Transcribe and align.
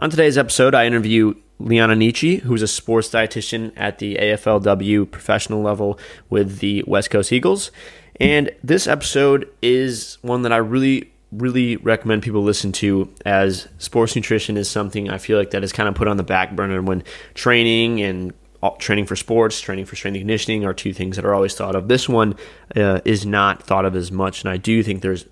On 0.00 0.10
today's 0.10 0.38
episode, 0.38 0.76
I 0.76 0.86
interview 0.86 1.34
Liana 1.58 1.96
Nietzsche, 1.96 2.36
who's 2.36 2.62
a 2.62 2.68
sports 2.68 3.08
dietitian 3.08 3.72
at 3.76 3.98
the 3.98 4.14
AFLW 4.14 5.10
professional 5.10 5.60
level 5.60 5.98
with 6.30 6.60
the 6.60 6.84
West 6.86 7.10
Coast 7.10 7.32
Eagles. 7.32 7.72
And 8.20 8.52
this 8.62 8.86
episode 8.86 9.52
is 9.60 10.18
one 10.22 10.42
that 10.42 10.52
I 10.52 10.58
really, 10.58 11.12
really 11.32 11.78
recommend 11.78 12.22
people 12.22 12.44
listen 12.44 12.70
to 12.74 13.12
as 13.26 13.66
sports 13.78 14.14
nutrition 14.14 14.56
is 14.56 14.70
something 14.70 15.10
I 15.10 15.18
feel 15.18 15.36
like 15.36 15.50
that 15.50 15.64
is 15.64 15.72
kind 15.72 15.88
of 15.88 15.96
put 15.96 16.06
on 16.06 16.16
the 16.16 16.22
back 16.22 16.54
burner 16.54 16.80
when 16.80 17.02
training 17.34 18.00
and 18.00 18.32
training 18.78 19.06
for 19.06 19.16
sports, 19.16 19.60
training 19.60 19.86
for 19.86 19.96
strength 19.96 20.14
and 20.14 20.20
conditioning 20.20 20.64
are 20.64 20.74
two 20.74 20.92
things 20.92 21.16
that 21.16 21.24
are 21.24 21.34
always 21.34 21.56
thought 21.56 21.74
of. 21.74 21.88
This 21.88 22.08
one 22.08 22.36
uh, 22.76 23.00
is 23.04 23.26
not 23.26 23.64
thought 23.64 23.84
of 23.84 23.96
as 23.96 24.12
much, 24.12 24.44
and 24.44 24.50
I 24.50 24.58
do 24.58 24.80
think 24.84 25.02
there's 25.02 25.24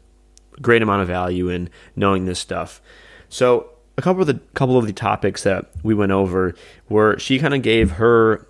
a 0.58 0.60
great 0.60 0.82
amount 0.82 1.02
of 1.02 1.08
value 1.08 1.50
in 1.50 1.70
knowing 1.94 2.24
this 2.24 2.40
stuff. 2.40 2.82
So 3.28 3.70
a 3.98 4.02
couple 4.02 4.22
of 4.22 4.26
the 4.26 4.40
couple 4.54 4.78
of 4.78 4.86
the 4.86 4.92
topics 4.92 5.42
that 5.44 5.70
we 5.82 5.94
went 5.94 6.12
over 6.12 6.54
were 6.88 7.18
she 7.18 7.38
kind 7.38 7.54
of 7.54 7.62
gave 7.62 7.92
her 7.92 8.46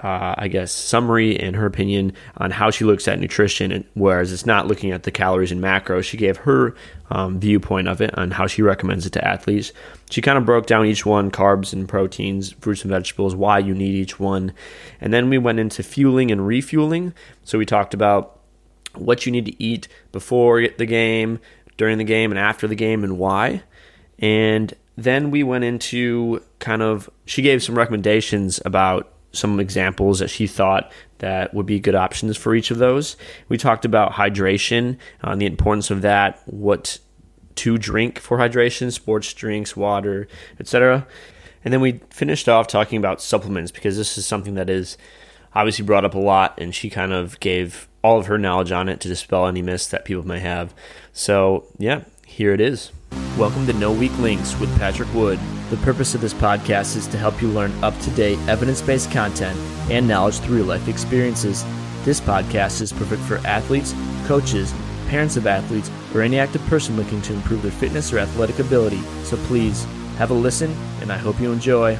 uh, 0.00 0.34
I 0.38 0.48
guess 0.48 0.70
summary 0.70 1.38
and 1.38 1.56
her 1.56 1.66
opinion 1.66 2.12
on 2.36 2.50
how 2.52 2.70
she 2.70 2.84
looks 2.84 3.08
at 3.08 3.18
nutrition, 3.18 3.72
and 3.72 3.84
whereas 3.94 4.32
it's 4.32 4.46
not 4.46 4.68
looking 4.68 4.92
at 4.92 5.02
the 5.02 5.10
calories 5.10 5.50
and 5.50 5.60
macros, 5.60 6.04
she 6.04 6.16
gave 6.16 6.36
her 6.38 6.76
um, 7.10 7.40
viewpoint 7.40 7.88
of 7.88 8.00
it 8.00 8.16
on 8.16 8.30
how 8.30 8.46
she 8.46 8.62
recommends 8.62 9.06
it 9.06 9.14
to 9.14 9.26
athletes. 9.26 9.72
She 10.10 10.22
kind 10.22 10.38
of 10.38 10.46
broke 10.46 10.66
down 10.66 10.86
each 10.86 11.04
one 11.04 11.30
carbs 11.30 11.72
and 11.72 11.88
proteins, 11.88 12.52
fruits 12.52 12.82
and 12.82 12.90
vegetables, 12.90 13.34
why 13.34 13.58
you 13.58 13.74
need 13.74 13.94
each 13.94 14.20
one. 14.20 14.52
And 15.00 15.12
then 15.12 15.30
we 15.30 15.38
went 15.38 15.58
into 15.58 15.82
fueling 15.82 16.30
and 16.30 16.46
refueling. 16.46 17.12
So 17.42 17.58
we 17.58 17.66
talked 17.66 17.92
about 17.92 18.38
what 18.94 19.26
you 19.26 19.32
need 19.32 19.46
to 19.46 19.62
eat 19.62 19.88
before 20.12 20.68
the 20.68 20.86
game, 20.86 21.40
during 21.76 21.98
the 21.98 22.04
game, 22.04 22.30
and 22.30 22.38
after 22.38 22.68
the 22.68 22.76
game, 22.76 23.02
and 23.02 23.18
why. 23.18 23.62
And 24.20 24.72
then 24.98 25.30
we 25.30 25.44
went 25.44 25.62
into 25.62 26.42
kind 26.58 26.82
of 26.82 27.08
she 27.24 27.40
gave 27.40 27.62
some 27.62 27.78
recommendations 27.78 28.60
about 28.64 29.12
some 29.30 29.60
examples 29.60 30.18
that 30.18 30.28
she 30.28 30.46
thought 30.46 30.90
that 31.18 31.54
would 31.54 31.66
be 31.66 31.78
good 31.78 31.94
options 31.94 32.36
for 32.36 32.54
each 32.54 32.72
of 32.72 32.78
those. 32.78 33.16
We 33.48 33.58
talked 33.58 33.84
about 33.84 34.12
hydration 34.12 34.96
uh, 35.22 35.36
the 35.36 35.46
importance 35.46 35.90
of 35.90 36.02
that, 36.02 36.42
what 36.46 36.98
to 37.56 37.78
drink 37.78 38.18
for 38.18 38.38
hydration, 38.38 38.92
sports 38.92 39.32
drinks, 39.34 39.76
water, 39.76 40.26
etc. 40.58 41.06
And 41.64 41.72
then 41.72 41.80
we 41.80 42.00
finished 42.10 42.48
off 42.48 42.66
talking 42.66 42.98
about 42.98 43.22
supplements 43.22 43.70
because 43.70 43.96
this 43.96 44.18
is 44.18 44.26
something 44.26 44.54
that 44.54 44.68
is 44.68 44.96
obviously 45.54 45.84
brought 45.84 46.04
up 46.04 46.14
a 46.14 46.18
lot, 46.18 46.58
and 46.60 46.74
she 46.74 46.90
kind 46.90 47.12
of 47.12 47.38
gave 47.40 47.88
all 48.02 48.18
of 48.18 48.26
her 48.26 48.38
knowledge 48.38 48.72
on 48.72 48.88
it 48.88 49.00
to 49.00 49.08
dispel 49.08 49.46
any 49.46 49.62
myths 49.62 49.88
that 49.88 50.04
people 50.04 50.26
may 50.26 50.38
have. 50.40 50.74
So, 51.12 51.66
yeah, 51.78 52.02
here 52.26 52.52
it 52.52 52.60
is. 52.60 52.90
Welcome 53.38 53.68
to 53.68 53.72
No 53.72 53.92
Weak 53.92 54.18
Links 54.18 54.58
with 54.58 54.76
Patrick 54.80 55.14
Wood. 55.14 55.38
The 55.70 55.76
purpose 55.76 56.12
of 56.12 56.20
this 56.20 56.34
podcast 56.34 56.96
is 56.96 57.06
to 57.06 57.16
help 57.16 57.40
you 57.40 57.46
learn 57.46 57.72
up 57.84 57.96
to 58.00 58.10
date, 58.10 58.36
evidence 58.48 58.82
based 58.82 59.12
content 59.12 59.56
and 59.92 60.08
knowledge 60.08 60.40
through 60.40 60.64
life 60.64 60.88
experiences. 60.88 61.64
This 62.04 62.20
podcast 62.20 62.80
is 62.80 62.92
perfect 62.92 63.22
for 63.22 63.36
athletes, 63.46 63.94
coaches, 64.26 64.74
parents 65.06 65.36
of 65.36 65.46
athletes, 65.46 65.88
or 66.16 66.22
any 66.22 66.40
active 66.40 66.62
person 66.62 66.96
looking 66.96 67.22
to 67.22 67.32
improve 67.32 67.62
their 67.62 67.70
fitness 67.70 68.12
or 68.12 68.18
athletic 68.18 68.58
ability. 68.58 69.02
So 69.22 69.36
please 69.46 69.84
have 70.16 70.32
a 70.32 70.34
listen, 70.34 70.72
and 71.00 71.12
I 71.12 71.16
hope 71.16 71.38
you 71.38 71.52
enjoy. 71.52 71.96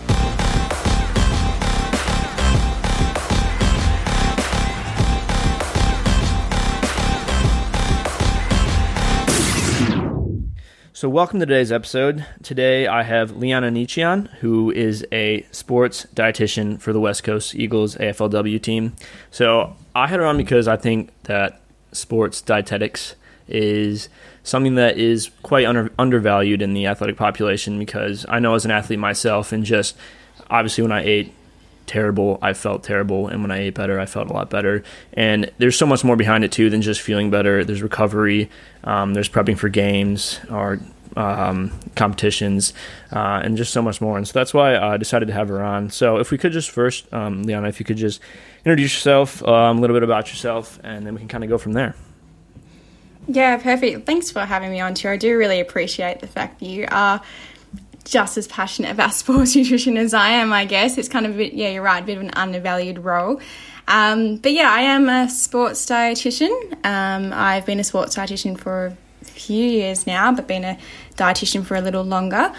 So, 10.99 11.09
welcome 11.09 11.39
to 11.39 11.47
today's 11.47 11.71
episode. 11.71 12.27
Today, 12.43 12.89
I 12.89 13.05
have 13.05 13.37
Liana 13.37 13.71
on, 13.71 14.27
who 14.41 14.73
is 14.73 15.07
a 15.13 15.47
sports 15.53 16.09
dietitian 16.13 16.81
for 16.81 16.93
the 16.93 16.99
West 16.99 17.23
Coast 17.23 17.55
Eagles 17.55 17.95
AFLW 17.95 18.61
team. 18.61 18.97
So, 19.31 19.77
I 19.95 20.09
had 20.09 20.19
her 20.19 20.27
on 20.27 20.37
because 20.37 20.67
I 20.67 20.77
think 20.77 21.13
that 21.23 21.61
sports 21.93 22.43
dietetics 22.43 23.15
is 23.47 24.09
something 24.43 24.75
that 24.75 24.99
is 24.99 25.31
quite 25.45 25.67
under, 25.67 25.93
undervalued 26.01 26.63
in 26.63 26.75
the 26.75 26.87
athletic 26.87 27.17
population 27.17 27.79
because 27.79 28.27
I 28.29 28.41
know 28.41 28.57
as 28.57 28.65
an 28.65 28.73
athlete 28.73 28.99
myself, 28.99 29.53
and 29.53 29.65
just 29.65 29.97
obviously 30.51 30.83
when 30.83 30.91
I 30.91 31.05
ate 31.05 31.33
terrible, 31.89 32.39
I 32.43 32.53
felt 32.53 32.85
terrible, 32.85 33.29
and 33.29 33.43
when 33.43 33.51
I 33.51 33.59
ate 33.59 33.75
better, 33.75 33.99
I 33.99 34.07
felt 34.07 34.29
a 34.29 34.33
lot 34.33 34.51
better. 34.51 34.83
And 35.15 35.51
there's 35.59 35.77
so 35.77 35.87
much 35.87 36.05
more 36.05 36.17
behind 36.17 36.45
it 36.45 36.53
too 36.53 36.71
than 36.71 36.83
just 36.83 37.01
feeling 37.01 37.31
better. 37.31 37.65
There's 37.65 37.83
recovery, 37.83 38.51
um, 38.85 39.15
there's 39.15 39.29
prepping 39.29 39.59
for 39.59 39.69
games 39.69 40.41
or 40.51 40.79
um, 41.17 41.73
competitions, 41.97 42.73
uh, 43.13 43.41
and 43.43 43.57
just 43.57 43.73
so 43.73 43.83
much 43.83 44.01
more. 44.01 44.17
And 44.17 44.29
so 44.29 44.33
that's 44.33 44.55
why 44.55 44.77
I 44.77 44.97
decided 44.97 45.27
to 45.27 45.35
have 45.35 45.49
her 45.49 45.63
on. 45.63 45.91
So 45.91 46.19
if 46.19 46.31
we 46.31 46.39
could 46.39 46.53
just 46.53 46.71
first, 46.71 47.13
um, 47.13 47.43
Liana, 47.43 47.69
if 47.69 47.81
you 47.81 47.87
could 47.87 47.97
just 47.97 48.21
introduce 48.65 48.95
yourself, 48.95 49.43
um, 49.43 49.79
a 49.79 49.81
little 49.81 49.97
bit 49.97 50.03
about 50.05 50.29
yourself, 50.29 50.79
and 50.85 51.07
then 51.07 51.15
we 51.15 51.19
can 51.19 51.29
kind 51.29 51.43
of 51.43 51.51
go 51.51 51.59
from 51.59 51.73
there. 51.73 51.95
Yeah, 53.27 53.59
perfect. 53.59 54.07
Thanks 54.07 54.31
for 54.31 54.41
having 54.41 54.71
me 54.71 54.81
on 54.81 54.95
too. 54.95 55.11
I 55.11 55.17
do 55.19 55.37
really 55.37 55.61
appreciate 55.61 56.21
the 56.21 56.27
fact 56.27 56.61
that 56.61 56.67
you 56.67 56.87
are 56.91 57.21
just 58.09 58.39
as 58.39 58.47
passionate 58.47 58.91
about 58.91 59.15
sports 59.23 59.55
nutrition 59.55 59.97
as 59.97 60.15
I 60.15 60.31
am, 60.31 60.53
I 60.53 60.65
guess. 60.65 60.99
It's 60.99 61.09
kind 61.09 61.27
of 61.27 61.37
bit, 61.37 61.53
yeah, 61.53 61.71
you're 61.71 61.83
right, 61.83 62.03
a 62.03 62.07
bit 62.07 62.17
of 62.17 62.23
an 62.23 62.31
undervalued 62.31 62.99
role. 62.99 63.41
Um, 63.87 64.37
but 64.37 64.53
yeah, 64.53 64.71
I 64.71 64.81
am 64.81 65.09
a 65.09 65.31
sports 65.31 65.87
dietitian. 65.87 66.85
Um, 66.85 67.33
I've 67.33 67.65
been 67.65 67.81
a 67.81 67.85
sports 67.85 68.17
dietitian 68.17 68.59
for 68.59 68.97
a 69.23 69.25
few 69.25 69.65
years 69.65 70.07
now, 70.07 70.33
but 70.33 70.47
been 70.47 70.65
a 70.65 70.79
dietitian 71.17 71.65
for 71.65 71.75
a 71.75 71.81
little 71.81 72.05
longer. 72.05 72.53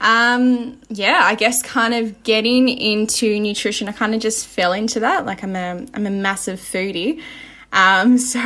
Um, 0.00 0.80
yeah, 0.88 1.20
I 1.24 1.34
guess 1.34 1.62
kind 1.62 1.92
of 1.92 2.22
getting 2.22 2.68
into 2.68 3.38
nutrition, 3.38 3.88
I 3.88 3.92
kind 3.92 4.14
of 4.14 4.20
just 4.20 4.46
fell 4.46 4.72
into 4.72 5.00
that. 5.00 5.26
Like 5.26 5.42
I'm 5.42 5.56
a, 5.56 5.86
I'm 5.92 6.06
a 6.06 6.10
massive 6.10 6.60
foodie. 6.60 7.20
Um, 7.72 8.16
so 8.32 8.40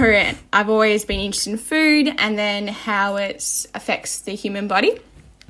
I've 0.53 0.69
always 0.71 1.05
been 1.05 1.21
interested 1.21 1.51
in 1.51 1.59
food 1.59 2.15
and 2.19 2.39
then 2.39 2.69
how 2.69 3.17
it 3.17 3.67
affects 3.75 4.21
the 4.21 4.35
human 4.35 4.67
body. 4.67 4.99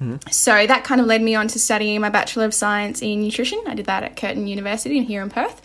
Mm-hmm. 0.00 0.28
So 0.30 0.66
that 0.66 0.84
kind 0.84 1.00
of 1.00 1.06
led 1.06 1.22
me 1.22 1.34
on 1.34 1.48
to 1.48 1.58
studying 1.58 2.00
my 2.00 2.10
Bachelor 2.10 2.44
of 2.44 2.54
Science 2.54 3.02
in 3.02 3.22
Nutrition. 3.22 3.62
I 3.66 3.74
did 3.74 3.86
that 3.86 4.02
at 4.02 4.16
Curtin 4.16 4.46
University 4.46 5.02
here 5.04 5.22
in 5.22 5.30
Perth. 5.30 5.62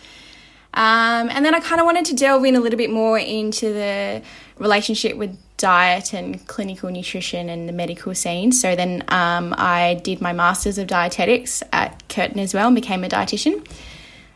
Um, 0.74 1.30
and 1.30 1.44
then 1.44 1.56
I 1.56 1.60
kind 1.60 1.82
of 1.82 1.86
wanted 1.86 2.06
to 2.06 2.16
delve 2.16 2.46
in 2.46 2.56
a 2.56 2.60
little 2.60 2.78
bit 2.78 2.92
more 2.92 3.18
into 3.18 3.74
the 3.74 4.22
relationship 4.60 5.18
with 5.18 5.38
diet 5.58 6.14
and 6.14 6.46
clinical 6.48 6.90
nutrition 6.90 7.50
and 7.50 7.68
the 7.68 7.74
medical 7.74 8.14
scene. 8.14 8.52
So 8.52 8.76
then 8.76 9.04
um, 9.08 9.56
I 9.58 10.00
did 10.04 10.22
my 10.22 10.32
Masters 10.32 10.78
of 10.78 10.88
Dietetics 10.88 11.64
at 11.74 12.08
Curtin 12.08 12.40
as 12.40 12.54
well 12.54 12.68
and 12.68 12.76
became 12.76 13.04
a 13.04 13.10
dietitian. 13.10 13.68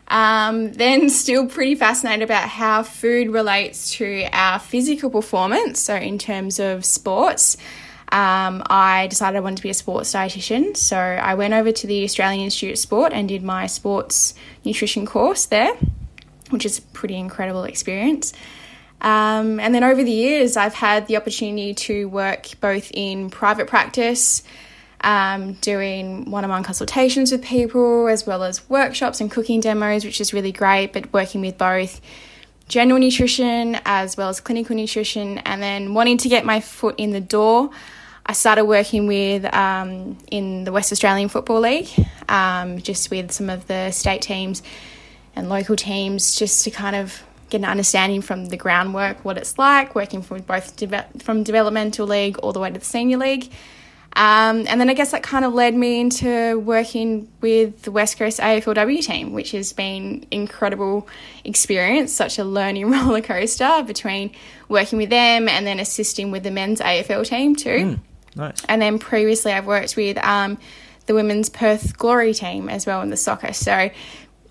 Um, 0.08 0.72
then, 0.72 1.08
still 1.10 1.46
pretty 1.46 1.76
fascinated 1.76 2.22
about 2.22 2.48
how 2.48 2.82
food 2.82 3.30
relates 3.30 3.92
to 3.94 4.28
our 4.32 4.58
physical 4.58 5.08
performance. 5.08 5.80
So, 5.80 5.94
in 5.94 6.18
terms 6.18 6.58
of 6.58 6.84
sports, 6.84 7.56
um, 8.12 8.62
I 8.66 9.06
decided 9.08 9.36
I 9.36 9.40
wanted 9.40 9.56
to 9.56 9.62
be 9.62 9.70
a 9.70 9.74
sports 9.74 10.12
dietitian. 10.12 10.76
So 10.76 10.96
I 10.96 11.34
went 11.34 11.54
over 11.54 11.72
to 11.72 11.86
the 11.86 12.04
Australian 12.04 12.44
Institute 12.44 12.72
of 12.72 12.78
Sport 12.78 13.12
and 13.12 13.28
did 13.28 13.42
my 13.42 13.66
sports 13.66 14.34
nutrition 14.64 15.06
course 15.06 15.46
there, 15.46 15.74
which 16.50 16.64
is 16.64 16.78
a 16.78 16.82
pretty 16.82 17.16
incredible 17.16 17.64
experience. 17.64 18.32
Um, 19.00 19.60
and 19.60 19.74
then 19.74 19.84
over 19.84 20.02
the 20.02 20.10
years, 20.10 20.56
I've 20.56 20.74
had 20.74 21.08
the 21.08 21.16
opportunity 21.16 21.74
to 21.74 22.08
work 22.08 22.48
both 22.60 22.90
in 22.94 23.28
private 23.28 23.66
practice, 23.66 24.42
um, 25.02 25.54
doing 25.54 26.30
one 26.30 26.44
on 26.44 26.50
one 26.50 26.62
consultations 26.62 27.30
with 27.30 27.44
people, 27.44 28.08
as 28.08 28.26
well 28.26 28.42
as 28.42 28.66
workshops 28.70 29.20
and 29.20 29.30
cooking 29.30 29.60
demos, 29.60 30.04
which 30.04 30.20
is 30.20 30.32
really 30.32 30.52
great, 30.52 30.92
but 30.94 31.12
working 31.12 31.42
with 31.42 31.58
both 31.58 32.00
general 32.66 32.98
nutrition 32.98 33.78
as 33.84 34.16
well 34.16 34.30
as 34.30 34.40
clinical 34.40 34.74
nutrition, 34.74 35.36
and 35.38 35.62
then 35.62 35.92
wanting 35.92 36.16
to 36.16 36.28
get 36.30 36.46
my 36.46 36.60
foot 36.60 36.94
in 36.96 37.10
the 37.10 37.20
door. 37.20 37.70
I 38.26 38.32
started 38.32 38.64
working 38.64 39.06
with 39.06 39.44
um, 39.54 40.16
in 40.30 40.64
the 40.64 40.72
West 40.72 40.92
Australian 40.92 41.28
Football 41.28 41.60
League, 41.60 41.90
um, 42.28 42.78
just 42.80 43.10
with 43.10 43.32
some 43.32 43.50
of 43.50 43.66
the 43.66 43.90
state 43.90 44.22
teams 44.22 44.62
and 45.36 45.48
local 45.48 45.76
teams, 45.76 46.34
just 46.36 46.64
to 46.64 46.70
kind 46.70 46.96
of 46.96 47.22
get 47.50 47.58
an 47.58 47.66
understanding 47.66 48.22
from 48.22 48.46
the 48.46 48.56
groundwork 48.56 49.22
what 49.24 49.36
it's 49.36 49.58
like 49.58 49.94
working 49.94 50.22
from 50.22 50.40
both 50.40 50.74
de- 50.76 51.06
from 51.18 51.42
developmental 51.42 52.06
league 52.06 52.38
all 52.38 52.52
the 52.52 52.58
way 52.58 52.70
to 52.70 52.78
the 52.78 52.84
senior 52.84 53.18
league. 53.18 53.52
Um, 54.16 54.64
and 54.68 54.80
then 54.80 54.88
I 54.88 54.94
guess 54.94 55.10
that 55.10 55.24
kind 55.24 55.44
of 55.44 55.52
led 55.54 55.74
me 55.74 56.00
into 56.00 56.58
working 56.60 57.28
with 57.40 57.82
the 57.82 57.90
West 57.90 58.16
Coast 58.16 58.38
AFLW 58.38 59.04
team, 59.04 59.32
which 59.32 59.50
has 59.50 59.72
been 59.72 60.24
incredible 60.30 61.08
experience, 61.44 62.12
such 62.12 62.38
a 62.38 62.44
learning 62.44 62.90
roller 62.92 63.20
coaster 63.20 63.82
between 63.84 64.30
working 64.68 64.98
with 64.98 65.10
them 65.10 65.48
and 65.48 65.66
then 65.66 65.80
assisting 65.80 66.30
with 66.30 66.44
the 66.44 66.50
men's 66.50 66.80
AFL 66.80 67.26
team 67.26 67.56
too. 67.56 67.68
Mm. 67.68 68.00
Nice. 68.36 68.64
And 68.68 68.80
then 68.82 68.98
previously, 68.98 69.52
I've 69.52 69.66
worked 69.66 69.96
with 69.96 70.18
um, 70.18 70.58
the 71.06 71.14
women's 71.14 71.48
Perth 71.48 71.96
Glory 71.96 72.34
team 72.34 72.68
as 72.68 72.86
well 72.86 73.02
in 73.02 73.10
the 73.10 73.16
soccer. 73.16 73.52
So 73.52 73.90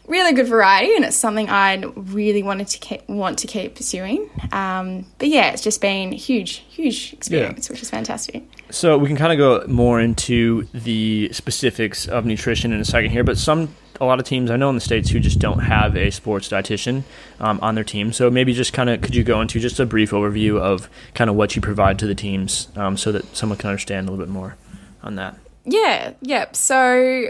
really 0.07 0.33
good 0.33 0.47
variety, 0.47 0.95
and 0.95 1.05
it's 1.05 1.15
something 1.15 1.49
I 1.49 1.81
really 1.95 2.43
wanted 2.43 2.67
to 2.67 2.79
keep, 2.79 3.07
want 3.07 3.39
to 3.39 3.47
keep 3.47 3.75
pursuing. 3.75 4.29
Um, 4.51 5.05
but 5.17 5.29
yeah, 5.29 5.51
it's 5.51 5.61
just 5.61 5.81
been 5.81 6.13
a 6.13 6.15
huge, 6.15 6.63
huge 6.69 7.13
experience, 7.13 7.67
yeah. 7.67 7.73
which 7.73 7.81
is 7.81 7.89
fantastic. 7.89 8.43
So 8.69 8.97
we 8.97 9.07
can 9.07 9.17
kind 9.17 9.31
of 9.31 9.37
go 9.37 9.65
more 9.71 9.99
into 9.99 10.67
the 10.73 11.29
specifics 11.31 12.07
of 12.07 12.25
nutrition 12.25 12.73
in 12.73 12.79
a 12.79 12.85
second 12.85 13.11
here, 13.11 13.23
but 13.23 13.37
some 13.37 13.75
a 14.03 14.05
lot 14.05 14.19
of 14.19 14.25
teams 14.25 14.51
I 14.51 14.57
know 14.57 14.69
in 14.69 14.75
the 14.75 14.81
states 14.81 15.09
who 15.09 15.19
just 15.19 15.39
don't 15.39 15.59
have 15.59 15.95
a 15.95 16.11
sports 16.11 16.49
dietitian 16.49 17.03
um, 17.39 17.59
on 17.61 17.75
their 17.75 17.83
team. 17.83 18.13
So 18.13 18.29
maybe 18.29 18.53
just 18.53 18.73
kind 18.73 18.89
of 18.89 19.01
could 19.01 19.15
you 19.15 19.23
go 19.23 19.41
into 19.41 19.59
just 19.59 19.79
a 19.79 19.85
brief 19.85 20.11
overview 20.11 20.59
of 20.59 20.89
kind 21.13 21.29
of 21.29 21.35
what 21.35 21.55
you 21.55 21.61
provide 21.61 21.99
to 21.99 22.07
the 22.07 22.15
teams, 22.15 22.67
um, 22.75 22.97
so 22.97 23.11
that 23.11 23.35
someone 23.35 23.57
can 23.57 23.69
understand 23.69 24.07
a 24.07 24.11
little 24.11 24.25
bit 24.25 24.31
more 24.31 24.55
on 25.01 25.15
that. 25.15 25.37
Yeah. 25.65 26.13
Yep. 26.21 26.55
So 26.55 27.29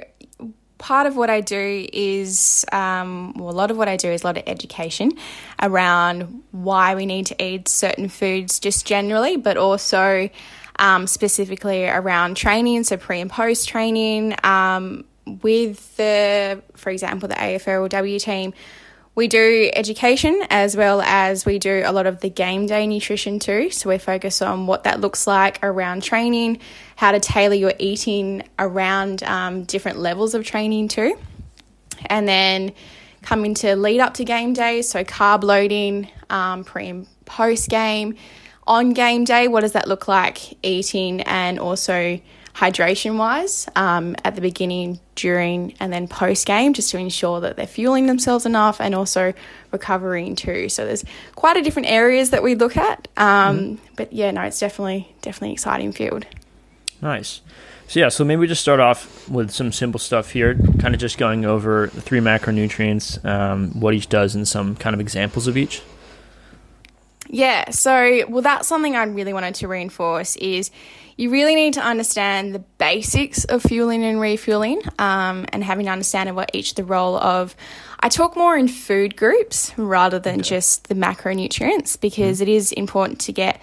part 0.79 1.07
of 1.07 1.15
what 1.15 1.29
I 1.29 1.39
do 1.39 1.87
is, 1.93 2.65
um, 2.71 3.33
well, 3.37 3.49
a 3.49 3.55
lot 3.55 3.71
of 3.71 3.77
what 3.77 3.87
I 3.87 3.95
do 3.95 4.09
is 4.09 4.23
a 4.23 4.27
lot 4.27 4.37
of 4.37 4.43
education 4.47 5.11
around 5.61 6.43
why 6.51 6.95
we 6.95 7.05
need 7.05 7.27
to 7.27 7.41
eat 7.41 7.69
certain 7.69 8.09
foods 8.09 8.59
just 8.59 8.85
generally, 8.85 9.37
but 9.37 9.55
also 9.55 10.29
um, 10.79 11.07
specifically 11.07 11.85
around 11.87 12.35
training, 12.35 12.83
so 12.83 12.97
pre 12.97 13.21
and 13.21 13.31
post 13.31 13.69
training. 13.69 14.35
Um, 14.43 15.05
with 15.25 15.95
the, 15.97 16.61
for 16.75 16.89
example, 16.89 17.27
the 17.29 17.35
AFLW 17.35 18.21
team, 18.21 18.53
we 19.15 19.27
do 19.27 19.69
education 19.75 20.41
as 20.49 20.75
well 20.75 21.01
as 21.01 21.45
we 21.45 21.59
do 21.59 21.83
a 21.85 21.91
lot 21.91 22.07
of 22.07 22.21
the 22.21 22.29
game 22.29 22.65
day 22.65 22.87
nutrition 22.87 23.37
too. 23.37 23.69
So 23.69 23.89
we 23.89 23.99
focus 23.99 24.41
on 24.41 24.65
what 24.65 24.85
that 24.85 25.01
looks 25.01 25.27
like 25.27 25.59
around 25.63 26.01
training, 26.01 26.59
how 26.95 27.11
to 27.11 27.19
tailor 27.19 27.53
your 27.53 27.73
eating 27.77 28.43
around 28.57 29.21
um, 29.23 29.63
different 29.63 29.99
levels 29.99 30.33
of 30.33 30.43
training 30.43 30.87
too. 30.87 31.15
And 32.07 32.27
then 32.27 32.73
coming 33.21 33.53
to 33.55 33.75
lead 33.75 33.99
up 33.99 34.15
to 34.15 34.25
game 34.25 34.53
day, 34.53 34.81
so 34.81 35.03
carb 35.03 35.43
loading, 35.43 36.09
um, 36.29 36.63
pre 36.63 36.87
and 36.87 37.07
post 37.25 37.69
game. 37.69 38.15
On 38.65 38.93
game 38.93 39.25
day, 39.25 39.47
what 39.47 39.61
does 39.61 39.73
that 39.73 39.87
look 39.87 40.07
like 40.07 40.57
eating 40.65 41.21
and 41.21 41.59
also 41.59 42.19
hydration 42.53 43.17
wise 43.17 43.67
um, 43.75 44.15
at 44.23 44.35
the 44.35 44.41
beginning, 44.41 44.99
during, 45.15 45.73
and 45.79 45.91
then 45.91 46.07
post 46.07 46.45
game, 46.45 46.73
just 46.73 46.91
to 46.91 46.97
ensure 46.97 47.41
that 47.41 47.55
they're 47.55 47.67
fueling 47.67 48.05
themselves 48.05 48.45
enough 48.45 48.79
and 48.79 48.93
also 48.93 49.33
recovering 49.71 50.35
too. 50.35 50.69
So 50.69 50.85
there's 50.85 51.03
quite 51.35 51.57
a 51.57 51.61
different 51.61 51.89
areas 51.89 52.29
that 52.29 52.43
we 52.43 52.55
look 52.55 52.77
at. 52.77 53.07
Um, 53.17 53.59
mm 53.59 53.79
But 53.95 54.13
yeah, 54.13 54.31
no, 54.31 54.41
it's 54.41 54.59
definitely 54.59 55.13
definitely 55.21 55.53
exciting 55.53 55.91
field. 55.91 56.25
Nice. 57.01 57.41
So 57.87 57.99
yeah, 57.99 58.09
so 58.09 58.23
maybe 58.23 58.39
we 58.39 58.47
just 58.47 58.61
start 58.61 58.79
off 58.79 59.29
with 59.29 59.51
some 59.51 59.71
simple 59.71 59.99
stuff 59.99 60.31
here, 60.31 60.55
kind 60.79 60.95
of 60.95 60.99
just 60.99 61.17
going 61.17 61.45
over 61.45 61.91
the 61.93 62.01
three 62.01 62.19
macronutrients, 62.19 63.23
um, 63.25 63.79
what 63.79 63.93
each 63.93 64.09
does, 64.09 64.35
and 64.35 64.47
some 64.47 64.75
kind 64.75 64.93
of 64.93 64.99
examples 64.99 65.47
of 65.47 65.57
each. 65.57 65.81
Yeah, 67.27 67.71
so 67.71 68.25
well, 68.29 68.41
that's 68.41 68.67
something 68.67 68.95
I 68.95 69.03
really 69.03 69.33
wanted 69.33 69.55
to 69.55 69.67
reinforce 69.67 70.35
is 70.37 70.71
you 71.17 71.29
really 71.29 71.55
need 71.55 71.73
to 71.75 71.81
understand 71.81 72.53
the 72.53 72.59
basics 72.59 73.45
of 73.45 73.61
fueling 73.61 74.03
and 74.03 74.19
refueling 74.19 74.81
um, 74.99 75.45
and 75.53 75.63
having 75.63 75.87
an 75.87 75.93
understanding 75.93 76.31
of 76.31 76.35
what 76.35 76.51
each 76.53 76.75
the 76.75 76.83
role 76.83 77.17
of. 77.17 77.55
I 77.99 78.09
talk 78.09 78.35
more 78.35 78.57
in 78.57 78.67
food 78.67 79.15
groups 79.15 79.71
rather 79.77 80.19
than 80.19 80.35
okay. 80.35 80.49
just 80.49 80.89
the 80.89 80.95
macronutrients 80.95 81.99
because 81.99 82.39
mm. 82.39 82.43
it 82.43 82.49
is 82.49 82.71
important 82.71 83.19
to 83.21 83.31
get 83.31 83.61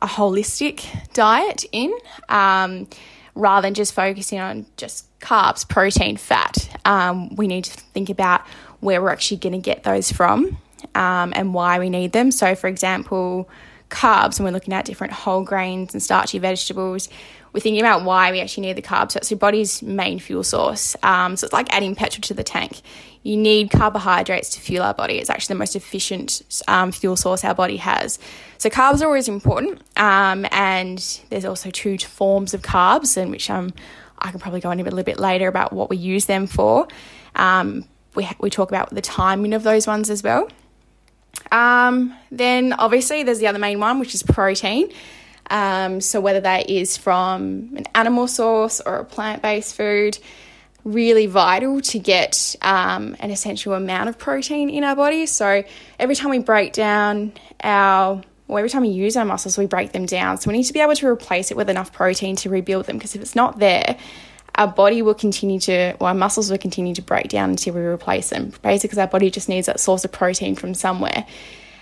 a 0.00 0.06
holistic 0.06 0.84
diet 1.12 1.64
in 1.72 1.92
um, 2.28 2.88
rather 3.34 3.66
than 3.66 3.74
just 3.74 3.92
focusing 3.94 4.40
on 4.40 4.66
just 4.76 5.06
carbs, 5.20 5.68
protein, 5.68 6.16
fat. 6.16 6.68
Um, 6.84 7.34
we 7.36 7.46
need 7.46 7.64
to 7.64 7.72
think 7.72 8.10
about 8.10 8.42
where 8.80 9.00
we're 9.00 9.10
actually 9.10 9.36
going 9.38 9.52
to 9.52 9.58
get 9.58 9.84
those 9.84 10.10
from 10.10 10.58
um, 10.94 11.32
and 11.34 11.54
why 11.54 11.78
we 11.78 11.88
need 11.88 12.12
them. 12.12 12.30
So, 12.30 12.54
for 12.54 12.66
example, 12.66 13.48
carbs, 13.92 14.38
and 14.38 14.44
we're 14.44 14.52
looking 14.52 14.74
at 14.74 14.84
different 14.84 15.12
whole 15.12 15.44
grains 15.44 15.94
and 15.94 16.02
starchy 16.02 16.38
vegetables, 16.38 17.08
we're 17.52 17.60
thinking 17.60 17.80
about 17.80 18.04
why 18.04 18.32
we 18.32 18.40
actually 18.40 18.66
need 18.66 18.76
the 18.76 18.82
carbs. 18.82 19.12
So 19.12 19.18
it's 19.18 19.30
your 19.30 19.38
body's 19.38 19.82
main 19.82 20.18
fuel 20.18 20.42
source. 20.42 20.96
Um, 21.02 21.36
so 21.36 21.44
it's 21.44 21.52
like 21.52 21.72
adding 21.72 21.94
petrol 21.94 22.22
to 22.22 22.34
the 22.34 22.42
tank. 22.42 22.80
You 23.22 23.36
need 23.36 23.70
carbohydrates 23.70 24.48
to 24.50 24.60
fuel 24.60 24.82
our 24.82 24.94
body. 24.94 25.18
It's 25.18 25.30
actually 25.30 25.54
the 25.54 25.58
most 25.58 25.76
efficient 25.76 26.42
um, 26.66 26.92
fuel 26.92 27.14
source 27.14 27.44
our 27.44 27.54
body 27.54 27.76
has. 27.76 28.18
So 28.58 28.70
carbs 28.70 29.02
are 29.02 29.06
always 29.06 29.28
important. 29.28 29.82
Um, 29.96 30.46
and 30.50 31.20
there's 31.28 31.44
also 31.44 31.70
two 31.70 31.98
forms 31.98 32.54
of 32.54 32.62
carbs, 32.62 33.16
and 33.16 33.30
which 33.30 33.50
um, 33.50 33.72
I 34.18 34.30
can 34.30 34.40
probably 34.40 34.60
go 34.60 34.70
into 34.70 34.84
a 34.84 34.86
little 34.86 35.04
bit 35.04 35.20
later 35.20 35.46
about 35.46 35.72
what 35.72 35.90
we 35.90 35.98
use 35.98 36.24
them 36.24 36.46
for. 36.46 36.88
Um, 37.36 37.84
we, 38.14 38.28
we 38.40 38.50
talk 38.50 38.70
about 38.70 38.90
the 38.90 39.00
timing 39.02 39.52
of 39.52 39.62
those 39.62 39.86
ones 39.86 40.10
as 40.10 40.22
well. 40.22 40.48
Um, 41.50 42.14
then 42.30 42.72
obviously 42.72 43.22
there's 43.22 43.38
the 43.38 43.46
other 43.46 43.58
main 43.58 43.80
one, 43.80 43.98
which 43.98 44.14
is 44.14 44.22
protein. 44.22 44.92
Um, 45.50 46.00
so 46.00 46.20
whether 46.20 46.40
that 46.40 46.70
is 46.70 46.96
from 46.96 47.74
an 47.76 47.84
animal 47.94 48.26
source 48.26 48.80
or 48.80 48.96
a 48.96 49.04
plant-based 49.04 49.76
food, 49.76 50.18
really 50.84 51.26
vital 51.26 51.80
to 51.80 51.98
get 51.98 52.56
um, 52.62 53.16
an 53.20 53.30
essential 53.30 53.74
amount 53.74 54.08
of 54.08 54.18
protein 54.18 54.70
in 54.70 54.82
our 54.84 54.96
body. 54.96 55.26
So 55.26 55.62
every 55.98 56.14
time 56.14 56.30
we 56.30 56.38
break 56.38 56.72
down 56.72 57.32
our 57.62 58.22
or 58.48 58.58
every 58.58 58.68
time 58.68 58.82
we 58.82 58.88
use 58.88 59.16
our 59.16 59.24
muscles, 59.24 59.56
we 59.56 59.66
break 59.66 59.92
them 59.92 60.04
down. 60.04 60.38
So 60.38 60.50
we 60.50 60.56
need 60.56 60.64
to 60.64 60.72
be 60.72 60.80
able 60.80 60.94
to 60.96 61.06
replace 61.06 61.50
it 61.50 61.56
with 61.56 61.70
enough 61.70 61.92
protein 61.92 62.36
to 62.36 62.50
rebuild 62.50 62.86
them 62.86 62.98
because 62.98 63.14
if 63.14 63.22
it's 63.22 63.34
not 63.34 63.58
there, 63.58 63.96
our 64.54 64.68
body 64.68 65.02
will 65.02 65.14
continue 65.14 65.58
to, 65.60 65.96
or 65.98 66.08
our 66.08 66.14
muscles 66.14 66.50
will 66.50 66.58
continue 66.58 66.94
to 66.94 67.02
break 67.02 67.28
down 67.28 67.50
until 67.50 67.74
we 67.74 67.80
replace 67.80 68.30
them. 68.30 68.52
Basically, 68.62 68.88
because 68.88 68.98
our 68.98 69.06
body 69.06 69.30
just 69.30 69.48
needs 69.48 69.66
that 69.66 69.80
source 69.80 70.04
of 70.04 70.12
protein 70.12 70.56
from 70.56 70.74
somewhere. 70.74 71.26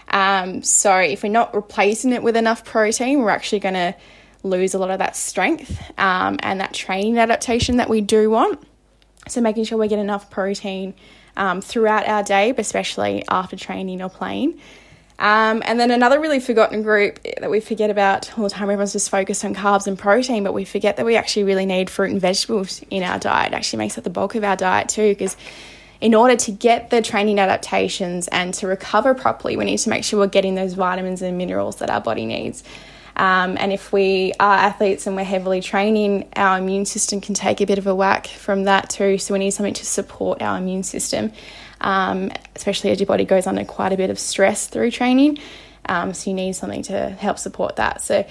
Um, 0.09 0.63
so 0.63 0.97
if 0.97 1.23
we're 1.23 1.31
not 1.31 1.55
replacing 1.55 2.13
it 2.13 2.23
with 2.23 2.37
enough 2.37 2.65
protein, 2.65 3.21
we're 3.21 3.31
actually 3.31 3.61
going 3.61 3.75
to 3.75 3.95
lose 4.43 4.75
a 4.75 4.79
lot 4.79 4.91
of 4.91 4.99
that 4.99 5.17
strength 5.17 5.81
um, 5.99 6.39
and 6.43 6.61
that 6.61 6.73
training 6.73 7.19
adaptation 7.19 7.77
that 7.77 7.89
we 7.89 8.01
do 8.01 8.31
want. 8.31 8.63
So 9.29 9.41
making 9.41 9.65
sure 9.65 9.79
we 9.79 9.89
get 9.89 9.99
enough 9.99 10.31
protein 10.31 10.95
um, 11.37 11.61
throughout 11.61 12.07
our 12.07 12.23
day, 12.23 12.53
but 12.53 12.61
especially 12.61 13.25
after 13.29 13.57
training 13.57 14.03
or 14.03 14.11
playing. 14.11 14.61
Um, 15.21 15.63
and 15.67 15.79
then 15.79 15.91
another 15.91 16.19
really 16.19 16.41
forgotten 16.41 16.83
group 16.83 17.21
that 17.23 17.51
we 17.51 17.61
forget 17.61 17.91
about 17.91 18.37
all 18.39 18.45
the 18.45 18.51
time, 18.51 18.63
everyone's 18.63 18.95
just 18.95 19.11
focused 19.11 19.45
on 19.45 19.55
carbs 19.55 19.87
and 19.87 19.99
protein, 19.99 20.45
but 20.45 20.55
we 20.55 20.65
forget 20.65 20.97
that 20.97 21.05
we 21.05 21.15
actually 21.17 21.45
really 21.45 21.67
need 21.67 21.91
fruit 21.91 22.11
and 22.11 22.21
vegetables 22.21 22.83
in 22.89 23.03
our 23.03 23.19
diet. 23.19 23.53
It 23.53 23.57
actually 23.57 23.81
makes 23.81 23.99
up 23.99 24.05
the 24.05 24.11
bulk 24.11 24.35
of 24.35 24.45
our 24.45 24.57
diet 24.57 24.89
too, 24.89 25.11
because 25.11 25.37
in 26.01 26.15
order 26.15 26.37
to 26.37 26.51
get 26.51 26.89
the 26.89 27.03
training 27.03 27.39
adaptations 27.39 28.29
and 28.29 28.55
to 28.55 28.67
recover 28.67 29.13
properly, 29.13 29.59
we 29.59 29.67
need 29.67 29.77
to 29.77 29.91
make 29.91 30.05
sure 30.05 30.19
we're 30.19 30.27
getting 30.27 30.55
those 30.55 30.73
vitamins 30.73 31.21
and 31.21 31.37
minerals 31.37 31.77
that 31.77 31.91
our 31.91 32.01
body 32.01 32.25
needs. 32.25 32.65
Um, 33.15 33.59
and 33.61 33.75
if 33.75 33.93
we 33.93 34.33
are 34.41 34.55
athletes 34.55 35.07
and 35.07 35.15
we're 35.15 35.25
heavily 35.25 35.61
training, 35.61 36.31
our 36.37 36.57
immune 36.57 36.87
system 36.87 37.21
can 37.21 37.35
take 37.35 37.61
a 37.61 37.67
bit 37.67 37.77
of 37.77 37.87
a 37.87 37.95
whack 37.95 38.27
from 38.27 38.65
that 38.65 38.89
too. 38.89 39.19
So 39.19 39.35
we 39.35 39.41
need 39.41 39.51
something 39.51 39.75
to 39.75 39.85
support 39.85 40.41
our 40.41 40.57
immune 40.57 40.85
system 40.85 41.33
um, 41.81 42.31
especially 42.57 42.91
as 42.91 43.01
your 43.01 43.07
body 43.07 43.25
goes 43.25 43.47
under 43.47 43.65
quite 43.65 43.93
a 43.93 43.97
bit 43.97 44.11
of 44.11 44.19
stress 44.19 44.67
through 44.67 44.91
training. 44.91 45.39
Um, 45.87 46.15
so 46.15 46.31
you 46.31 46.35
need 46.35 46.55
something 46.55 46.83
to 46.85 47.11
help 47.11 47.39
support 47.39 47.77
that. 47.77 48.03
So 48.03 48.25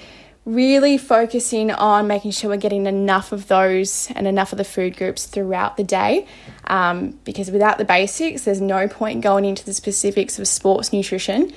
really 0.46 0.98
focusing 0.98 1.70
on 1.70 2.08
making 2.08 2.32
sure 2.32 2.50
we're 2.50 2.58
getting 2.58 2.86
enough 2.88 3.32
of 3.32 3.48
those 3.48 4.10
and 4.16 4.26
enough 4.26 4.52
of 4.52 4.58
the 4.58 4.64
food 4.64 4.98
groups 4.98 5.26
throughout 5.26 5.78
the 5.78 5.84
day 5.84 6.26
um, 6.66 7.12
because 7.24 7.52
without 7.52 7.78
the 7.78 7.86
basics 7.86 8.46
there's 8.46 8.62
no 8.62 8.88
point 8.88 9.22
going 9.22 9.46
into 9.46 9.64
the 9.66 9.74
specifics 9.74 10.40
of 10.40 10.48
sports 10.48 10.92
nutrition 10.92 11.52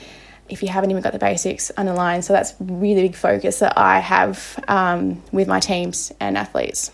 if 0.48 0.62
you 0.62 0.68
haven't 0.68 0.90
even 0.90 1.02
got 1.02 1.12
the 1.12 1.18
basics 1.18 1.70
underlined 1.76 2.24
so 2.24 2.32
that's 2.32 2.54
really 2.60 3.02
big 3.02 3.14
focus 3.14 3.60
that 3.60 3.78
i 3.78 3.98
have 3.98 4.62
um, 4.68 5.22
with 5.32 5.48
my 5.48 5.60
teams 5.60 6.12
and 6.20 6.36
athletes 6.36 6.90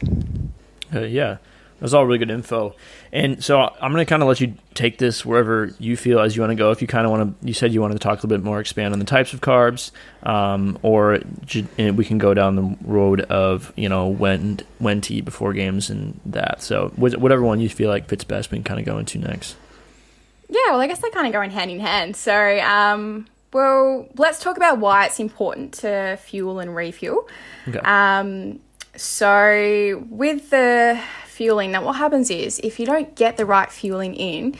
uh, 0.94 1.00
yeah 1.00 1.38
that's 1.80 1.92
all 1.92 2.04
really 2.04 2.18
good 2.18 2.30
info. 2.30 2.74
And 3.12 3.42
so 3.42 3.60
I'm 3.60 3.92
going 3.92 4.04
to 4.04 4.08
kind 4.08 4.22
of 4.22 4.28
let 4.28 4.40
you 4.40 4.54
take 4.74 4.98
this 4.98 5.24
wherever 5.24 5.70
you 5.78 5.96
feel 5.96 6.20
as 6.20 6.34
you 6.34 6.42
want 6.42 6.50
to 6.50 6.56
go. 6.56 6.70
If 6.70 6.82
you 6.82 6.88
kind 6.88 7.06
of 7.06 7.10
want 7.10 7.40
to, 7.40 7.46
you 7.46 7.54
said 7.54 7.72
you 7.72 7.80
wanted 7.80 7.94
to 7.94 8.00
talk 8.00 8.14
a 8.14 8.26
little 8.26 8.36
bit 8.36 8.44
more, 8.44 8.60
expand 8.60 8.92
on 8.92 8.98
the 8.98 9.04
types 9.04 9.32
of 9.32 9.40
carbs, 9.40 9.90
um, 10.24 10.78
or 10.82 11.20
we 11.78 12.04
can 12.04 12.18
go 12.18 12.34
down 12.34 12.56
the 12.56 12.76
road 12.84 13.20
of 13.22 13.72
you 13.76 13.88
know 13.88 14.08
when 14.08 14.60
when 14.78 15.00
to 15.02 15.14
eat 15.14 15.24
before 15.24 15.52
games 15.52 15.90
and 15.90 16.20
that. 16.26 16.62
So 16.62 16.88
whatever 16.96 17.42
one 17.42 17.60
you 17.60 17.68
feel 17.68 17.90
like 17.90 18.08
fits 18.08 18.24
best, 18.24 18.50
we 18.50 18.58
can 18.58 18.64
kind 18.64 18.80
of 18.80 18.86
go 18.86 18.98
into 18.98 19.18
next. 19.18 19.56
Yeah, 20.48 20.70
well, 20.70 20.80
I 20.80 20.86
guess 20.86 21.00
they 21.00 21.10
kind 21.10 21.26
of 21.26 21.32
go 21.32 21.42
in 21.42 21.50
hand 21.50 21.70
in 21.70 21.78
hand. 21.78 22.16
So, 22.16 22.58
um, 22.60 23.26
well, 23.52 24.08
let's 24.16 24.40
talk 24.40 24.56
about 24.56 24.78
why 24.78 25.04
it's 25.04 25.20
important 25.20 25.74
to 25.74 26.18
fuel 26.22 26.58
and 26.58 26.74
refuel. 26.74 27.28
Okay. 27.68 27.78
Um, 27.80 28.60
so 28.96 30.04
with 30.10 30.50
the 30.50 31.00
fueling. 31.38 31.70
Now, 31.70 31.84
what 31.84 31.94
happens 31.94 32.30
is 32.30 32.58
if 32.64 32.80
you 32.80 32.84
don't 32.84 33.14
get 33.14 33.36
the 33.36 33.46
right 33.46 33.70
fueling 33.70 34.16
in, 34.16 34.56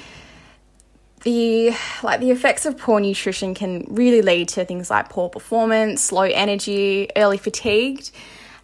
the 1.24 1.76
like 2.04 2.20
the 2.20 2.30
effects 2.30 2.64
of 2.66 2.78
poor 2.78 3.00
nutrition 3.00 3.52
can 3.52 3.84
really 3.88 4.22
lead 4.22 4.48
to 4.50 4.64
things 4.64 4.88
like 4.88 5.08
poor 5.08 5.28
performance, 5.28 6.12
low 6.12 6.22
energy, 6.22 7.08
early 7.16 7.36
fatigued, 7.36 8.12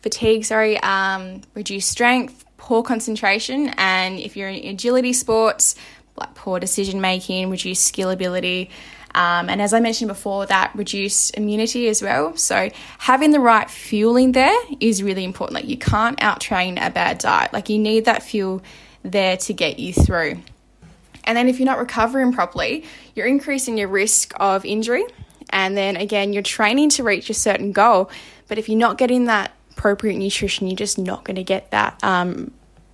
fatigue, 0.01 0.45
sorry, 0.45 0.79
um, 0.79 1.41
reduced 1.55 1.91
strength, 1.91 2.45
poor 2.57 2.85
concentration, 2.85 3.71
and 3.77 4.21
if 4.21 4.37
you're 4.37 4.49
in 4.49 4.65
agility 4.69 5.13
sports, 5.13 5.75
like 6.17 6.33
poor 6.37 6.61
decision 6.61 7.01
making, 7.01 7.51
reduced 7.51 7.83
skill 7.83 8.11
ability. 8.11 8.71
Um, 9.15 9.49
and 9.49 9.63
as 9.63 9.73
I 9.73 9.81
mentioned 9.81 10.09
before, 10.09 10.47
that 10.47 10.73
reduced 10.75 11.37
immunity 11.37 11.89
as 11.89 12.03
well. 12.03 12.37
So 12.37 12.71
having 12.99 13.31
the 13.31 13.41
right 13.41 13.71
fueling 13.71 14.33
there 14.33 14.59
is 14.81 15.03
really 15.03 15.25
important. 15.25 15.55
Like 15.55 15.69
you 15.69 15.79
can't 15.79 16.21
out 16.23 16.41
train 16.41 16.79
a 16.79 16.91
bad 16.91 17.19
diet. 17.19 17.53
Like 17.53 17.69
you 17.69 17.79
need 17.79 18.07
that 18.07 18.23
fuel 18.23 18.63
there 19.03 19.37
to 19.37 19.53
get 19.53 19.79
you 19.79 19.93
through. 19.93 20.39
And 21.25 21.37
then 21.37 21.49
if 21.49 21.59
you're 21.59 21.67
not 21.67 21.79
recovering 21.79 22.33
properly, 22.33 22.85
you're 23.15 23.27
increasing 23.27 23.79
your 23.79 23.89
risk 23.89 24.35
of 24.39 24.65
injury. 24.65 25.05
And 25.51 25.77
then 25.77 25.97
again, 25.97 26.33
you're 26.33 26.43
training 26.43 26.91
to 26.91 27.05
reach 27.05 27.31
a 27.31 27.35
certain 27.35 27.73
goal. 27.73 28.11
But 28.49 28.59
if 28.59 28.69
you're 28.69 28.79
not 28.79 28.99
getting 28.99 29.27
that 29.27 29.53
appropriate 29.71 30.19
nutrition, 30.19 30.67
you're 30.67 30.77
just 30.77 30.99
not 30.99 31.25
going 31.25 31.37
to 31.37 31.45
get 31.45 31.71
that 31.71 32.03
um, 32.03 32.51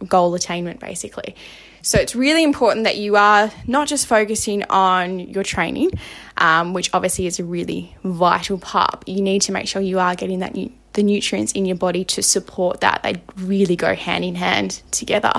goal 0.07 0.35
attainment 0.35 0.81
basically. 0.81 1.35
So 1.83 1.99
it's 1.99 2.15
really 2.15 2.43
important 2.43 2.85
that 2.85 2.97
you 2.97 3.17
are 3.17 3.51
not 3.67 3.89
just 3.89 4.07
focusing 4.07 4.65
on 4.65 5.21
your 5.21 5.43
training, 5.43 5.91
um, 6.37 6.75
which 6.75 6.91
obviously 6.93 7.27
is 7.27 7.39
a 7.39 7.45
really 7.45 7.97
vital 8.05 8.59
part. 8.59 9.09
You 9.09 9.23
need 9.23 9.43
to 9.43 9.53
make 9.53 9.67
sure 9.67 9.81
you 9.81 9.99
are 9.99 10.15
getting 10.15 10.41
that 10.41 10.55
nu- 10.55 10.73
the 10.93 11.03
nutrients 11.03 11.53
in 11.53 11.65
your 11.67 11.77
body 11.77 12.05
to 12.05 12.23
support 12.23 12.81
that. 12.81 13.03
They 13.03 13.23
really 13.37 13.77
go 13.77 13.95
hand 13.95 14.25
in 14.25 14.35
hand 14.35 14.83
together. 14.91 15.33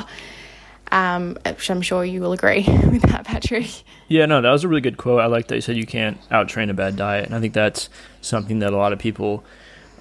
Um, 0.94 1.38
which 1.46 1.70
I'm 1.72 1.82
sure 1.82 2.04
you 2.04 2.20
will 2.20 2.34
agree 2.34 2.66
with 2.68 3.04
that, 3.04 3.24
Patrick. 3.24 3.84
Yeah, 4.10 4.26
no, 4.26 4.42
that 4.42 4.52
was 4.52 4.66
a 4.66 4.68
really 4.68 4.82
good 4.82 4.98
quote. 4.98 5.22
I 5.22 5.28
like 5.28 5.48
that 5.48 5.56
you 5.56 5.62
said 5.62 5.78
you 5.78 5.86
can't 5.86 6.18
out 6.30 6.50
train 6.50 6.70
a 6.70 6.74
bad 6.74 6.98
diet, 6.98 7.26
and 7.26 7.34
I 7.34 7.40
think 7.40 7.54
that's 7.54 7.88
something 8.20 8.60
that 8.60 8.74
a 8.74 8.76
lot 8.76 8.92
of 8.92 9.00
people 9.00 9.46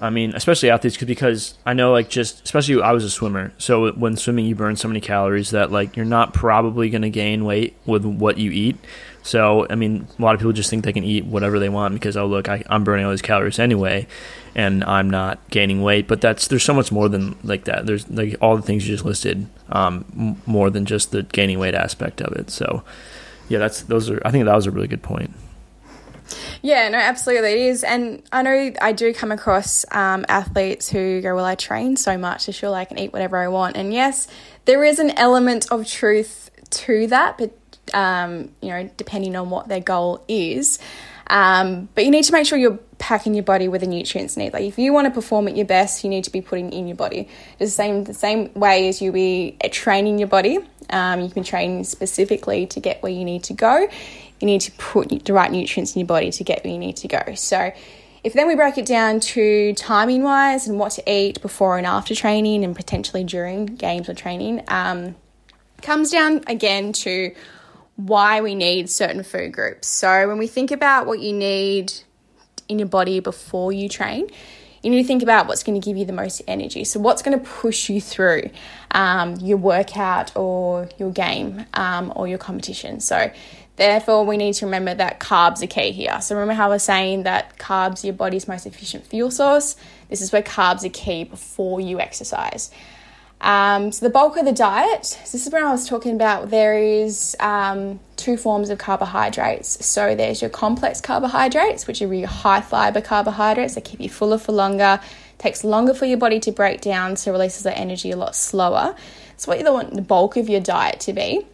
I 0.01 0.09
mean, 0.09 0.33
especially 0.33 0.71
athletes, 0.71 0.97
because 0.97 1.53
I 1.63 1.73
know, 1.73 1.91
like, 1.91 2.09
just 2.09 2.43
especially 2.43 2.81
I 2.81 2.91
was 2.91 3.03
a 3.03 3.09
swimmer, 3.09 3.53
so 3.59 3.91
when 3.91 4.17
swimming, 4.17 4.45
you 4.45 4.55
burn 4.55 4.75
so 4.75 4.87
many 4.87 4.99
calories 4.99 5.51
that 5.51 5.71
like 5.71 5.95
you're 5.95 6.05
not 6.07 6.33
probably 6.33 6.89
going 6.89 7.03
to 7.03 7.11
gain 7.11 7.45
weight 7.45 7.75
with 7.85 8.03
what 8.03 8.39
you 8.39 8.49
eat. 8.49 8.77
So, 9.21 9.67
I 9.69 9.75
mean, 9.75 10.07
a 10.17 10.21
lot 10.21 10.33
of 10.33 10.39
people 10.41 10.53
just 10.53 10.71
think 10.71 10.83
they 10.83 10.93
can 10.93 11.03
eat 11.03 11.25
whatever 11.25 11.59
they 11.59 11.69
want 11.69 11.93
because 11.93 12.17
oh 12.17 12.25
look, 12.25 12.49
I, 12.49 12.63
I'm 12.67 12.83
burning 12.83 13.05
all 13.05 13.11
these 13.11 13.21
calories 13.21 13.59
anyway, 13.59 14.07
and 14.55 14.83
I'm 14.85 15.07
not 15.07 15.39
gaining 15.51 15.83
weight. 15.83 16.07
But 16.07 16.19
that's 16.19 16.47
there's 16.47 16.63
so 16.63 16.73
much 16.73 16.91
more 16.91 17.07
than 17.07 17.37
like 17.43 17.65
that. 17.65 17.85
There's 17.85 18.09
like 18.09 18.35
all 18.41 18.55
the 18.55 18.63
things 18.63 18.87
you 18.87 18.95
just 18.95 19.05
listed, 19.05 19.45
um, 19.69 20.41
more 20.47 20.71
than 20.71 20.85
just 20.85 21.11
the 21.11 21.21
gaining 21.21 21.59
weight 21.59 21.75
aspect 21.75 22.21
of 22.21 22.33
it. 22.33 22.49
So, 22.49 22.83
yeah, 23.49 23.59
that's 23.59 23.83
those 23.83 24.09
are. 24.09 24.19
I 24.25 24.31
think 24.31 24.45
that 24.45 24.55
was 24.55 24.65
a 24.65 24.71
really 24.71 24.87
good 24.87 25.03
point. 25.03 25.31
Yeah, 26.61 26.89
no, 26.89 26.97
absolutely 26.97 27.51
it 27.51 27.59
is. 27.59 27.83
And 27.83 28.23
I 28.31 28.41
know 28.41 28.73
I 28.81 28.91
do 28.91 29.13
come 29.13 29.31
across 29.31 29.85
um, 29.91 30.25
athletes 30.29 30.89
who 30.89 31.21
go, 31.21 31.35
Well, 31.35 31.45
I 31.45 31.55
train 31.55 31.97
so 31.97 32.17
much, 32.17 32.43
so 32.43 32.51
sure 32.51 32.73
I 32.73 32.85
can 32.85 32.99
eat 32.99 33.13
whatever 33.13 33.37
I 33.37 33.47
want. 33.47 33.77
And 33.77 33.93
yes, 33.93 34.27
there 34.65 34.83
is 34.83 34.99
an 34.99 35.11
element 35.11 35.71
of 35.71 35.87
truth 35.87 36.49
to 36.71 37.07
that, 37.07 37.37
but, 37.37 37.57
um, 37.93 38.51
you 38.61 38.69
know, 38.69 38.89
depending 38.97 39.35
on 39.35 39.49
what 39.49 39.67
their 39.67 39.79
goal 39.79 40.23
is. 40.27 40.79
Um, 41.27 41.87
but 41.95 42.03
you 42.03 42.11
need 42.11 42.25
to 42.25 42.33
make 42.33 42.45
sure 42.45 42.57
you're 42.57 42.79
packing 42.97 43.33
your 43.33 43.43
body 43.43 43.69
with 43.69 43.81
the 43.81 43.87
nutrients 43.87 44.35
need. 44.35 44.51
Like 44.51 44.63
if 44.63 44.77
you 44.77 44.91
want 44.91 45.05
to 45.05 45.11
perform 45.11 45.47
at 45.47 45.55
your 45.55 45.65
best, 45.65 46.03
you 46.03 46.09
need 46.09 46.25
to 46.25 46.29
be 46.29 46.41
putting 46.41 46.73
in 46.73 46.87
your 46.87 46.97
body. 46.97 47.29
the 47.57 47.67
same 47.67 48.03
the 48.03 48.13
same 48.13 48.53
way 48.53 48.89
as 48.89 49.01
you 49.01 49.13
be 49.13 49.57
training 49.71 50.19
your 50.19 50.27
body. 50.27 50.59
Um, 50.89 51.21
you 51.21 51.29
can 51.29 51.43
train 51.43 51.85
specifically 51.85 52.67
to 52.67 52.81
get 52.81 53.01
where 53.01 53.11
you 53.11 53.23
need 53.23 53.43
to 53.45 53.53
go 53.53 53.87
you 54.41 54.45
need 54.45 54.61
to 54.61 54.71
put 54.73 55.25
the 55.25 55.33
right 55.33 55.51
nutrients 55.51 55.95
in 55.95 55.99
your 55.99 56.07
body 56.07 56.31
to 56.31 56.43
get 56.43 56.63
where 56.63 56.73
you 56.73 56.79
need 56.79 56.97
to 56.97 57.07
go. 57.07 57.35
So, 57.35 57.71
if 58.23 58.33
then 58.33 58.47
we 58.47 58.55
break 58.55 58.77
it 58.77 58.85
down 58.85 59.19
to 59.19 59.73
timing 59.73 60.21
wise 60.21 60.67
and 60.67 60.77
what 60.77 60.91
to 60.93 61.11
eat 61.11 61.41
before 61.41 61.77
and 61.77 61.87
after 61.87 62.13
training 62.13 62.63
and 62.63 62.75
potentially 62.75 63.23
during 63.23 63.65
games 63.65 64.07
or 64.09 64.13
training, 64.13 64.63
um, 64.67 65.15
comes 65.81 66.11
down 66.11 66.43
again 66.45 66.93
to 66.93 67.33
why 67.95 68.41
we 68.41 68.53
need 68.53 68.89
certain 68.89 69.23
food 69.23 69.51
groups. 69.53 69.87
So, 69.87 70.27
when 70.27 70.37
we 70.37 70.47
think 70.47 70.71
about 70.71 71.07
what 71.07 71.19
you 71.19 71.33
need 71.33 71.93
in 72.69 72.79
your 72.79 72.87
body 72.87 73.19
before 73.19 73.71
you 73.71 73.89
train, 73.89 74.29
you 74.81 74.89
need 74.89 75.01
to 75.03 75.07
think 75.07 75.21
about 75.21 75.47
what's 75.47 75.63
going 75.63 75.79
to 75.79 75.85
give 75.85 75.97
you 75.97 76.05
the 76.05 76.13
most 76.13 76.41
energy. 76.47 76.83
So, 76.83 76.99
what's 76.99 77.21
going 77.21 77.39
to 77.39 77.45
push 77.45 77.89
you 77.89 78.01
through 78.01 78.49
um, 78.91 79.35
your 79.35 79.57
workout 79.57 80.35
or 80.35 80.89
your 80.97 81.11
game 81.11 81.65
um, 81.73 82.11
or 82.15 82.27
your 82.27 82.37
competition. 82.37 82.99
So, 82.99 83.31
Therefore, 83.81 84.27
we 84.27 84.37
need 84.37 84.53
to 84.53 84.67
remember 84.67 84.93
that 84.93 85.19
carbs 85.19 85.63
are 85.63 85.67
key 85.67 85.89
here. 85.91 86.21
So, 86.21 86.35
remember 86.35 86.53
how 86.53 86.67
I 86.67 86.69
was 86.69 86.83
saying 86.83 87.23
that 87.23 87.57
carbs 87.57 88.03
are 88.03 88.07
your 88.07 88.13
body's 88.13 88.47
most 88.47 88.67
efficient 88.67 89.07
fuel 89.07 89.31
source? 89.31 89.75
This 90.07 90.21
is 90.21 90.31
where 90.31 90.43
carbs 90.43 90.85
are 90.85 90.89
key 90.89 91.23
before 91.23 91.81
you 91.81 91.99
exercise. 91.99 92.69
Um, 93.41 93.91
so, 93.91 94.05
the 94.05 94.11
bulk 94.11 94.37
of 94.37 94.45
the 94.45 94.51
diet, 94.51 95.17
this 95.21 95.33
is 95.33 95.51
where 95.51 95.65
I 95.65 95.71
was 95.71 95.89
talking 95.89 96.13
about, 96.13 96.51
there 96.51 96.77
is 96.77 97.35
um, 97.39 97.99
two 98.17 98.37
forms 98.37 98.69
of 98.69 98.77
carbohydrates. 98.77 99.83
So, 99.83 100.13
there's 100.13 100.43
your 100.43 100.51
complex 100.51 101.01
carbohydrates, 101.01 101.87
which 101.87 102.03
are 102.03 102.13
your 102.13 102.27
high 102.27 102.61
fiber 102.61 103.01
carbohydrates 103.01 103.73
that 103.73 103.83
keep 103.83 103.99
you 103.99 104.09
fuller 104.09 104.37
for 104.37 104.51
longer, 104.51 104.99
takes 105.39 105.63
longer 105.63 105.95
for 105.95 106.05
your 106.05 106.19
body 106.19 106.39
to 106.41 106.51
break 106.51 106.81
down, 106.81 107.15
so 107.15 107.31
releases 107.31 107.63
that 107.63 107.79
energy 107.79 108.11
a 108.11 108.15
lot 108.15 108.35
slower. 108.35 108.95
So, 109.37 109.49
what 109.49 109.57
you 109.57 109.73
want 109.73 109.95
the 109.95 110.03
bulk 110.03 110.37
of 110.37 110.49
your 110.49 110.61
diet 110.61 110.99
to 110.99 111.13
be. 111.13 111.47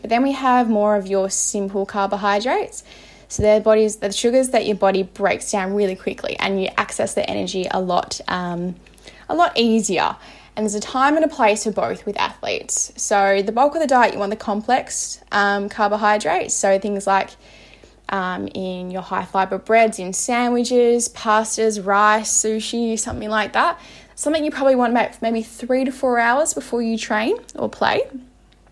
But 0.00 0.10
then 0.10 0.22
we 0.22 0.32
have 0.32 0.68
more 0.68 0.96
of 0.96 1.06
your 1.06 1.30
simple 1.30 1.86
carbohydrates. 1.86 2.84
So 3.28 3.42
they're 3.42 3.60
bodies, 3.60 3.96
the 3.96 4.10
sugars 4.10 4.50
that 4.50 4.64
your 4.66 4.76
body 4.76 5.02
breaks 5.02 5.50
down 5.52 5.74
really 5.74 5.96
quickly, 5.96 6.36
and 6.38 6.62
you 6.62 6.70
access 6.76 7.14
the 7.14 7.28
energy 7.28 7.66
a 7.70 7.80
lot, 7.80 8.20
um, 8.26 8.76
a 9.28 9.34
lot 9.34 9.52
easier. 9.56 10.16
And 10.56 10.64
there's 10.64 10.74
a 10.74 10.80
time 10.80 11.14
and 11.16 11.24
a 11.24 11.28
place 11.28 11.64
for 11.64 11.70
both 11.70 12.04
with 12.06 12.16
athletes. 12.18 12.92
So 12.96 13.42
the 13.42 13.52
bulk 13.52 13.74
of 13.74 13.80
the 13.80 13.86
diet, 13.86 14.14
you 14.14 14.18
want 14.18 14.30
the 14.30 14.36
complex 14.36 15.20
um, 15.30 15.68
carbohydrates. 15.68 16.54
So 16.54 16.78
things 16.78 17.06
like 17.06 17.30
um, 18.08 18.48
in 18.48 18.90
your 18.90 19.02
high 19.02 19.24
fiber 19.24 19.58
breads, 19.58 19.98
in 19.98 20.12
sandwiches, 20.12 21.08
pastas, 21.10 21.84
rice, 21.84 22.32
sushi, 22.32 22.98
something 22.98 23.28
like 23.28 23.52
that. 23.52 23.78
Something 24.14 24.44
you 24.44 24.50
probably 24.50 24.74
want 24.74 24.94
maybe 25.22 25.42
three 25.42 25.84
to 25.84 25.92
four 25.92 26.18
hours 26.18 26.54
before 26.54 26.82
you 26.82 26.98
train 26.98 27.36
or 27.54 27.68
play. 27.68 28.02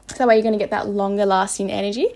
So 0.09 0.17
that 0.19 0.29
way 0.29 0.37
you're 0.37 0.43
going 0.43 0.53
to 0.53 0.59
get 0.59 0.71
that 0.71 0.89
longer 0.89 1.27
lasting 1.27 1.71
energy. 1.71 2.09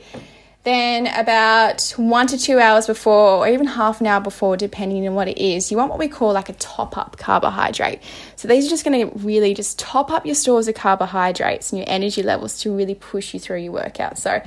Then, 0.63 1.07
about 1.07 1.95
one 1.97 2.27
to 2.27 2.37
two 2.37 2.59
hours 2.59 2.87
before, 2.87 3.39
or 3.39 3.49
even 3.49 3.67
half 3.67 4.03
an 4.03 4.07
hour 4.07 4.21
before, 4.21 4.59
depending 4.59 5.09
on 5.09 5.15
what 5.15 5.27
it 5.27 5.39
is, 5.39 5.71
you 5.71 5.79
want 5.79 5.89
what 5.89 5.99
we 5.99 6.07
call 6.07 6.35
like 6.35 6.51
a 6.51 6.53
top 6.55 6.99
up 6.99 7.17
carbohydrate. 7.17 8.03
So, 8.37 8.47
these 8.47 8.67
are 8.67 8.69
just 8.69 8.85
going 8.85 9.09
to 9.09 9.19
really 9.21 9.55
just 9.55 9.79
top 9.79 10.11
up 10.11 10.27
your 10.27 10.35
stores 10.35 10.69
of 10.69 10.75
carbohydrates 10.75 11.73
and 11.73 11.79
your 11.79 11.89
energy 11.89 12.23
levels 12.23 12.61
to 12.61 12.77
really 12.77 12.95
push 12.95 13.33
you 13.33 13.41
through 13.41 13.61
your 13.61 13.73
workout. 13.73 14.19
So, 14.19 14.43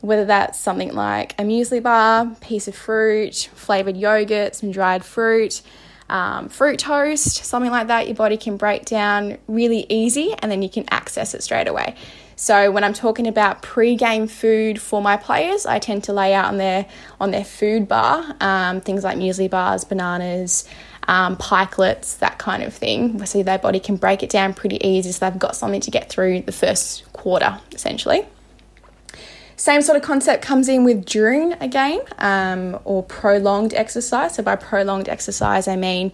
whether 0.00 0.24
that's 0.24 0.58
something 0.58 0.92
like 0.94 1.34
a 1.38 1.44
muesli 1.44 1.80
bar, 1.80 2.26
piece 2.40 2.66
of 2.66 2.74
fruit, 2.74 3.48
flavored 3.54 3.96
yogurt, 3.96 4.56
some 4.56 4.72
dried 4.72 5.04
fruit, 5.04 5.62
um, 6.08 6.48
fruit 6.48 6.80
toast, 6.80 7.44
something 7.44 7.70
like 7.70 7.86
that, 7.86 8.08
your 8.08 8.16
body 8.16 8.36
can 8.36 8.56
break 8.56 8.84
down 8.84 9.38
really 9.46 9.86
easy 9.88 10.34
and 10.40 10.50
then 10.50 10.60
you 10.60 10.68
can 10.68 10.84
access 10.90 11.34
it 11.34 11.42
straight 11.44 11.68
away. 11.68 11.94
So 12.42 12.72
when 12.72 12.82
I'm 12.82 12.92
talking 12.92 13.28
about 13.28 13.62
pre-game 13.62 14.26
food 14.26 14.80
for 14.80 15.00
my 15.00 15.16
players, 15.16 15.64
I 15.64 15.78
tend 15.78 16.02
to 16.04 16.12
lay 16.12 16.34
out 16.34 16.46
on 16.46 16.56
their 16.56 16.86
on 17.20 17.30
their 17.30 17.44
food 17.44 17.86
bar 17.86 18.34
um, 18.40 18.80
things 18.80 19.04
like 19.04 19.16
muesli 19.16 19.48
bars, 19.48 19.84
bananas, 19.84 20.68
um, 21.06 21.36
pikelets, 21.36 22.18
that 22.18 22.38
kind 22.38 22.64
of 22.64 22.74
thing. 22.74 23.24
So 23.26 23.44
their 23.44 23.60
body 23.60 23.78
can 23.78 23.94
break 23.94 24.24
it 24.24 24.30
down 24.30 24.54
pretty 24.54 24.84
easy, 24.84 25.12
so 25.12 25.30
they've 25.30 25.38
got 25.38 25.54
something 25.54 25.80
to 25.82 25.90
get 25.92 26.08
through 26.08 26.40
the 26.40 26.50
first 26.50 27.04
quarter, 27.12 27.60
essentially. 27.70 28.26
Same 29.54 29.80
sort 29.80 29.96
of 29.96 30.02
concept 30.02 30.42
comes 30.42 30.68
in 30.68 30.82
with 30.82 31.04
during 31.04 31.52
a 31.60 31.68
game 31.68 32.00
um, 32.18 32.76
or 32.82 33.04
prolonged 33.04 33.72
exercise. 33.72 34.34
So 34.34 34.42
by 34.42 34.56
prolonged 34.56 35.08
exercise, 35.08 35.68
I 35.68 35.76
mean 35.76 36.10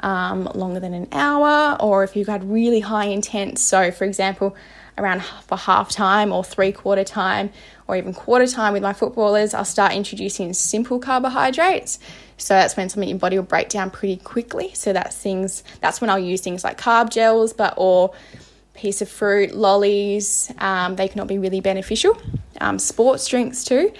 um, 0.00 0.44
longer 0.54 0.80
than 0.80 0.94
an 0.94 1.08
hour, 1.12 1.76
or 1.80 2.02
if 2.02 2.16
you've 2.16 2.28
had 2.28 2.50
really 2.50 2.80
high 2.80 3.06
intense. 3.06 3.60
So, 3.60 3.90
for 3.90 4.04
example, 4.04 4.56
around 4.98 5.22
for 5.22 5.56
half 5.56 5.90
time 5.90 6.32
or 6.32 6.42
three 6.42 6.72
quarter 6.72 7.04
time 7.04 7.50
or 7.86 7.96
even 7.96 8.14
quarter 8.14 8.46
time 8.46 8.72
with 8.72 8.82
my 8.82 8.92
footballers, 8.92 9.54
I'll 9.54 9.64
start 9.64 9.92
introducing 9.92 10.52
simple 10.52 10.98
carbohydrates. 10.98 11.98
So 12.38 12.54
that's 12.54 12.76
when 12.76 12.88
something 12.88 13.08
your 13.08 13.18
body 13.18 13.36
will 13.36 13.44
break 13.44 13.68
down 13.68 13.90
pretty 13.90 14.16
quickly. 14.16 14.72
So 14.74 14.92
that's 14.92 15.16
things 15.16 15.62
that's 15.80 16.00
when 16.00 16.10
I'll 16.10 16.18
use 16.18 16.40
things 16.40 16.64
like 16.64 16.80
carb 16.80 17.10
gels, 17.10 17.52
but 17.52 17.74
or 17.76 18.12
piece 18.74 19.00
of 19.00 19.08
fruit, 19.08 19.54
lollies. 19.54 20.52
Um, 20.58 20.96
they 20.96 21.08
can 21.08 21.20
all 21.20 21.26
be 21.26 21.38
really 21.38 21.60
beneficial. 21.60 22.20
Um, 22.60 22.78
sports 22.78 23.26
drinks 23.26 23.64
too 23.64 23.92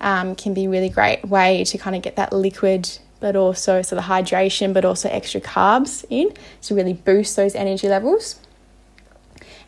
um, 0.00 0.34
can 0.34 0.54
be 0.54 0.64
a 0.66 0.68
really 0.68 0.88
great 0.88 1.24
way 1.24 1.64
to 1.64 1.78
kind 1.78 1.94
of 1.94 2.02
get 2.02 2.16
that 2.16 2.32
liquid, 2.32 2.98
but 3.20 3.36
also 3.36 3.82
so 3.82 3.94
the 3.94 4.02
hydration, 4.02 4.72
but 4.72 4.84
also 4.84 5.08
extra 5.08 5.40
carbs 5.40 6.04
in 6.10 6.32
to 6.62 6.74
really 6.74 6.94
boost 6.94 7.36
those 7.36 7.54
energy 7.54 7.88
levels. 7.88 8.38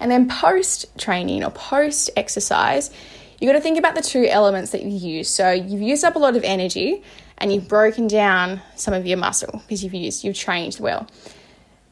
And 0.00 0.10
then 0.10 0.28
post 0.28 0.86
training 0.98 1.44
or 1.44 1.50
post 1.50 2.10
exercise, 2.16 2.90
you've 3.38 3.48
got 3.48 3.54
to 3.54 3.60
think 3.60 3.78
about 3.78 3.94
the 3.94 4.02
two 4.02 4.24
elements 4.24 4.70
that 4.72 4.82
you 4.82 4.90
use. 4.90 5.28
So 5.28 5.50
you've 5.50 5.82
used 5.82 6.04
up 6.04 6.16
a 6.16 6.18
lot 6.18 6.36
of 6.36 6.44
energy 6.44 7.02
and 7.38 7.52
you've 7.52 7.68
broken 7.68 8.06
down 8.06 8.60
some 8.76 8.94
of 8.94 9.06
your 9.06 9.18
muscle 9.18 9.60
because 9.66 9.82
you've 9.82 9.94
used, 9.94 10.24
you've 10.24 10.36
trained 10.36 10.78
well. 10.80 11.08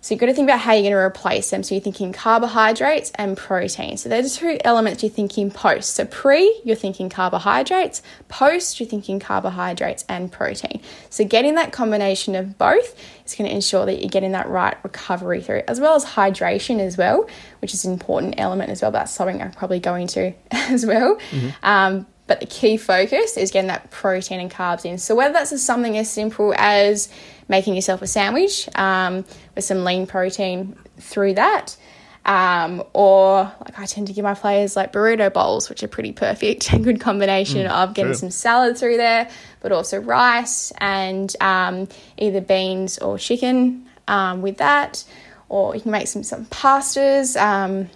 So 0.03 0.13
you've 0.13 0.21
got 0.21 0.27
to 0.27 0.35
think 0.35 0.47
about 0.47 0.59
how 0.59 0.73
you're 0.73 0.83
going 0.83 0.93
to 0.93 0.99
replace 0.99 1.51
them. 1.51 1.63
So 1.63 1.77
you're 1.77 1.83
thinking 1.83 2.13
carbohydrates 2.13 3.13
and 3.15 3.37
protein. 3.37 3.97
So 3.97 4.09
those 4.09 4.37
are 4.37 4.41
two 4.41 4.59
elements 4.65 5.01
you're 5.05 5.11
thinking 5.11 5.49
post. 5.49 5.95
So 5.95 6.05
pre, 6.05 6.61
you're 6.65 6.75
thinking 6.75 7.09
carbohydrates. 7.09 8.03
Post, 8.27 8.81
you're 8.81 8.89
thinking 8.89 9.21
carbohydrates 9.21 10.05
and 10.09 10.31
protein. 10.31 10.83
So 11.09 11.25
getting 11.25 11.55
that 11.55 11.71
combination 11.71 12.35
of 12.35 12.59
both 12.59 12.99
is 13.25 13.37
going 13.37 13.49
to 13.49 13.55
ensure 13.55 13.87
that 13.87 14.01
you're 14.01 14.11
getting 14.11 14.33
that 14.33 14.49
right 14.49 14.77
recovery 14.83 15.41
through, 15.41 15.63
as 15.69 15.79
well 15.79 15.95
as 15.95 16.05
hydration 16.05 16.81
as 16.81 16.99
well, 16.99 17.29
which 17.61 17.73
is 17.73 17.85
an 17.85 17.93
important 17.93 18.35
element 18.39 18.71
as 18.71 18.83
well. 18.83 18.91
That's 18.91 19.13
something 19.13 19.41
I'm 19.41 19.53
probably 19.53 19.79
going 19.79 20.09
to 20.09 20.33
as 20.51 20.85
well. 20.85 21.15
Mm-hmm. 21.31 21.49
Um, 21.63 22.07
but 22.33 22.41
the 22.41 22.47
key 22.47 22.79
focus 22.79 23.37
is 23.37 23.51
getting 23.51 23.69
that 23.69 23.91
protein 23.91 24.41
and 24.41 24.51
carbs 24.51 24.87
in. 24.87 24.97
So 24.97 25.15
whether 25.15 25.35
that's 25.35 25.63
something 25.63 25.99
as 25.99 26.11
simple 26.11 26.55
as 26.57 27.11
making 27.47 27.75
yourself 27.75 28.01
a 28.01 28.07
sandwich 28.07 28.71
um, 28.75 29.27
with 29.55 29.65
some 29.65 29.85
lean 29.85 30.07
protein 30.07 30.75
through 30.97 31.35
that. 31.35 31.77
Um, 32.25 32.85
or 32.95 33.53
like 33.61 33.79
I 33.79 33.85
tend 33.85 34.07
to 34.07 34.15
give 34.15 34.23
my 34.23 34.33
players 34.33 34.77
like 34.77 34.95
burrito 34.95 35.31
bowls, 35.31 35.69
which 35.69 35.83
are 35.83 35.89
pretty 35.89 36.13
perfect, 36.13 36.73
a 36.73 36.79
good 36.79 37.03
combination 37.03 37.67
mm, 37.67 37.71
of 37.71 37.93
getting 37.93 38.13
true. 38.13 38.19
some 38.19 38.31
salad 38.31 38.79
through 38.79 38.97
there, 38.97 39.29
but 39.61 39.71
also 39.71 40.01
rice 40.01 40.73
and 40.79 41.37
um, 41.43 41.87
either 42.17 42.41
beans 42.41 42.97
or 42.97 43.19
chicken 43.19 43.87
um, 44.09 44.41
with 44.41 44.57
that, 44.57 45.05
or 45.51 45.75
you 45.75 45.83
can 45.83 45.91
make 45.91 46.09
some 46.09 46.23
some 46.23 46.47
pastas 46.47 47.39
um, 47.39 47.91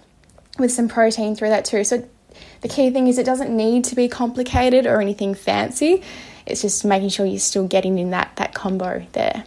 with 0.59 0.71
some 0.71 0.87
protein 0.87 1.35
through 1.35 1.49
that 1.49 1.65
too. 1.65 1.83
So 1.83 2.07
the 2.61 2.67
key 2.67 2.89
thing 2.89 3.07
is 3.07 3.17
it 3.17 3.25
doesn't 3.25 3.55
need 3.55 3.83
to 3.85 3.95
be 3.95 4.07
complicated 4.07 4.85
or 4.85 5.01
anything 5.01 5.33
fancy. 5.33 6.01
It's 6.45 6.61
just 6.61 6.85
making 6.85 7.09
sure 7.09 7.25
you're 7.25 7.39
still 7.39 7.67
getting 7.67 7.99
in 7.99 8.11
that 8.11 8.35
that 8.37 8.53
combo 8.53 9.05
there. 9.13 9.43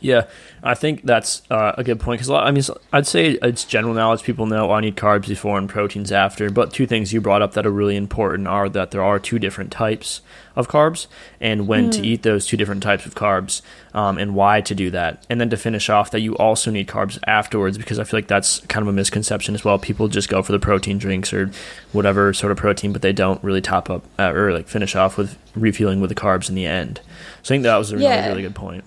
Yeah, 0.00 0.26
I 0.62 0.74
think 0.74 1.04
that's 1.04 1.42
uh, 1.50 1.72
a 1.76 1.84
good 1.84 2.00
point 2.00 2.20
because 2.20 2.30
I 2.30 2.50
mean 2.50 2.64
I'd 2.92 3.06
say 3.06 3.38
it's 3.42 3.64
general 3.64 3.94
knowledge. 3.94 4.22
People 4.22 4.46
know 4.46 4.70
I 4.70 4.80
need 4.80 4.96
carbs 4.96 5.28
before 5.28 5.58
and 5.58 5.68
proteins 5.68 6.10
after. 6.10 6.50
But 6.50 6.72
two 6.72 6.86
things 6.86 7.12
you 7.12 7.20
brought 7.20 7.42
up 7.42 7.52
that 7.52 7.66
are 7.66 7.70
really 7.70 7.96
important 7.96 8.48
are 8.48 8.68
that 8.70 8.90
there 8.90 9.02
are 9.02 9.18
two 9.18 9.38
different 9.38 9.70
types 9.70 10.22
of 10.56 10.68
carbs 10.68 11.06
and 11.40 11.68
when 11.68 11.88
mm. 11.88 11.92
to 11.92 12.06
eat 12.06 12.22
those 12.22 12.46
two 12.46 12.56
different 12.56 12.82
types 12.82 13.06
of 13.06 13.14
carbs 13.14 13.62
um, 13.94 14.18
and 14.18 14.34
why 14.34 14.60
to 14.62 14.74
do 14.74 14.90
that. 14.90 15.24
And 15.28 15.40
then 15.40 15.50
to 15.50 15.56
finish 15.56 15.88
off 15.88 16.10
that 16.10 16.20
you 16.20 16.36
also 16.36 16.70
need 16.70 16.88
carbs 16.88 17.18
afterwards 17.26 17.78
because 17.78 17.98
I 17.98 18.04
feel 18.04 18.18
like 18.18 18.28
that's 18.28 18.60
kind 18.66 18.82
of 18.82 18.88
a 18.88 18.92
misconception 18.92 19.54
as 19.54 19.64
well. 19.64 19.78
People 19.78 20.08
just 20.08 20.28
go 20.28 20.42
for 20.42 20.52
the 20.52 20.58
protein 20.58 20.98
drinks 20.98 21.32
or 21.32 21.50
whatever 21.92 22.32
sort 22.32 22.52
of 22.52 22.58
protein, 22.58 22.92
but 22.92 23.02
they 23.02 23.12
don't 23.12 23.42
really 23.44 23.60
top 23.60 23.90
up 23.90 24.04
uh, 24.18 24.32
or 24.32 24.52
like 24.52 24.68
finish 24.68 24.96
off 24.96 25.16
with 25.16 25.36
refueling 25.54 26.00
with 26.00 26.08
the 26.08 26.14
carbs 26.14 26.48
in 26.48 26.54
the 26.54 26.66
end. 26.66 27.00
So 27.42 27.54
I 27.54 27.56
think 27.56 27.64
that 27.64 27.76
was 27.76 27.92
a 27.92 27.96
really, 27.96 28.08
yeah. 28.08 28.28
really 28.28 28.42
good 28.42 28.54
point. 28.54 28.84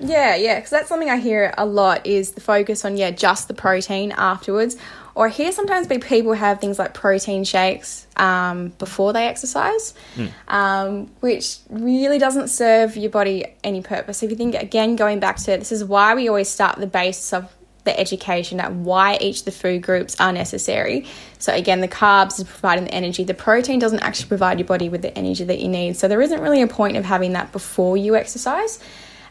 Yeah, 0.00 0.36
yeah, 0.36 0.56
because 0.56 0.70
that's 0.70 0.88
something 0.88 1.10
I 1.10 1.16
hear 1.16 1.52
a 1.58 1.66
lot 1.66 2.06
is 2.06 2.32
the 2.32 2.40
focus 2.40 2.84
on 2.84 2.96
yeah 2.96 3.10
just 3.10 3.48
the 3.48 3.54
protein 3.54 4.12
afterwards. 4.12 4.76
Or 5.14 5.26
I 5.26 5.30
hear 5.30 5.50
sometimes 5.50 5.88
people 5.88 6.32
have 6.34 6.60
things 6.60 6.78
like 6.78 6.94
protein 6.94 7.42
shakes 7.42 8.06
um, 8.16 8.68
before 8.78 9.12
they 9.12 9.26
exercise, 9.26 9.92
mm. 10.14 10.30
um, 10.46 11.10
which 11.18 11.58
really 11.68 12.18
doesn't 12.18 12.48
serve 12.48 12.96
your 12.96 13.10
body 13.10 13.46
any 13.64 13.82
purpose. 13.82 14.22
If 14.22 14.30
you 14.30 14.36
think 14.36 14.54
again, 14.54 14.94
going 14.94 15.18
back 15.18 15.38
to 15.38 15.46
this 15.46 15.72
is 15.72 15.82
why 15.84 16.14
we 16.14 16.28
always 16.28 16.48
start 16.48 16.78
the 16.78 16.86
basis 16.86 17.32
of 17.32 17.52
the 17.82 17.98
education 17.98 18.60
at 18.60 18.72
why 18.72 19.16
each 19.20 19.40
of 19.40 19.44
the 19.46 19.50
food 19.50 19.82
groups 19.82 20.20
are 20.20 20.32
necessary. 20.32 21.06
So 21.38 21.52
again, 21.52 21.80
the 21.80 21.88
carbs 21.88 22.38
is 22.38 22.44
providing 22.44 22.84
the 22.84 22.94
energy. 22.94 23.24
The 23.24 23.34
protein 23.34 23.80
doesn't 23.80 24.00
actually 24.00 24.28
provide 24.28 24.58
your 24.60 24.68
body 24.68 24.88
with 24.88 25.02
the 25.02 25.16
energy 25.18 25.42
that 25.44 25.58
you 25.58 25.68
need. 25.68 25.96
So 25.96 26.06
there 26.06 26.20
isn't 26.20 26.40
really 26.40 26.62
a 26.62 26.68
point 26.68 26.96
of 26.96 27.04
having 27.04 27.32
that 27.32 27.50
before 27.50 27.96
you 27.96 28.14
exercise. 28.14 28.78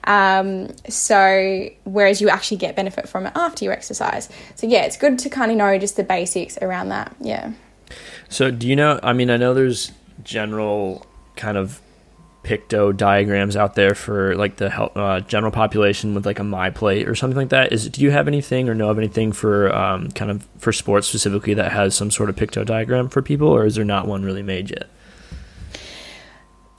Um, 0.08 0.70
so, 0.88 1.70
whereas 1.84 2.22
you 2.22 2.30
actually 2.30 2.58
get 2.58 2.76
benefit 2.76 3.10
from 3.10 3.28
it 3.28 3.34
after 3.36 3.66
you 3.66 3.72
exercise. 3.72 4.30
So, 4.56 4.66
yeah, 4.66 4.84
it's 4.84 4.96
good 4.96 5.20
to 5.20 5.30
kind 5.30 5.52
of 5.52 5.58
know 5.58 5.78
just 5.78 5.98
the 5.98 6.04
basics 6.04 6.58
around 6.62 6.90
that. 6.90 7.14
Yeah. 7.20 7.52
So, 8.30 8.50
do 8.50 8.68
you 8.68 8.76
know? 8.76 9.00
I 9.04 9.14
mean, 9.14 9.30
I 9.30 9.38
know 9.38 9.54
there's 9.54 9.92
general 10.24 11.06
kind 11.36 11.58
of 11.58 11.82
picto 12.48 12.96
diagrams 12.96 13.58
out 13.58 13.76
there 13.76 13.94
for 13.94 14.34
like 14.36 14.56
the 14.56 14.74
uh, 14.82 15.20
general 15.22 15.52
population 15.52 16.16
with 16.16 16.26
like 16.26 16.40
a 16.40 16.44
MyPlate 16.44 17.06
or 17.06 17.14
something 17.14 17.38
like 17.38 17.50
that. 17.50 17.74
Is 17.74 17.90
do 17.90 18.02
you 18.02 18.12
have 18.12 18.30
anything 18.30 18.70
or 18.70 18.74
know 18.74 18.90
of 18.90 18.98
anything 18.98 19.34
for 19.34 19.76
um, 19.76 20.10
kind 20.12 20.32
of 20.32 20.48
for 20.58 20.72
sports 20.72 21.08
specifically 21.08 21.54
that 21.56 21.74
has 21.74 21.94
some 21.94 22.10
sort 22.10 22.30
of 22.30 22.38
picto 22.38 22.66
diagram 22.66 23.10
for 23.10 23.22
people, 23.22 23.50
or 23.50 23.66
is 23.66 23.76
there 23.76 23.84
not 23.84 24.08
one 24.08 24.24
really 24.24 24.44
made 24.44 24.70
yet? 24.70 24.90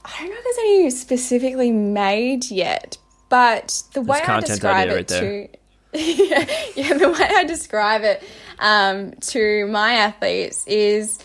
I 0.03 0.17
don't 0.17 0.29
know 0.29 0.35
if 0.35 0.43
there's 0.43 0.57
any 0.57 0.89
specifically 0.89 1.71
made 1.71 2.49
yet, 2.49 2.97
but 3.29 3.83
the 3.93 4.01
way 4.01 4.19
I 4.19 4.39
describe 4.41 4.89
it 4.89 4.95
right 4.95 5.07
to 5.07 5.47
yeah, 5.93 6.45
yeah, 6.75 6.93
the 6.97 7.09
way 7.09 7.27
I 7.35 7.45
describe 7.45 8.03
it 8.03 8.23
um, 8.59 9.13
to 9.13 9.65
my 9.67 9.93
athletes 9.93 10.63
is 10.67 11.17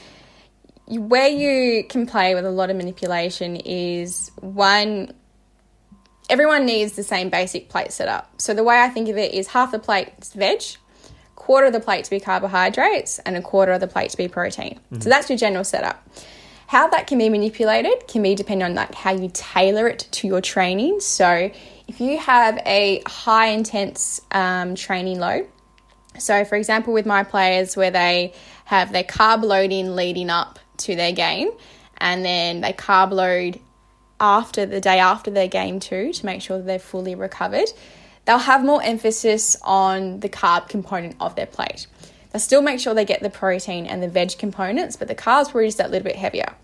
where 0.86 1.28
you 1.28 1.84
can 1.84 2.06
play 2.06 2.34
with 2.34 2.46
a 2.46 2.50
lot 2.50 2.70
of 2.70 2.76
manipulation 2.76 3.56
is 3.56 4.30
one 4.40 5.12
everyone 6.30 6.64
needs 6.64 6.92
the 6.92 7.02
same 7.02 7.28
basic 7.28 7.68
plate 7.68 7.92
setup. 7.92 8.40
So 8.40 8.54
the 8.54 8.64
way 8.64 8.80
I 8.80 8.88
think 8.88 9.10
of 9.10 9.18
it 9.18 9.34
is 9.34 9.48
half 9.48 9.72
the 9.72 9.78
plate 9.78 10.12
is 10.20 10.32
veg, 10.32 10.62
quarter 11.34 11.66
of 11.66 11.74
the 11.74 11.80
plate 11.80 12.04
to 12.04 12.10
be 12.10 12.20
carbohydrates, 12.20 13.18
and 13.20 13.36
a 13.36 13.42
quarter 13.42 13.72
of 13.72 13.80
the 13.80 13.86
plate 13.86 14.10
to 14.10 14.16
be 14.16 14.28
protein. 14.28 14.80
Mm-hmm. 14.90 15.00
So 15.00 15.10
that's 15.10 15.28
your 15.28 15.36
general 15.38 15.64
setup. 15.64 16.06
How 16.66 16.88
that 16.88 17.06
can 17.06 17.18
be 17.18 17.28
manipulated 17.28 18.08
can 18.08 18.22
be 18.22 18.34
depending 18.34 18.64
on 18.64 18.74
like 18.74 18.94
how 18.94 19.12
you 19.12 19.30
tailor 19.34 19.86
it 19.86 20.08
to 20.12 20.26
your 20.26 20.40
training. 20.40 21.00
So 21.00 21.50
if 21.86 22.00
you 22.00 22.18
have 22.18 22.58
a 22.66 23.02
high 23.06 23.48
intense 23.48 24.20
um, 24.30 24.74
training 24.74 25.18
load, 25.18 25.48
so 26.18 26.44
for 26.44 26.56
example, 26.56 26.92
with 26.92 27.06
my 27.06 27.24
players 27.24 27.76
where 27.76 27.90
they 27.90 28.32
have 28.66 28.92
their 28.92 29.04
carb 29.04 29.42
loading 29.42 29.94
leading 29.94 30.30
up 30.30 30.58
to 30.78 30.94
their 30.94 31.12
game, 31.12 31.50
and 31.98 32.24
then 32.24 32.60
they 32.60 32.72
carb 32.72 33.10
load 33.10 33.60
after 34.20 34.64
the 34.64 34.80
day 34.80 34.98
after 34.98 35.30
their 35.30 35.48
game 35.48 35.80
too 35.80 36.12
to 36.12 36.26
make 36.26 36.40
sure 36.40 36.58
that 36.58 36.66
they're 36.66 36.78
fully 36.78 37.14
recovered, 37.14 37.68
they'll 38.24 38.38
have 38.38 38.64
more 38.64 38.82
emphasis 38.82 39.56
on 39.62 40.20
the 40.20 40.28
carb 40.28 40.68
component 40.68 41.16
of 41.20 41.34
their 41.36 41.46
plate. 41.46 41.86
They'll 42.30 42.40
still 42.40 42.62
make 42.62 42.80
sure 42.80 42.94
they 42.94 43.04
get 43.04 43.22
the 43.22 43.30
protein 43.30 43.86
and 43.86 44.02
the 44.02 44.08
veg 44.08 44.38
components, 44.38 44.96
but 44.96 45.08
the 45.08 45.14
carbs 45.14 45.52
were 45.52 45.64
just 45.64 45.78
that 45.78 45.90
little 45.90 46.04
bit 46.04 46.16
heavier. 46.16 46.54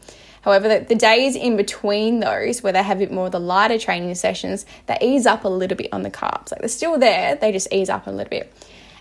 However, 0.43 0.69
the, 0.69 0.85
the 0.85 0.95
days 0.95 1.37
in 1.37 1.57
between 1.57 2.21
those 2.21 2.63
where 2.63 2.73
they 2.73 2.83
have 2.83 2.99
a 2.99 3.01
bit 3.01 3.13
more 3.13 3.27
of 3.27 3.33
the 3.33 3.41
lighter 3.41 3.79
training 3.79 4.15
sessions, 4.15 4.65
they 4.87 4.97
ease 5.01 5.27
up 5.27 5.45
a 5.45 5.49
little 5.49 5.77
bit 5.77 5.93
on 5.93 6.03
the 6.03 6.11
carbs. 6.11 6.51
Like 6.51 6.61
they're 6.61 6.69
still 6.69 6.99
there, 6.99 7.37
they 7.37 7.53
just 7.53 7.73
ease 7.73 7.91
up 7.91 8.07
a 8.07 8.11
little 8.11 8.31
bit. 8.31 8.53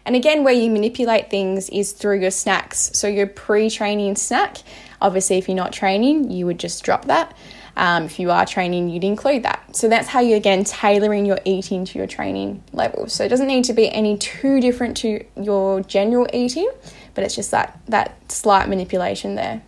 And 0.06 0.16
again, 0.16 0.44
where 0.44 0.54
you 0.54 0.70
manipulate 0.72 1.30
things 1.30 1.70
is 1.70 1.92
through 1.92 2.20
your 2.22 2.32
snacks. 2.32 2.92
So 2.94 3.08
your 3.08 3.28
pre-training 3.28 4.16
snack, 4.16 4.58
obviously, 5.02 5.38
if 5.38 5.48
you're 5.48 5.56
not 5.56 5.72
training, 5.72 6.32
you 6.32 6.46
would 6.46 6.60
just 6.60 6.84
drop 6.84 7.06
that. 7.06 7.36
Um, 7.78 8.06
if 8.06 8.20
you 8.20 8.32
are 8.32 8.46
training, 8.46 8.90
you'd 8.90 9.04
include 9.04 9.44
that. 9.44 9.76
So 9.76 9.88
that's 9.88 10.08
how 10.08 10.20
you 10.20 10.36
again 10.36 10.64
tailoring 10.64 11.26
your 11.26 11.40
eating 11.46 11.86
to 11.86 11.98
your 11.98 12.08
training 12.08 12.64
level. 12.74 13.08
So 13.08 13.24
it 13.24 13.30
doesn't 13.30 13.48
need 13.48 13.66
to 13.66 13.74
be 13.74 13.90
any 13.90 14.18
too 14.18 14.60
different 14.60 14.98
to 14.98 15.24
your 15.40 15.82
general 15.82 16.28
eating, 16.34 16.70
but 17.14 17.24
it's 17.24 17.36
just 17.36 17.52
that 17.52 17.80
that 17.88 18.32
slight 18.32 18.68
manipulation 18.68 19.36
there. 19.36 19.62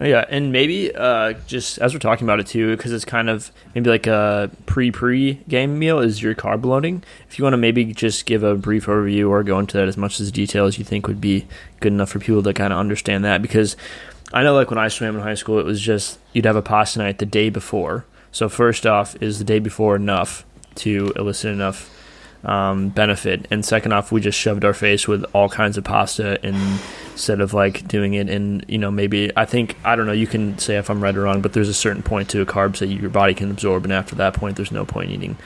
Yeah, 0.00 0.24
and 0.30 0.50
maybe 0.50 0.94
uh, 0.94 1.34
just 1.46 1.76
as 1.76 1.92
we're 1.92 2.00
talking 2.00 2.26
about 2.26 2.40
it 2.40 2.46
too, 2.46 2.74
because 2.74 2.90
it's 2.90 3.04
kind 3.04 3.28
of 3.28 3.52
maybe 3.74 3.90
like 3.90 4.06
a 4.06 4.50
pre-pre 4.64 5.34
game 5.46 5.78
meal 5.78 5.98
is 5.98 6.22
your 6.22 6.34
carb 6.34 6.64
loading. 6.64 7.02
If 7.28 7.38
you 7.38 7.42
want 7.42 7.52
to 7.52 7.58
maybe 7.58 7.84
just 7.92 8.24
give 8.24 8.42
a 8.42 8.54
brief 8.54 8.86
overview 8.86 9.28
or 9.28 9.42
go 9.42 9.58
into 9.58 9.76
that 9.76 9.88
as 9.88 9.98
much 9.98 10.18
as 10.18 10.32
detail 10.32 10.64
as 10.64 10.78
you 10.78 10.84
think 10.84 11.06
would 11.06 11.20
be 11.20 11.46
good 11.80 11.92
enough 11.92 12.08
for 12.08 12.18
people 12.18 12.42
to 12.42 12.54
kind 12.54 12.72
of 12.72 12.78
understand 12.78 13.26
that, 13.26 13.42
because 13.42 13.76
I 14.32 14.42
know 14.42 14.54
like 14.54 14.70
when 14.70 14.78
I 14.78 14.88
swam 14.88 15.16
in 15.16 15.22
high 15.22 15.34
school, 15.34 15.58
it 15.58 15.66
was 15.66 15.82
just 15.82 16.18
you'd 16.32 16.46
have 16.46 16.56
a 16.56 16.62
pasta 16.62 17.00
night 17.00 17.18
the 17.18 17.26
day 17.26 17.50
before. 17.50 18.06
So 18.32 18.48
first 18.48 18.86
off, 18.86 19.20
is 19.22 19.38
the 19.38 19.44
day 19.44 19.58
before 19.58 19.96
enough 19.96 20.46
to 20.76 21.12
elicit 21.14 21.52
enough 21.52 21.90
um, 22.44 22.88
benefit, 22.88 23.46
and 23.50 23.64
second 23.64 23.92
off, 23.92 24.10
we 24.10 24.20
just 24.20 24.38
shoved 24.38 24.64
our 24.64 24.74
face 24.74 25.06
with 25.06 25.24
all 25.34 25.48
kinds 25.48 25.76
of 25.76 25.84
pasta 25.84 26.38
instead 26.46 27.40
of 27.40 27.52
like 27.52 27.86
doing 27.86 28.14
it 28.14 28.30
in 28.30 28.64
you 28.66 28.78
know 28.78 28.90
maybe 28.90 29.30
I 29.36 29.44
think 29.44 29.76
I 29.84 29.94
don't 29.94 30.06
know 30.06 30.12
you 30.12 30.26
can 30.26 30.56
say 30.58 30.76
if 30.76 30.88
I'm 30.88 31.02
right 31.02 31.14
or 31.14 31.22
wrong 31.22 31.42
but 31.42 31.52
there's 31.52 31.68
a 31.68 31.74
certain 31.74 32.02
point 32.02 32.30
to 32.30 32.40
a 32.40 32.46
carbs 32.46 32.78
that 32.78 32.86
your 32.86 33.10
body 33.10 33.34
can 33.34 33.50
absorb 33.50 33.84
and 33.84 33.92
after 33.92 34.14
that 34.16 34.32
point 34.34 34.56
there's 34.56 34.72
no 34.72 34.86
point 34.86 35.10
eating 35.10 35.36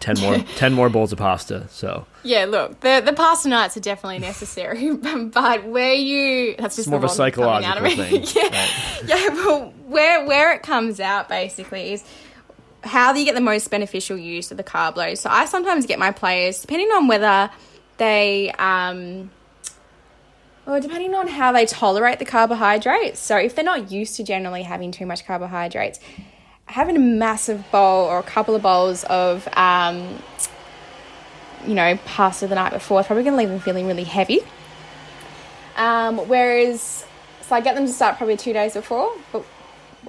10 0.00 0.20
more 0.20 0.38
10 0.56 0.72
more 0.72 0.88
bowls 0.88 1.12
of 1.12 1.18
pasta 1.18 1.66
so. 1.70 2.06
Yeah 2.22 2.44
look 2.44 2.80
the 2.80 3.02
the 3.04 3.12
pasta 3.12 3.48
nights 3.48 3.76
are 3.76 3.80
definitely 3.80 4.20
necessary 4.20 4.94
but 4.96 5.66
where 5.66 5.94
you 5.94 6.54
that's 6.56 6.76
just 6.76 6.88
more 6.88 6.98
of 6.98 7.04
a 7.04 7.08
psychological 7.08 7.90
thing 7.90 8.24
yeah. 8.34 8.42
right. 8.42 9.02
yeah 9.06 9.28
well 9.30 9.72
where 9.86 10.24
where 10.24 10.52
it 10.52 10.62
comes 10.62 11.00
out 11.00 11.28
basically 11.28 11.94
is 11.94 12.04
how 12.84 13.12
do 13.12 13.18
you 13.18 13.24
get 13.24 13.34
the 13.34 13.40
most 13.40 13.70
beneficial 13.70 14.16
use 14.16 14.50
of 14.50 14.56
the 14.56 14.64
carb 14.64 14.96
load 14.96 15.18
so 15.18 15.28
I 15.30 15.46
sometimes 15.46 15.86
get 15.86 15.98
my 15.98 16.12
players 16.12 16.60
depending 16.60 16.88
on 16.88 17.08
whether 17.08 17.50
they 17.98 18.52
um 18.58 19.30
well, 20.68 20.82
depending 20.82 21.14
on 21.14 21.28
how 21.28 21.50
they 21.50 21.64
tolerate 21.64 22.18
the 22.18 22.26
carbohydrates. 22.26 23.18
So, 23.20 23.38
if 23.38 23.54
they're 23.54 23.64
not 23.64 23.90
used 23.90 24.16
to 24.16 24.22
generally 24.22 24.62
having 24.62 24.92
too 24.92 25.06
much 25.06 25.24
carbohydrates, 25.24 25.98
having 26.66 26.94
a 26.94 27.00
massive 27.00 27.64
bowl 27.70 28.04
or 28.04 28.18
a 28.18 28.22
couple 28.22 28.54
of 28.54 28.60
bowls 28.60 29.02
of 29.04 29.48
um, 29.56 30.22
you 31.66 31.72
know, 31.74 31.98
pasta 32.04 32.46
the 32.46 32.54
night 32.54 32.74
before, 32.74 33.00
it's 33.00 33.06
probably 33.06 33.24
going 33.24 33.32
to 33.32 33.38
leave 33.38 33.48
them 33.48 33.60
feeling 33.60 33.86
really 33.86 34.04
heavy. 34.04 34.40
Um, 35.76 36.18
whereas, 36.28 37.06
so 37.40 37.56
I 37.56 37.62
get 37.62 37.74
them 37.74 37.86
to 37.86 37.92
start 37.92 38.18
probably 38.18 38.36
two 38.36 38.52
days 38.52 38.74
before, 38.74 39.16
but 39.32 39.46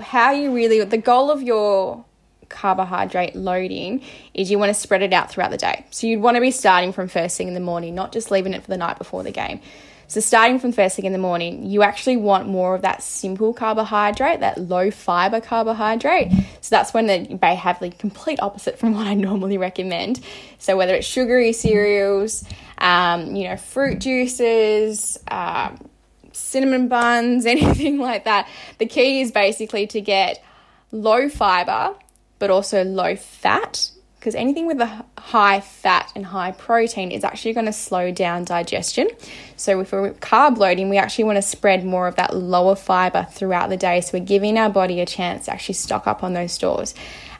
how 0.01 0.31
you 0.31 0.53
really, 0.53 0.83
the 0.83 0.97
goal 0.97 1.31
of 1.31 1.41
your 1.41 2.03
carbohydrate 2.49 3.35
loading 3.35 4.01
is 4.33 4.51
you 4.51 4.59
want 4.59 4.69
to 4.69 4.73
spread 4.73 5.01
it 5.01 5.13
out 5.13 5.31
throughout 5.31 5.51
the 5.51 5.57
day. 5.57 5.85
So 5.91 6.07
you'd 6.07 6.21
want 6.21 6.35
to 6.35 6.41
be 6.41 6.51
starting 6.51 6.91
from 6.91 7.07
first 7.07 7.37
thing 7.37 7.47
in 7.47 7.53
the 7.53 7.59
morning, 7.59 7.95
not 7.95 8.11
just 8.11 8.31
leaving 8.31 8.53
it 8.53 8.63
for 8.63 8.69
the 8.69 8.77
night 8.77 8.97
before 8.97 9.23
the 9.23 9.31
game. 9.31 9.61
So 10.09 10.21
starting 10.21 10.57
from 10.57 10.71
first 10.71 10.95
thing 10.95 11.05
in 11.05 11.13
the 11.13 11.19
morning, 11.19 11.67
you 11.67 11.83
actually 11.83 12.17
want 12.17 12.47
more 12.47 12.73
of 12.73 12.81
that 12.81 13.03
simple 13.03 13.53
carbohydrate, 13.53 14.39
that 14.39 14.59
low 14.59 14.89
fiber 14.89 15.39
carbohydrate. 15.39 16.31
So 16.61 16.69
that's 16.71 16.95
when 16.95 17.05
they 17.05 17.55
have 17.55 17.79
the 17.79 17.91
complete 17.91 18.39
opposite 18.41 18.79
from 18.79 18.93
what 18.95 19.05
I 19.05 19.13
normally 19.13 19.59
recommend. 19.59 20.19
So 20.57 20.75
whether 20.75 20.95
it's 20.95 21.05
sugary 21.05 21.53
cereals, 21.53 22.43
um, 22.79 23.35
you 23.35 23.49
know, 23.49 23.55
fruit 23.55 23.99
juices, 23.99 25.19
um, 25.27 25.87
cinnamon 26.31 26.87
buns, 26.87 27.45
anything 27.45 27.99
like 27.99 28.23
that. 28.23 28.47
The 28.79 28.87
key 28.87 29.21
is 29.21 29.31
basically 29.31 29.85
to 29.87 30.01
get 30.01 30.43
low 30.91 31.29
fiber, 31.29 31.93
but 32.39 32.49
also 32.49 32.83
low 32.83 33.15
fat 33.15 33.91
because 34.19 34.35
anything 34.35 34.67
with 34.67 34.81
a 34.81 35.05
high 35.17 35.61
fat 35.61 36.11
and 36.13 36.25
high 36.25 36.51
protein 36.51 37.09
is 37.09 37.23
actually 37.23 37.53
going 37.53 37.67
to 37.67 37.73
slow 37.73 38.11
down 38.11 38.43
digestion. 38.43 39.07
So, 39.55 39.79
if 39.79 39.93
we're 39.93 40.11
carb 40.13 40.57
loading, 40.57 40.89
we 40.89 40.97
actually 40.97 41.23
want 41.23 41.37
to 41.37 41.41
spread 41.41 41.85
more 41.85 42.05
of 42.05 42.15
that 42.15 42.35
lower 42.35 42.75
fiber 42.75 43.27
throughout 43.31 43.69
the 43.69 43.77
day. 43.77 44.01
So, 44.01 44.17
we're 44.17 44.25
giving 44.25 44.57
our 44.57 44.69
body 44.69 44.99
a 44.99 45.05
chance 45.05 45.45
to 45.45 45.53
actually 45.53 45.75
stock 45.75 46.05
up 46.05 46.21
on 46.21 46.33
those 46.33 46.51
stores. 46.51 46.93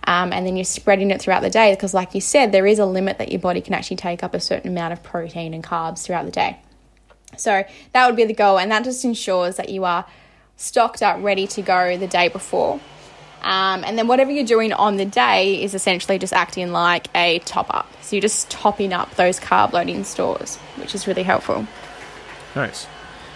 Um, 0.05 0.31
and 0.31 0.47
then 0.47 0.55
you're 0.55 0.63
spreading 0.63 1.11
it 1.11 1.21
throughout 1.21 1.41
the 1.41 1.49
day 1.49 1.73
because, 1.73 1.93
like 1.93 2.15
you 2.15 2.21
said, 2.21 2.53
there 2.53 2.65
is 2.65 2.79
a 2.79 2.85
limit 2.85 3.17
that 3.17 3.29
your 3.29 3.41
body 3.41 3.59
can 3.59 3.73
actually 3.73 3.97
take 3.97 4.23
up 4.23 4.33
a 4.33 4.39
certain 4.39 4.71
amount 4.71 4.93
of 4.93 5.03
protein 5.03 5.53
and 5.53 5.63
carbs 5.63 6.03
throughout 6.03 6.25
the 6.25 6.31
day. 6.31 6.59
So, 7.35 7.65
that 7.91 8.07
would 8.07 8.15
be 8.15 8.23
the 8.23 8.33
goal, 8.33 8.57
and 8.57 8.71
that 8.71 8.85
just 8.85 9.03
ensures 9.03 9.57
that 9.57 9.67
you 9.67 9.83
are 9.83 10.05
stocked 10.55 11.03
up, 11.03 11.21
ready 11.21 11.45
to 11.47 11.61
go 11.61 11.97
the 11.97 12.07
day 12.07 12.29
before. 12.29 12.79
Um, 13.41 13.83
and 13.83 13.97
then 13.97 14.07
whatever 14.07 14.31
you're 14.31 14.45
doing 14.45 14.73
on 14.73 14.97
the 14.97 15.05
day 15.05 15.63
is 15.63 15.73
essentially 15.73 16.19
just 16.19 16.33
acting 16.33 16.71
like 16.71 17.07
a 17.15 17.39
top 17.39 17.73
up. 17.73 17.87
So 18.01 18.15
you're 18.15 18.21
just 18.21 18.49
topping 18.49 18.93
up 18.93 19.15
those 19.15 19.39
carb 19.39 19.71
loading 19.71 20.03
stores, 20.03 20.57
which 20.75 20.93
is 20.93 21.07
really 21.07 21.23
helpful. 21.23 21.65
Nice. 22.55 22.87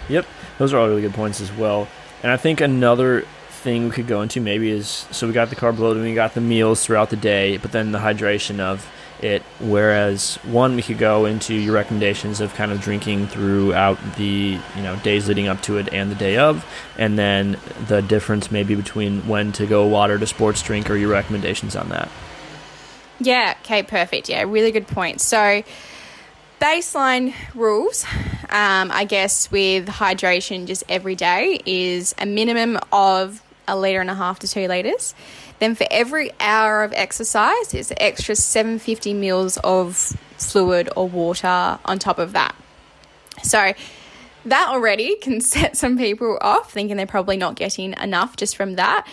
Yep, 0.09 0.25
those 0.57 0.73
are 0.73 0.79
all 0.79 0.87
really 0.87 1.01
good 1.01 1.13
points 1.13 1.39
as 1.39 1.51
well. 1.51 1.87
And 2.21 2.31
I 2.31 2.37
think 2.37 2.61
another 2.61 3.25
thing 3.49 3.85
we 3.85 3.91
could 3.91 4.07
go 4.07 4.21
into 4.21 4.41
maybe 4.41 4.69
is 4.69 5.07
so 5.11 5.25
we 5.25 5.33
got 5.33 5.49
the 5.49 5.55
carb 5.55 5.79
loading, 5.79 6.03
we 6.03 6.13
got 6.13 6.33
the 6.33 6.41
meals 6.41 6.85
throughout 6.85 7.09
the 7.09 7.15
day, 7.15 7.57
but 7.57 7.71
then 7.71 7.93
the 7.93 7.99
hydration 7.99 8.59
of 8.59 8.89
it. 9.23 9.41
Whereas 9.59 10.35
one, 10.43 10.75
we 10.75 10.81
could 10.81 10.97
go 10.97 11.25
into 11.25 11.53
your 11.53 11.73
recommendations 11.73 12.41
of 12.41 12.53
kind 12.53 12.71
of 12.71 12.81
drinking 12.81 13.27
throughout 13.27 13.97
the 14.15 14.59
you 14.75 14.81
know 14.83 14.95
days 14.97 15.27
leading 15.27 15.47
up 15.47 15.61
to 15.63 15.77
it 15.77 15.91
and 15.93 16.11
the 16.11 16.15
day 16.15 16.37
of, 16.37 16.65
and 16.97 17.17
then 17.17 17.57
the 17.87 18.01
difference 18.01 18.51
maybe 18.51 18.75
between 18.75 19.27
when 19.27 19.51
to 19.53 19.65
go 19.65 19.85
water 19.85 20.19
to 20.19 20.27
sports 20.27 20.61
drink 20.61 20.89
or 20.89 20.95
your 20.95 21.09
recommendations 21.09 21.75
on 21.75 21.89
that. 21.89 22.09
Yeah. 23.19 23.55
Okay. 23.61 23.83
Perfect. 23.83 24.29
Yeah. 24.29 24.43
Really 24.43 24.71
good 24.71 24.87
point. 24.87 25.21
So 25.21 25.63
baseline 26.59 27.33
rules, 27.53 28.05
um, 28.49 28.91
I 28.91 29.05
guess, 29.05 29.51
with 29.51 29.87
hydration 29.87 30.65
just 30.65 30.83
every 30.87 31.15
day 31.15 31.59
is 31.65 32.15
a 32.17 32.25
minimum 32.25 32.79
of 32.91 33.41
a 33.67 33.75
litre 33.75 34.01
and 34.01 34.09
a 34.09 34.15
half 34.15 34.39
to 34.39 34.47
two 34.47 34.67
litres. 34.67 35.15
Then 35.59 35.75
for 35.75 35.87
every 35.89 36.31
hour 36.39 36.83
of 36.83 36.93
exercise, 36.93 37.73
it's 37.73 37.91
an 37.91 37.97
extra 37.99 38.35
750 38.35 39.13
mils 39.13 39.57
of 39.57 39.95
fluid 40.37 40.89
or 40.95 41.07
water 41.07 41.79
on 41.85 41.99
top 41.99 42.19
of 42.19 42.33
that. 42.33 42.55
So 43.43 43.73
that 44.45 44.67
already 44.69 45.15
can 45.21 45.41
set 45.41 45.77
some 45.77 45.97
people 45.97 46.37
off 46.41 46.71
thinking 46.71 46.97
they're 46.97 47.05
probably 47.05 47.37
not 47.37 47.55
getting 47.55 47.93
enough 47.93 48.35
just 48.35 48.55
from 48.55 48.75
that. 48.75 49.07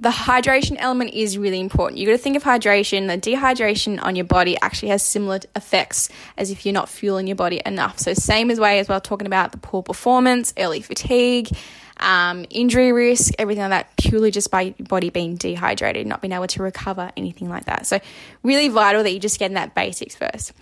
The 0.00 0.08
hydration 0.08 0.76
element 0.80 1.14
is 1.14 1.38
really 1.38 1.60
important. 1.60 1.98
You've 1.98 2.08
got 2.08 2.16
to 2.16 2.18
think 2.18 2.36
of 2.36 2.42
hydration. 2.42 3.06
The 3.06 3.30
dehydration 3.30 4.02
on 4.02 4.16
your 4.16 4.24
body 4.24 4.58
actually 4.60 4.88
has 4.88 5.04
similar 5.04 5.38
effects 5.54 6.08
as 6.36 6.50
if 6.50 6.66
you're 6.66 6.72
not 6.72 6.88
fueling 6.88 7.28
your 7.28 7.36
body 7.36 7.62
enough. 7.64 8.00
So 8.00 8.12
same 8.12 8.50
as 8.50 8.58
way 8.58 8.80
as 8.80 8.88
well 8.88 9.00
talking 9.00 9.28
about 9.28 9.52
the 9.52 9.58
poor 9.58 9.80
performance, 9.80 10.52
early 10.58 10.80
fatigue, 10.80 11.50
um, 11.98 12.44
injury 12.50 12.92
risk, 12.92 13.34
everything 13.38 13.62
like 13.62 13.70
that, 13.70 13.96
purely 13.96 14.30
just 14.30 14.50
by 14.50 14.74
body 14.80 15.10
being 15.10 15.36
dehydrated, 15.36 16.06
not 16.06 16.20
being 16.20 16.32
able 16.32 16.46
to 16.48 16.62
recover, 16.62 17.10
anything 17.16 17.48
like 17.48 17.66
that. 17.66 17.86
So, 17.86 18.00
really 18.42 18.68
vital 18.68 19.02
that 19.02 19.12
you 19.12 19.20
just 19.20 19.38
get 19.38 19.46
in 19.46 19.54
that 19.54 19.74
basics 19.74 20.14
first. 20.14 20.52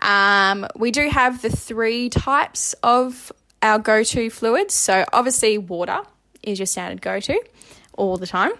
Um, 0.00 0.66
we 0.76 0.90
do 0.90 1.08
have 1.08 1.40
the 1.42 1.50
three 1.50 2.10
types 2.10 2.74
of 2.82 3.32
our 3.62 3.78
go 3.78 4.02
to 4.02 4.30
fluids. 4.30 4.74
So, 4.74 5.04
obviously, 5.12 5.58
water 5.58 6.00
is 6.42 6.58
your 6.58 6.66
standard 6.66 7.00
go 7.00 7.20
to 7.20 7.40
all 7.96 8.16
the 8.16 8.26
time. 8.26 8.52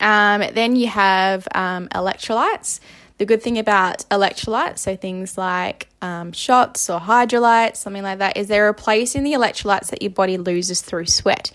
Um, 0.00 0.42
then 0.52 0.76
you 0.76 0.88
have 0.88 1.46
um, 1.54 1.88
electrolytes. 1.88 2.80
The 3.18 3.26
good 3.26 3.42
thing 3.42 3.58
about 3.58 3.98
electrolytes, 4.10 4.78
so 4.78 4.96
things 4.96 5.38
like 5.38 5.88
um, 6.02 6.32
shots 6.32 6.90
or 6.90 6.98
Hydralytes, 6.98 7.76
something 7.76 8.02
like 8.02 8.18
that, 8.18 8.36
is 8.36 8.48
they're 8.48 8.66
replacing 8.66 9.22
the 9.22 9.34
electrolytes 9.34 9.90
that 9.90 10.02
your 10.02 10.10
body 10.10 10.36
loses 10.36 10.82
through 10.82 11.06
sweat. 11.06 11.52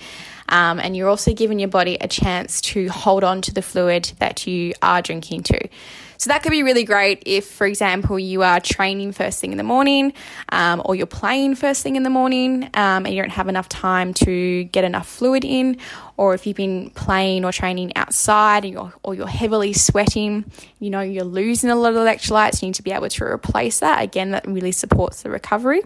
Um, 0.47 0.79
and 0.79 0.95
you're 0.95 1.09
also 1.09 1.33
giving 1.33 1.59
your 1.59 1.69
body 1.69 1.97
a 1.99 2.07
chance 2.07 2.61
to 2.61 2.87
hold 2.87 3.23
on 3.23 3.41
to 3.43 3.53
the 3.53 3.61
fluid 3.61 4.11
that 4.19 4.47
you 4.47 4.73
are 4.81 5.01
drinking 5.01 5.43
to. 5.43 5.69
So 6.19 6.31
that 6.31 6.43
could 6.43 6.51
be 6.51 6.63
really 6.63 6.83
great 6.83 7.23
if, 7.25 7.47
for 7.47 7.65
example, 7.65 8.19
you 8.19 8.43
are 8.43 8.59
training 8.59 9.13
first 9.13 9.39
thing 9.39 9.53
in 9.53 9.57
the 9.57 9.63
morning 9.63 10.11
um, 10.49 10.81
or 10.83 10.93
you're 10.93 11.07
playing 11.07 11.55
first 11.55 11.81
thing 11.81 11.95
in 11.95 12.03
the 12.03 12.09
morning 12.09 12.65
um, 12.73 13.05
and 13.05 13.15
you 13.15 13.21
don't 13.21 13.31
have 13.31 13.47
enough 13.47 13.69
time 13.69 14.13
to 14.15 14.65
get 14.65 14.83
enough 14.83 15.07
fluid 15.07 15.45
in, 15.45 15.77
or 16.17 16.33
if 16.33 16.45
you've 16.45 16.57
been 16.57 16.89
playing 16.89 17.45
or 17.45 17.53
training 17.53 17.95
outside 17.95 18.65
and 18.65 18.73
you're, 18.73 18.93
or 19.01 19.15
you're 19.15 19.27
heavily 19.27 19.71
sweating, 19.71 20.43
you 20.79 20.89
know, 20.89 20.99
you're 20.99 21.23
losing 21.23 21.69
a 21.69 21.75
lot 21.75 21.93
of 21.93 21.97
electrolytes, 21.97 22.61
you 22.61 22.67
need 22.67 22.75
to 22.75 22.83
be 22.83 22.91
able 22.91 23.07
to 23.07 23.23
replace 23.23 23.79
that. 23.79 24.03
Again, 24.03 24.31
that 24.31 24.45
really 24.45 24.73
supports 24.73 25.23
the 25.23 25.29
recovery. 25.29 25.83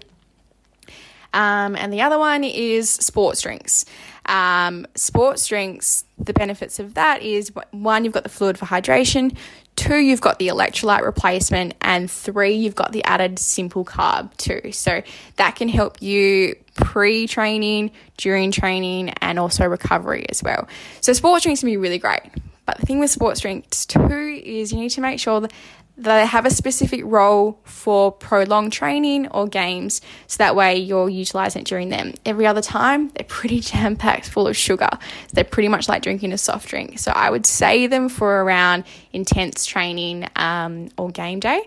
Um, 1.33 1.75
and 1.75 1.91
the 1.91 2.01
other 2.01 2.19
one 2.19 2.43
is 2.43 2.89
sports 2.89 3.41
drinks. 3.41 3.85
Um, 4.27 4.87
sports 4.95 5.47
drinks, 5.47 6.05
the 6.17 6.33
benefits 6.33 6.79
of 6.79 6.93
that 6.93 7.21
is 7.23 7.51
one, 7.71 8.05
you've 8.05 8.13
got 8.13 8.23
the 8.23 8.29
fluid 8.29 8.57
for 8.57 8.65
hydration, 8.65 9.35
two, 9.75 9.97
you've 9.97 10.21
got 10.21 10.39
the 10.39 10.47
electrolyte 10.47 11.03
replacement, 11.03 11.75
and 11.81 12.09
three, 12.09 12.53
you've 12.53 12.75
got 12.75 12.91
the 12.91 13.03
added 13.03 13.39
simple 13.39 13.85
carb 13.85 14.35
too. 14.37 14.71
So 14.71 15.03
that 15.37 15.55
can 15.55 15.69
help 15.69 16.01
you 16.01 16.55
pre 16.75 17.27
training, 17.27 17.91
during 18.17 18.51
training, 18.51 19.09
and 19.21 19.39
also 19.39 19.65
recovery 19.65 20.25
as 20.29 20.41
well. 20.43 20.67
So 21.01 21.13
sports 21.13 21.43
drinks 21.43 21.61
can 21.61 21.67
be 21.67 21.77
really 21.77 21.99
great. 21.99 22.21
But 22.65 22.77
the 22.77 22.85
thing 22.85 22.99
with 22.99 23.09
sports 23.09 23.41
drinks 23.41 23.85
too 23.85 24.41
is 24.43 24.71
you 24.71 24.79
need 24.79 24.91
to 24.91 25.01
make 25.01 25.19
sure 25.19 25.41
that 25.41 25.51
they 25.95 26.25
have 26.25 26.45
a 26.45 26.49
specific 26.49 27.01
role 27.03 27.59
for 27.63 28.11
prolonged 28.11 28.73
training 28.73 29.27
or 29.27 29.47
games, 29.47 30.01
so 30.25 30.37
that 30.37 30.55
way 30.55 30.77
you're 30.77 31.09
utilizing 31.09 31.61
it 31.61 31.67
during 31.67 31.89
them. 31.89 32.13
Every 32.25 32.47
other 32.47 32.61
time, 32.61 33.09
they're 33.09 33.25
pretty 33.27 33.59
jam 33.61 33.95
packed 33.95 34.27
full 34.27 34.47
of 34.47 34.57
sugar. 34.57 34.89
They're 35.33 35.43
pretty 35.43 35.69
much 35.69 35.87
like 35.87 36.01
drinking 36.01 36.33
a 36.33 36.37
soft 36.37 36.67
drink. 36.67 36.97
So 36.97 37.11
I 37.11 37.29
would 37.29 37.45
say 37.45 37.87
them 37.87 38.09
for 38.09 38.41
around 38.41 38.85
intense 39.11 39.65
training 39.65 40.27
um, 40.35 40.89
or 40.97 41.11
game 41.11 41.39
day. 41.39 41.61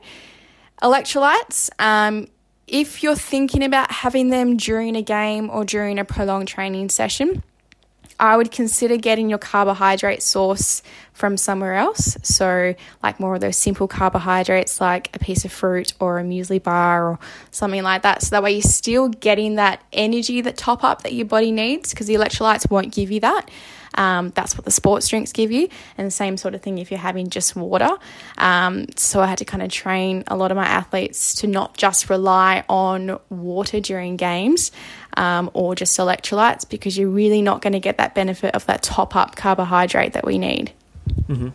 Electrolytes, 0.83 1.71
um, 1.79 2.27
if 2.67 3.03
you're 3.03 3.15
thinking 3.15 3.63
about 3.63 3.91
having 3.93 4.31
them 4.31 4.57
during 4.57 4.97
a 4.97 5.03
game 5.03 5.51
or 5.51 5.65
during 5.65 5.99
a 6.01 6.05
prolonged 6.05 6.49
training 6.49 6.89
session, 6.89 7.45
I 8.19 8.37
would 8.37 8.51
consider 8.51 8.97
getting 8.97 9.29
your 9.29 9.39
carbohydrate 9.39 10.23
source 10.23 10.83
from 11.13 11.37
somewhere 11.37 11.75
else. 11.75 12.17
So, 12.23 12.75
like 13.03 13.19
more 13.19 13.35
of 13.35 13.41
those 13.41 13.57
simple 13.57 13.89
carbohydrates, 13.89 14.81
like 14.81 15.15
a 15.15 15.19
piece 15.19 15.45
of 15.45 15.53
fruit 15.53 15.95
or 16.01 16.19
a 16.19 16.23
muesli 16.23 16.63
bar 16.63 17.11
or 17.11 17.19
something 17.51 17.83
like 17.83 18.03
that. 18.03 18.23
So 18.23 18.31
that 18.31 18.43
way 18.43 18.53
you're 18.53 18.63
still 18.63 19.09
getting 19.09 19.57
that 19.57 19.83
energy, 19.93 20.41
that 20.43 20.57
top 20.57 20.85
up 20.85 21.03
that 21.03 21.13
your 21.13 21.27
body 21.27 21.53
needs, 21.53 21.91
because 21.91 22.07
the 22.07 22.15
electrolytes 22.15 22.71
won't 22.71 22.93
give 22.93 23.11
you 23.11 23.21
that. 23.21 23.51
Um, 23.97 24.33
that's 24.35 24.57
what 24.57 24.65
the 24.65 24.71
sports 24.71 25.09
drinks 25.09 25.33
give 25.33 25.51
you, 25.51 25.69
and 25.97 26.07
the 26.07 26.11
same 26.11 26.37
sort 26.37 26.55
of 26.55 26.63
thing 26.63 26.79
if 26.79 26.91
you're 26.91 27.01
having 27.01 27.31
just 27.31 27.57
water. 27.57 27.89
Um, 28.37 28.87
so 28.97 29.21
I 29.21 29.27
had 29.27 29.39
to 29.39 29.45
kind 29.45 29.63
of 29.63 29.71
train 29.71 30.25
a 30.27 30.37
lot 30.37 30.51
of 30.51 30.57
my 30.57 30.67
athletes 30.67 31.37
to 31.37 31.47
not 31.47 31.77
just 31.77 32.11
rely 32.11 32.65
on 32.69 33.19
water 33.31 33.81
during 33.81 34.17
games 34.17 34.71
um, 35.17 35.51
or 35.55 35.75
just 35.75 35.99
electrolytes 35.99 36.69
because 36.69 36.97
you're 36.97 37.09
really 37.09 37.43
not 37.43 37.63
going 37.63 37.73
to 37.73 37.81
get 37.81 37.99
that 37.99 38.15
benefit 38.15 38.55
of 38.55 38.67
that 38.67 38.83
top 38.83 39.17
up 39.17 39.37
carbohydrate 39.37 40.13
that 40.13 40.25
we 40.25 40.39
need. 40.39 40.73
Mm-hmm. 41.29 41.49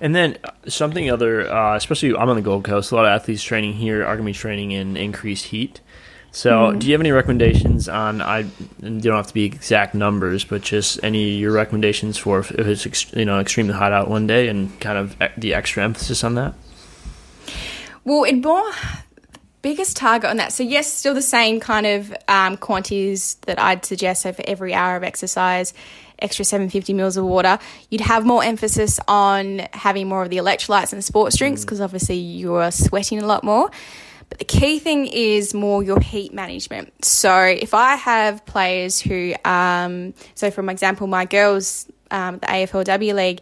And 0.00 0.14
then 0.14 0.36
uh, 0.44 0.50
something 0.68 1.10
other, 1.10 1.50
uh, 1.50 1.76
especially 1.76 2.14
I'm 2.14 2.28
on 2.28 2.36
the 2.36 2.42
Gold 2.42 2.64
Coast, 2.64 2.92
a 2.92 2.96
lot 2.96 3.04
of 3.04 3.10
athletes 3.10 3.42
training 3.42 3.74
here 3.74 4.04
are 4.04 4.16
going 4.16 4.18
to 4.18 4.24
be 4.24 4.32
training 4.32 4.72
in 4.72 4.96
increased 4.96 5.46
heat. 5.46 5.80
So, 6.30 6.50
mm-hmm. 6.50 6.78
do 6.80 6.86
you 6.88 6.92
have 6.94 7.00
any 7.00 7.12
recommendations 7.12 7.88
on? 7.88 8.20
I 8.20 8.42
don't 8.82 9.04
have 9.04 9.28
to 9.28 9.34
be 9.34 9.44
exact 9.44 9.94
numbers, 9.94 10.42
but 10.44 10.62
just 10.62 10.98
any 11.04 11.30
your 11.30 11.52
recommendations 11.52 12.18
for 12.18 12.40
if 12.40 12.50
it's 12.50 13.12
you 13.12 13.24
know 13.24 13.38
extremely 13.38 13.72
hot 13.72 13.92
out 13.92 14.10
one 14.10 14.26
day 14.26 14.48
and 14.48 14.78
kind 14.80 14.98
of 14.98 15.16
the 15.38 15.54
extra 15.54 15.84
emphasis 15.84 16.24
on 16.24 16.34
that. 16.34 16.54
Well, 18.02 18.24
it 18.24 18.42
more 18.42 18.72
biggest 19.64 19.96
target 19.96 20.28
on 20.28 20.36
that. 20.36 20.52
So 20.52 20.62
yes, 20.62 20.92
still 20.92 21.14
the 21.14 21.22
same 21.22 21.58
kind 21.58 21.86
of 21.86 22.14
um, 22.28 22.58
quantities 22.58 23.36
that 23.46 23.58
I'd 23.58 23.82
suggest. 23.82 24.22
So 24.22 24.32
for 24.34 24.44
every 24.46 24.74
hour 24.74 24.94
of 24.94 25.02
exercise, 25.02 25.72
extra 26.18 26.44
750 26.44 26.92
mils 26.92 27.16
of 27.16 27.24
water. 27.24 27.58
You'd 27.88 28.02
have 28.02 28.26
more 28.26 28.44
emphasis 28.44 29.00
on 29.08 29.66
having 29.72 30.06
more 30.06 30.22
of 30.22 30.28
the 30.28 30.36
electrolytes 30.36 30.92
and 30.92 31.02
sports 31.02 31.38
drinks 31.38 31.64
because 31.64 31.80
mm. 31.80 31.84
obviously 31.84 32.16
you're 32.16 32.70
sweating 32.70 33.22
a 33.22 33.26
lot 33.26 33.42
more. 33.42 33.70
But 34.28 34.38
the 34.38 34.44
key 34.44 34.78
thing 34.78 35.06
is 35.06 35.54
more 35.54 35.82
your 35.82 35.98
heat 35.98 36.34
management. 36.34 37.02
So 37.02 37.34
if 37.34 37.72
I 37.72 37.96
have 37.96 38.44
players 38.44 39.00
who, 39.00 39.34
um, 39.46 40.12
so 40.34 40.50
for 40.50 40.68
example, 40.70 41.06
my 41.06 41.24
girls, 41.24 41.86
um, 42.10 42.38
the 42.38 42.46
AFLW 42.48 43.14
league, 43.14 43.40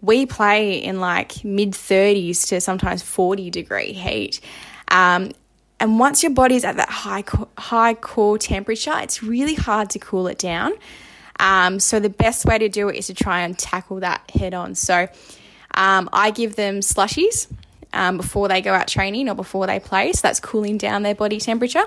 we 0.00 0.26
play 0.26 0.78
in 0.78 1.00
like 1.00 1.44
mid 1.44 1.72
30s 1.72 2.46
to 2.50 2.60
sometimes 2.60 3.02
40 3.02 3.50
degree 3.50 3.92
heat. 3.92 4.40
Um, 4.88 5.32
and 5.78 5.98
once 5.98 6.22
your 6.22 6.32
body's 6.32 6.64
at 6.64 6.76
that 6.76 6.88
high 6.88 7.24
high 7.58 7.94
core 7.94 8.38
temperature, 8.38 8.94
it's 8.98 9.22
really 9.22 9.54
hard 9.54 9.90
to 9.90 9.98
cool 9.98 10.26
it 10.26 10.38
down. 10.38 10.72
Um, 11.38 11.80
so 11.80 12.00
the 12.00 12.08
best 12.08 12.46
way 12.46 12.58
to 12.58 12.68
do 12.68 12.88
it 12.88 12.96
is 12.96 13.08
to 13.08 13.14
try 13.14 13.40
and 13.42 13.58
tackle 13.58 14.00
that 14.00 14.30
head 14.30 14.54
on. 14.54 14.74
So 14.74 15.06
um, 15.74 16.08
I 16.12 16.30
give 16.30 16.56
them 16.56 16.80
slushies 16.80 17.46
um, 17.92 18.16
before 18.16 18.48
they 18.48 18.60
go 18.60 18.72
out 18.72 18.88
training 18.88 19.28
or 19.28 19.34
before 19.34 19.66
they 19.66 19.78
play. 19.78 20.12
So 20.12 20.20
that's 20.22 20.40
cooling 20.40 20.78
down 20.78 21.02
their 21.02 21.14
body 21.14 21.38
temperature. 21.38 21.84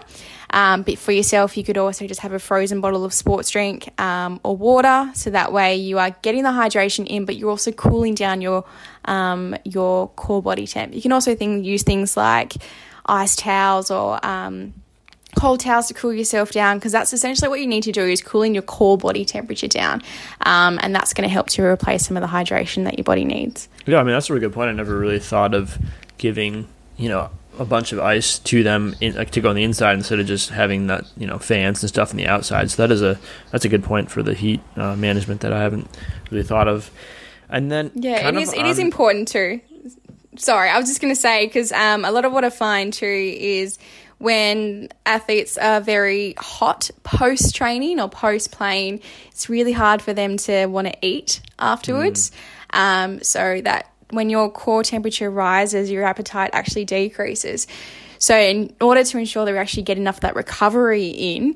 Um, 0.52 0.84
but 0.84 0.98
for 0.98 1.12
yourself, 1.12 1.58
you 1.58 1.64
could 1.64 1.78
also 1.78 2.08
just 2.08 2.20
have 2.22 2.34
a 2.34 2.40
frozen 2.40 2.82
bottle 2.82 3.06
of 3.06 3.14
sports 3.14 3.50
drink 3.50 4.00
um, 4.00 4.40
or 4.44 4.56
water. 4.56 5.12
So 5.16 5.32
that 5.32 5.52
way 5.52 5.76
you 5.76 5.98
are 6.00 6.12
getting 6.22 6.44
the 6.44 6.50
hydration 6.50 7.08
in, 7.08 7.26
but 7.26 7.36
you're 7.36 7.50
also 7.50 7.72
cooling 7.72 8.16
down 8.16 8.42
your 8.42 8.66
um, 9.06 9.56
your 9.64 10.10
core 10.10 10.42
body 10.42 10.68
temp. 10.68 10.94
You 10.94 11.02
can 11.02 11.12
also 11.12 11.34
think, 11.34 11.66
use 11.66 11.84
things 11.84 12.16
like 12.16 12.54
ice 13.10 13.36
towels 13.36 13.92
or 13.92 14.24
um, 14.26 14.74
cold 15.36 15.60
towels 15.60 15.88
to 15.88 15.94
cool 15.94 16.14
yourself 16.14 16.52
down 16.52 16.78
because 16.78 16.92
that's 16.92 17.14
essentially 17.14 17.50
what 17.50 17.60
you 17.60 17.68
need 17.68 17.84
to 17.84 17.92
do 17.92 18.04
is 18.04 18.22
cooling 18.22 18.54
your 18.54 18.64
core 18.64 18.98
body 18.98 19.26
temperature 19.26 19.68
down. 19.68 20.02
Um, 20.42 20.80
and 20.82 20.94
that's 20.94 21.14
going 21.14 21.28
to 21.28 21.32
help 21.32 21.48
to 21.50 21.64
replace 21.64 22.06
some 22.06 22.18
of 22.18 22.22
the 22.22 22.28
hydration 22.28 22.84
that 22.86 22.98
your 22.98 23.04
body 23.04 23.26
needs. 23.26 23.68
Yeah 23.86 24.00
i 24.00 24.04
mean 24.04 24.14
that's 24.14 24.30
a 24.30 24.34
really 24.34 24.46
good 24.46 24.54
point. 24.54 24.70
I 24.70 24.74
never 24.74 24.98
really 24.98 25.20
thought 25.20 25.54
of 25.54 25.78
giving 26.18 26.68
you 26.98 27.10
know 27.10 27.30
a 27.58 27.66
bunch 27.66 27.92
of 27.92 28.00
ice 28.00 28.40
to 28.40 28.64
them 28.64 28.96
in, 29.02 29.16
like, 29.16 29.32
to 29.32 29.42
go 29.42 29.50
on 29.50 29.56
the 29.56 29.64
inside 29.64 29.94
instead 29.94 30.20
of 30.20 30.26
just 30.26 30.50
having 30.50 30.88
that 30.88 31.06
you 31.18 31.28
know 31.28 31.38
fans 31.38 31.82
and 31.84 31.90
stuff 31.90 32.12
on 32.12 32.18
the 32.18 32.28
outside. 32.28 32.72
So 32.72 32.82
that 32.82 32.92
is 32.92 33.02
a 33.02 33.20
that's 33.52 33.66
a 33.66 33.70
good 33.70 33.84
point 33.84 34.12
for 34.12 34.24
the 34.24 34.34
heat 34.34 34.62
uh, 34.76 34.96
management 34.96 35.42
that 35.42 35.54
i 35.54 35.62
haven't 35.62 35.88
really 36.32 36.44
thought 36.44 36.68
of. 36.68 36.92
And 37.50 37.72
then 37.72 37.92
yeah 37.96 38.28
it 38.28 38.36
is 38.36 38.54
on, 38.54 38.60
it 38.60 38.66
is 38.68 38.80
important 38.80 39.28
too 39.28 39.62
sorry 40.40 40.70
i 40.70 40.78
was 40.78 40.88
just 40.88 41.02
going 41.02 41.14
to 41.14 41.20
say 41.20 41.46
because 41.46 41.72
um, 41.72 42.06
a 42.06 42.12
lot 42.12 42.26
of 42.26 42.32
what 42.32 42.44
i 42.44 42.50
find 42.50 42.94
too 42.94 43.06
is 43.06 43.78
when 44.20 44.90
athletes 45.06 45.58
are 45.58 45.82
very 45.82 46.36
hot 46.38 46.92
post 47.04 47.56
training 47.56 48.00
or 48.00 48.10
post 48.10 48.52
playing, 48.52 49.02
it's 49.32 49.50
really 49.50 49.72
hard 49.72 50.02
for 50.02 50.14
them 50.14 50.38
to 50.38 50.68
want 50.68 50.88
to 50.88 50.98
eat 51.02 51.42
afterwards. 51.58 52.32
Mm. 52.74 53.06
Um, 53.06 53.24
so 53.24 53.62
that 53.62 53.92
when 54.12 54.30
your 54.30 54.52
core 54.52 54.84
temperature 54.84 55.32
rises, 55.32 55.90
your 55.90 56.04
appetite 56.04 56.52
actually 56.54 56.86
decreases. 56.86 57.66
So, 58.18 58.38
in 58.38 58.76
order 58.82 59.06
to 59.06 59.18
ensure 59.18 59.46
that 59.46 59.52
we 59.54 59.58
actually 59.58 59.84
get 59.84 59.98
enough 59.98 60.18
of 60.18 60.22
that 60.22 60.36
recovery 60.36 61.08
in, 61.08 61.56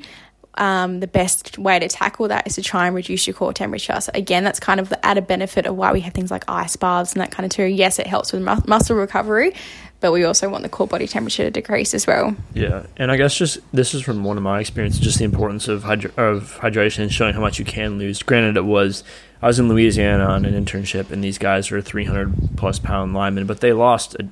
um, 0.56 1.00
the 1.00 1.08
best 1.08 1.58
way 1.58 1.80
to 1.80 1.88
tackle 1.88 2.28
that 2.28 2.46
is 2.48 2.56
to 2.56 2.62
try 2.62 2.88
and 2.88 2.96
reduce 2.96 3.26
your 3.28 3.34
core 3.34 3.54
temperature. 3.54 4.00
So 4.00 4.12
again, 4.14 4.44
that's 4.44 4.60
kind 4.60 4.80
of 4.80 4.90
the 4.90 5.04
added 5.06 5.28
benefit 5.28 5.66
of 5.66 5.76
why 5.76 5.92
we 5.92 6.02
have 6.02 6.14
things 6.14 6.32
like 6.32 6.44
ice 6.48 6.76
baths 6.76 7.14
and 7.14 7.22
that 7.22 7.32
kind 7.32 7.46
of 7.46 7.52
too. 7.52 7.66
Yes, 7.66 8.00
it 8.00 8.08
helps 8.08 8.32
with 8.32 8.42
mu- 8.42 8.62
muscle 8.68 8.96
recovery, 8.96 9.54
but 10.00 10.12
we 10.12 10.24
also 10.24 10.50
want 10.50 10.64
the 10.64 10.70
core 10.70 10.88
body 10.88 11.08
temperature 11.08 11.44
to 11.44 11.52
decrease 11.52 11.94
as 11.94 12.06
well. 12.06 12.36
Yeah, 12.54 12.86
and 12.98 13.12
I 13.12 13.18
guess 13.18 13.36
just 13.36 13.60
this 13.72 13.94
is 13.94 14.02
from 14.02 14.24
one 14.24 14.38
of 14.38 14.44
my 14.44 14.60
experiences, 14.60 15.00
just 15.00 15.18
the 15.18 15.26
importance 15.26 15.68
of 15.68 15.84
hydra- 15.84 16.14
of 16.18 16.58
hydration 16.60 17.00
and 17.00 17.12
showing 17.12 17.34
how 17.34 17.42
much 17.42 17.58
you 17.58 17.66
can 17.66 17.98
lose. 17.98 18.22
Granted, 18.22 18.58
it 18.58 18.66
was 18.66 19.04
I 19.42 19.48
was 19.48 19.60
in 19.60 19.68
Louisiana 19.68 20.26
on 20.26 20.46
an 20.46 20.54
internship, 20.54 21.12
and 21.12 21.24
these 21.24 21.38
guys 21.38 21.72
are 21.72 21.82
300 21.82 22.56
plus 22.56 22.80
pound 22.80 23.14
linemen, 23.14 23.46
but 23.46 23.60
they 23.60 23.74
lost 23.74 24.16
a, 24.16 24.28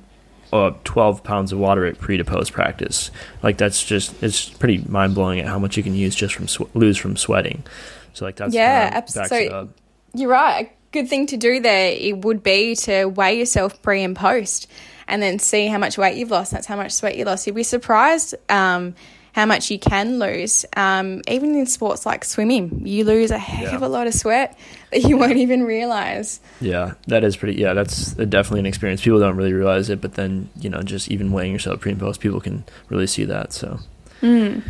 a 0.52 0.74
12 0.84 1.24
pounds 1.24 1.52
of 1.52 1.58
water 1.58 1.86
at 1.86 1.98
pre 1.98 2.16
to 2.16 2.24
post 2.24 2.52
practice. 2.52 3.10
Like 3.42 3.56
that's 3.56 3.84
just 3.84 4.22
it's 4.22 4.48
pretty 4.48 4.84
mind 4.88 5.14
blowing 5.14 5.40
at 5.40 5.46
how 5.46 5.58
much 5.58 5.76
you 5.76 5.82
can 5.82 5.94
use 5.94 6.14
just 6.14 6.34
from 6.34 6.48
sw- 6.48 6.74
lose 6.74 6.98
from 6.98 7.16
sweating. 7.16 7.64
So 8.12 8.24
like 8.24 8.36
that's 8.36 8.54
yeah, 8.54 8.90
absolutely. 8.92 9.48
So 9.48 9.68
you're 10.14 10.30
right. 10.30 10.66
A 10.66 10.70
good 10.92 11.08
thing 11.08 11.26
to 11.28 11.36
do 11.36 11.60
there 11.60 11.92
it 11.92 12.18
would 12.18 12.42
be 12.42 12.76
to 12.76 13.06
weigh 13.06 13.38
yourself 13.38 13.80
pre 13.82 14.02
and 14.02 14.14
post 14.14 14.70
and 15.08 15.22
then 15.22 15.38
see 15.38 15.66
how 15.66 15.78
much 15.78 15.98
weight 15.98 16.16
you've 16.16 16.30
lost. 16.30 16.52
That's 16.52 16.66
how 16.66 16.76
much 16.76 16.92
sweat 16.92 17.16
you 17.16 17.24
lost. 17.24 17.46
You'd 17.46 17.56
be 17.56 17.62
surprised 17.62 18.34
um, 18.48 18.94
how 19.32 19.46
much 19.46 19.70
you 19.70 19.78
can 19.78 20.18
lose. 20.18 20.64
Um, 20.76 21.22
even 21.26 21.54
in 21.54 21.66
sports 21.66 22.06
like 22.06 22.24
swimming, 22.24 22.86
you 22.86 23.04
lose 23.04 23.30
a 23.30 23.38
heck 23.38 23.64
yeah. 23.64 23.76
of 23.76 23.82
a 23.82 23.88
lot 23.88 24.06
of 24.06 24.14
sweat 24.14 24.58
that 24.90 25.02
you 25.02 25.16
won't 25.16 25.36
even 25.36 25.64
realize. 25.64 26.40
Yeah, 26.60 26.94
that 27.06 27.24
is 27.24 27.36
pretty. 27.36 27.60
Yeah, 27.60 27.74
that's 27.74 28.12
definitely 28.12 28.60
an 28.60 28.66
experience. 28.66 29.02
People 29.02 29.20
don't 29.20 29.36
really 29.36 29.52
realize 29.52 29.90
it, 29.90 30.00
but 30.00 30.14
then 30.14 30.48
you 30.60 30.68
know, 30.68 30.82
just 30.82 31.10
even 31.10 31.32
weighing 31.32 31.52
yourself 31.52 31.80
pre 31.80 31.92
and 31.92 32.00
post, 32.00 32.20
people 32.20 32.40
can 32.40 32.64
really 32.88 33.06
see 33.06 33.24
that. 33.24 33.52
So, 33.52 33.80
mm. 34.20 34.62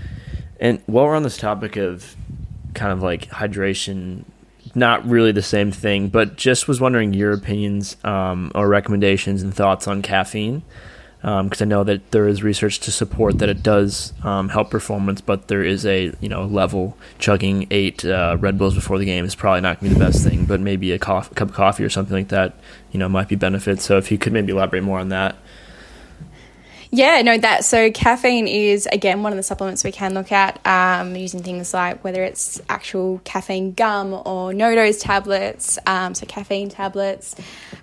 and 0.61 0.83
while 0.87 1.07
we're 1.07 1.17
on 1.17 1.25
this 1.25 1.37
topic 1.37 1.77
of 1.77 2.17
kind 2.75 2.93
of 2.93 3.03
like 3.03 3.29
hydration 3.29 4.25
not 4.75 5.07
really 5.07 5.33
the 5.33 5.43
same 5.43 5.71
thing, 5.71 6.09
but 6.09 6.37
just 6.37 6.67
was 6.67 6.81
wondering 6.81 7.13
your 7.13 7.33
opinions 7.33 7.97
um, 8.05 8.51
or 8.55 8.69
recommendations 8.69 9.43
and 9.43 9.55
thoughts 9.55 9.87
on 9.87 10.03
caffeine. 10.03 10.63
Because 11.23 11.63
um, 11.63 11.67
I 11.67 11.69
know 11.69 11.85
that 11.85 12.11
there 12.11 12.27
is 12.27 12.43
research 12.43 12.81
to 12.81 12.91
support 12.91 13.39
that 13.39 13.49
it 13.49 13.63
does 13.63 14.13
um, 14.25 14.49
help 14.49 14.71
performance, 14.71 15.21
but 15.21 15.47
there 15.47 15.63
is 15.63 15.87
a 15.87 16.13
you 16.21 16.29
know 16.29 16.45
level 16.45 16.99
chugging 17.21 17.69
eight 17.71 18.05
uh, 18.05 18.37
Red 18.41 18.59
Bulls 18.59 18.75
before 18.75 18.99
the 18.99 19.05
game 19.05 19.25
is 19.25 19.37
probably 19.37 19.61
not 19.61 19.79
going 19.79 19.93
to 19.93 19.99
be 19.99 20.01
the 20.01 20.11
best 20.11 20.25
thing. 20.25 20.47
But 20.47 20.61
maybe 20.61 20.91
a 20.91 20.99
cup 20.99 21.41
of 21.41 21.53
coffee 21.53 21.85
or 21.85 21.91
something 21.91 22.17
like 22.17 22.29
that, 22.29 22.57
you 22.91 22.99
know, 22.99 23.09
might 23.09 23.29
be 23.29 23.37
benefit. 23.37 23.81
So 23.81 23.99
if 23.99 24.11
you 24.11 24.19
could 24.19 24.33
maybe 24.33 24.53
elaborate 24.53 24.83
more 24.83 24.99
on 24.99 25.11
that. 25.11 25.37
Yeah, 26.95 27.23
no, 27.23 27.39
that 27.39 27.65
so 27.65 27.91
caffeine 27.91 28.47
is 28.47 28.87
again 28.93 29.23
one 29.23 29.33
of 29.33 29.39
the 29.39 29.43
supplements 29.43 29.83
we 29.83 29.93
can 29.93 30.13
look 30.13 30.31
at 30.31 30.61
um, 30.67 31.17
using 31.17 31.43
things 31.43 31.73
like 31.73 32.05
whether 32.05 32.23
it's 32.23 32.61
actual 32.69 33.23
caffeine 33.25 33.73
gum 33.73 34.13
or 34.27 34.53
No 34.53 34.75
Doz 34.75 34.99
tablets, 34.99 35.79
um, 35.87 36.15
so 36.15 36.27
caffeine 36.27 36.69
tablets. 36.69 37.35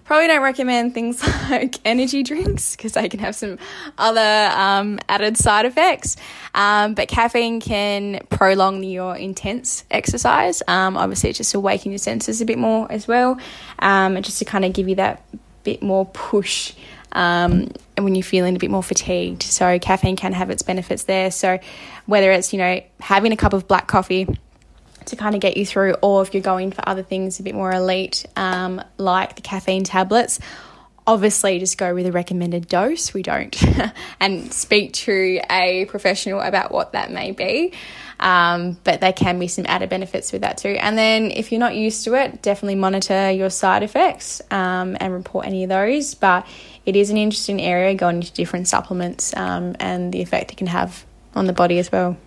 Probably 0.03 0.27
don't 0.27 0.43
recommend 0.43 0.93
things 0.93 1.27
like 1.49 1.77
energy 1.85 2.21
drinks 2.21 2.75
because 2.75 2.91
they 2.91 3.09
can 3.09 3.19
have 3.19 3.33
some 3.33 3.57
other 3.97 4.51
um, 4.55 4.99
added 5.09 5.37
side 5.37 5.65
effects. 5.65 6.15
Um, 6.53 6.93
but 6.93 7.07
caffeine 7.07 7.61
can 7.61 8.19
prolong 8.29 8.83
your 8.83 9.15
intense 9.15 9.85
exercise. 9.89 10.61
Um, 10.67 10.95
obviously, 10.95 11.31
it's 11.31 11.39
just 11.39 11.51
to 11.53 11.57
awaken 11.57 11.91
your 11.91 11.97
senses 11.97 12.41
a 12.41 12.45
bit 12.45 12.59
more 12.59 12.85
as 12.91 13.07
well, 13.07 13.39
um, 13.79 14.17
and 14.17 14.23
just 14.23 14.37
to 14.37 14.45
kind 14.45 14.65
of 14.65 14.73
give 14.73 14.87
you 14.87 14.97
that 14.97 15.25
bit 15.63 15.81
more 15.81 16.05
push 16.05 16.75
um, 17.13 17.71
when 18.03 18.15
you're 18.15 18.23
feeling 18.23 18.55
a 18.55 18.59
bit 18.59 18.71
more 18.71 18.83
fatigued. 18.83 19.43
So 19.43 19.79
caffeine 19.79 20.15
can 20.15 20.33
have 20.33 20.49
its 20.49 20.61
benefits 20.61 21.03
there. 21.03 21.31
So 21.31 21.59
whether 22.05 22.31
it's, 22.31 22.53
you 22.53 22.59
know, 22.59 22.81
having 22.99 23.31
a 23.31 23.37
cup 23.37 23.53
of 23.53 23.67
black 23.67 23.87
coffee 23.87 24.27
to 25.05 25.15
kind 25.15 25.35
of 25.35 25.41
get 25.41 25.57
you 25.57 25.65
through, 25.65 25.95
or 26.01 26.21
if 26.21 26.33
you're 26.33 26.43
going 26.43 26.71
for 26.71 26.87
other 26.87 27.03
things 27.03 27.39
a 27.39 27.43
bit 27.43 27.55
more 27.55 27.71
elite, 27.71 28.25
um, 28.35 28.81
like 28.97 29.35
the 29.35 29.41
caffeine 29.41 29.83
tablets, 29.83 30.39
obviously 31.09 31.57
just 31.57 31.79
go 31.79 31.95
with 31.95 32.05
a 32.05 32.11
recommended 32.11 32.67
dose. 32.67 33.15
We 33.15 33.23
don't, 33.23 33.59
and 34.19 34.53
speak 34.53 34.93
to 34.93 35.41
a 35.49 35.85
professional 35.85 36.39
about 36.39 36.71
what 36.71 36.91
that 36.91 37.11
may 37.11 37.31
be. 37.31 37.73
Um, 38.19 38.77
but 38.83 39.01
there 39.01 39.13
can 39.13 39.39
be 39.39 39.47
some 39.47 39.65
added 39.67 39.89
benefits 39.89 40.31
with 40.31 40.41
that 40.41 40.59
too. 40.59 40.77
And 40.79 40.97
then 40.97 41.31
if 41.31 41.51
you're 41.51 41.59
not 41.59 41.75
used 41.75 42.03
to 42.03 42.13
it, 42.13 42.43
definitely 42.43 42.75
monitor 42.75 43.31
your 43.31 43.49
side 43.49 43.81
effects 43.81 44.39
um, 44.51 44.95
and 44.99 45.11
report 45.11 45.47
any 45.47 45.63
of 45.63 45.69
those. 45.69 46.13
But 46.13 46.45
it 46.85 46.95
is 46.95 47.09
an 47.09 47.17
interesting 47.17 47.59
area 47.59 47.95
going 47.95 48.17
into 48.17 48.31
different 48.33 48.67
supplements 48.67 49.35
um, 49.35 49.75
and 49.79 50.13
the 50.13 50.21
effect 50.21 50.51
it 50.51 50.57
can 50.57 50.67
have 50.67 51.05
on 51.33 51.47
the 51.47 51.53
body 51.53 51.79
as 51.79 51.91
well. 51.91 52.17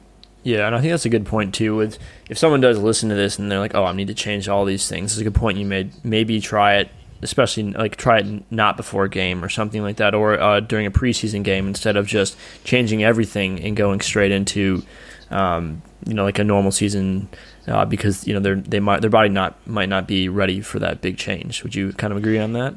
Yeah, 0.43 0.67
and 0.67 0.75
I 0.75 0.81
think 0.81 0.91
that's 0.91 1.05
a 1.05 1.09
good 1.09 1.27
point 1.27 1.55
too. 1.55 1.77
With 1.77 2.01
if 2.29 2.37
someone 2.37 2.61
does 2.61 2.77
listen 2.79 3.11
to 3.11 3.15
this 3.15 3.39
and 3.39 3.49
they're 3.49 3.61
like, 3.61 3.77
"Oh, 3.77 3.85
I 3.85 3.93
need 3.93 4.09
to 4.09 4.15
change 4.15 4.49
all 4.49 4.65
these 4.65 4.89
things," 4.89 5.13
it's 5.13 5.21
a 5.21 5.25
good 5.25 5.37
point 5.37 5.57
you 5.57 5.65
made. 5.65 5.93
Maybe 6.05 6.41
try 6.41 6.79
it, 6.79 6.89
especially 7.23 7.73
like 7.73 7.97
try 7.97 8.19
it 8.19 8.53
not 8.53 8.77
before 8.77 9.05
a 9.05 9.09
game 9.09 9.45
or 9.45 9.49
something 9.49 9.83
like 9.83 9.97
that, 9.97 10.15
or 10.15 10.39
uh, 10.39 10.61
during 10.61 10.87
a 10.87 10.91
preseason 10.91 11.43
game 11.43 11.67
instead 11.67 11.97
of 11.97 12.07
just 12.07 12.37
changing 12.65 13.03
everything 13.03 13.61
and 13.61 13.77
going 13.77 14.01
straight 14.01 14.33
into, 14.33 14.83
um, 15.31 15.81
you 16.07 16.15
know, 16.15 16.25
like 16.25 16.39
a 16.39 16.45
normal 16.45 16.73
season, 16.73 17.29
uh, 17.67 17.85
because 17.85 18.27
you 18.27 18.35
know 18.35 18.41
they 18.41 18.55
they 18.55 18.81
might 18.81 19.01
their 19.01 19.11
body 19.11 19.29
not 19.29 19.67
might 19.67 19.89
not 19.89 20.07
be 20.07 20.29
ready 20.29 20.61
for 20.61 20.79
that 20.81 21.01
big 21.01 21.17
change. 21.17 21.63
Would 21.63 21.75
you 21.75 21.93
kind 21.93 22.13
of 22.13 22.19
agree 22.19 22.39
on 22.39 22.53
that? 22.53 22.75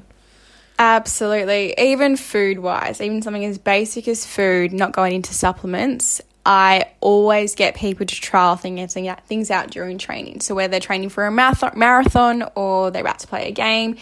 Absolutely. 0.78 1.74
Even 1.78 2.18
food 2.18 2.60
wise, 2.60 3.00
even 3.00 3.22
something 3.22 3.46
as 3.46 3.58
basic 3.58 4.08
as 4.10 4.26
food, 4.26 4.74
not 4.74 4.92
going 4.92 5.16
into 5.16 5.34
supplements, 5.34 6.22
I 6.46 6.92
always 7.00 7.56
get 7.56 7.76
people 7.76 8.06
to 8.06 8.16
trial 8.16 8.56
things 8.56 9.52
out 9.52 9.72
during 9.72 9.98
training. 9.98 10.42
So, 10.42 10.54
whether 10.54 10.72
they're 10.72 10.80
training 10.80 11.10
for 11.10 11.26
a 11.26 11.32
marathon 11.32 12.44
or 12.56 12.92
they're 12.92 13.02
about 13.02 13.20
to 13.20 13.28
play 13.28 13.48
a 13.48 13.52
game, 13.52 13.96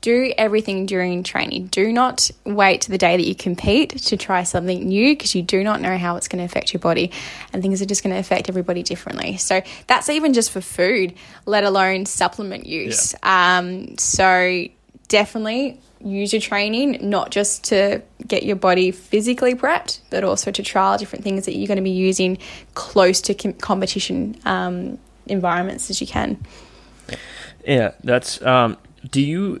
do 0.00 0.32
everything 0.38 0.86
during 0.86 1.22
training. 1.22 1.66
Do 1.66 1.92
not 1.92 2.30
wait 2.44 2.82
to 2.82 2.90
the 2.90 2.98
day 2.98 3.16
that 3.16 3.26
you 3.26 3.34
compete 3.34 3.90
to 3.98 4.16
try 4.16 4.44
something 4.44 4.88
new 4.88 5.14
because 5.14 5.34
you 5.34 5.42
do 5.42 5.62
not 5.62 5.80
know 5.80 5.98
how 5.98 6.16
it's 6.16 6.28
going 6.28 6.38
to 6.38 6.44
affect 6.44 6.72
your 6.72 6.80
body 6.80 7.12
and 7.52 7.62
things 7.62 7.82
are 7.82 7.86
just 7.86 8.02
going 8.02 8.14
to 8.14 8.20
affect 8.20 8.48
everybody 8.48 8.82
differently. 8.82 9.36
So 9.36 9.60
that's 9.86 10.08
even 10.08 10.32
just 10.32 10.50
for 10.50 10.60
food, 10.60 11.14
let 11.44 11.64
alone 11.64 12.06
supplement 12.06 12.66
use. 12.66 13.14
Yeah. 13.22 13.58
Um, 13.58 13.98
so 13.98 14.64
definitely 15.08 15.80
use 16.02 16.32
your 16.32 16.40
training 16.40 16.98
not 17.02 17.30
just 17.30 17.64
to 17.64 18.02
get 18.26 18.42
your 18.42 18.56
body 18.56 18.90
physically 18.90 19.54
prepped, 19.54 20.00
but 20.08 20.24
also 20.24 20.50
to 20.50 20.62
trial 20.62 20.96
different 20.96 21.24
things 21.24 21.44
that 21.44 21.56
you're 21.56 21.66
going 21.68 21.76
to 21.76 21.82
be 21.82 21.90
using 21.90 22.38
close 22.74 23.20
to 23.20 23.34
com- 23.34 23.52
competition 23.54 24.34
um, 24.46 24.98
environments 25.26 25.90
as 25.90 26.00
you 26.00 26.06
can. 26.06 26.42
Yeah, 27.66 27.92
that's. 28.02 28.40
Um, 28.40 28.78
do 29.10 29.20
you 29.20 29.60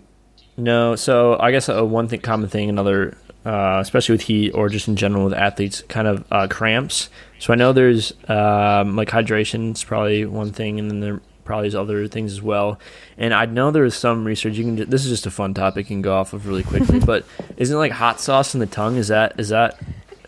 know? 0.56 0.96
So 0.96 1.38
I 1.38 1.50
guess 1.50 1.68
a 1.68 1.84
one 1.84 2.08
thing, 2.08 2.20
common 2.20 2.48
thing, 2.48 2.68
another, 2.68 3.16
uh, 3.44 3.78
especially 3.80 4.14
with 4.14 4.22
heat 4.22 4.52
or 4.52 4.68
just 4.68 4.88
in 4.88 4.96
general 4.96 5.24
with 5.24 5.34
athletes, 5.34 5.82
kind 5.88 6.06
of 6.06 6.24
uh, 6.30 6.48
cramps. 6.48 7.08
So 7.38 7.52
I 7.52 7.56
know 7.56 7.72
there's 7.72 8.12
um, 8.28 8.96
like 8.96 9.08
hydration 9.08 9.74
is 9.74 9.84
probably 9.84 10.26
one 10.26 10.52
thing, 10.52 10.78
and 10.78 10.90
then 10.90 11.00
there 11.00 11.20
probably 11.50 11.64
there's 11.64 11.74
other 11.74 12.06
things 12.06 12.32
as 12.32 12.40
well. 12.40 12.78
And 13.18 13.34
I 13.34 13.44
know 13.46 13.72
there 13.72 13.84
is 13.84 13.96
some 13.96 14.24
research. 14.24 14.54
You 14.54 14.64
can. 14.64 14.90
This 14.90 15.04
is 15.04 15.10
just 15.10 15.26
a 15.26 15.30
fun 15.30 15.52
topic. 15.54 15.86
You 15.86 15.96
can 15.96 16.02
go 16.02 16.14
off 16.14 16.32
of 16.32 16.46
really 16.46 16.62
quickly. 16.62 17.00
but 17.04 17.24
isn't 17.56 17.76
like 17.76 17.92
hot 17.92 18.20
sauce 18.20 18.54
in 18.54 18.60
the 18.60 18.66
tongue? 18.66 18.96
Is 18.96 19.08
that 19.08 19.38
is 19.40 19.48
that? 19.48 19.78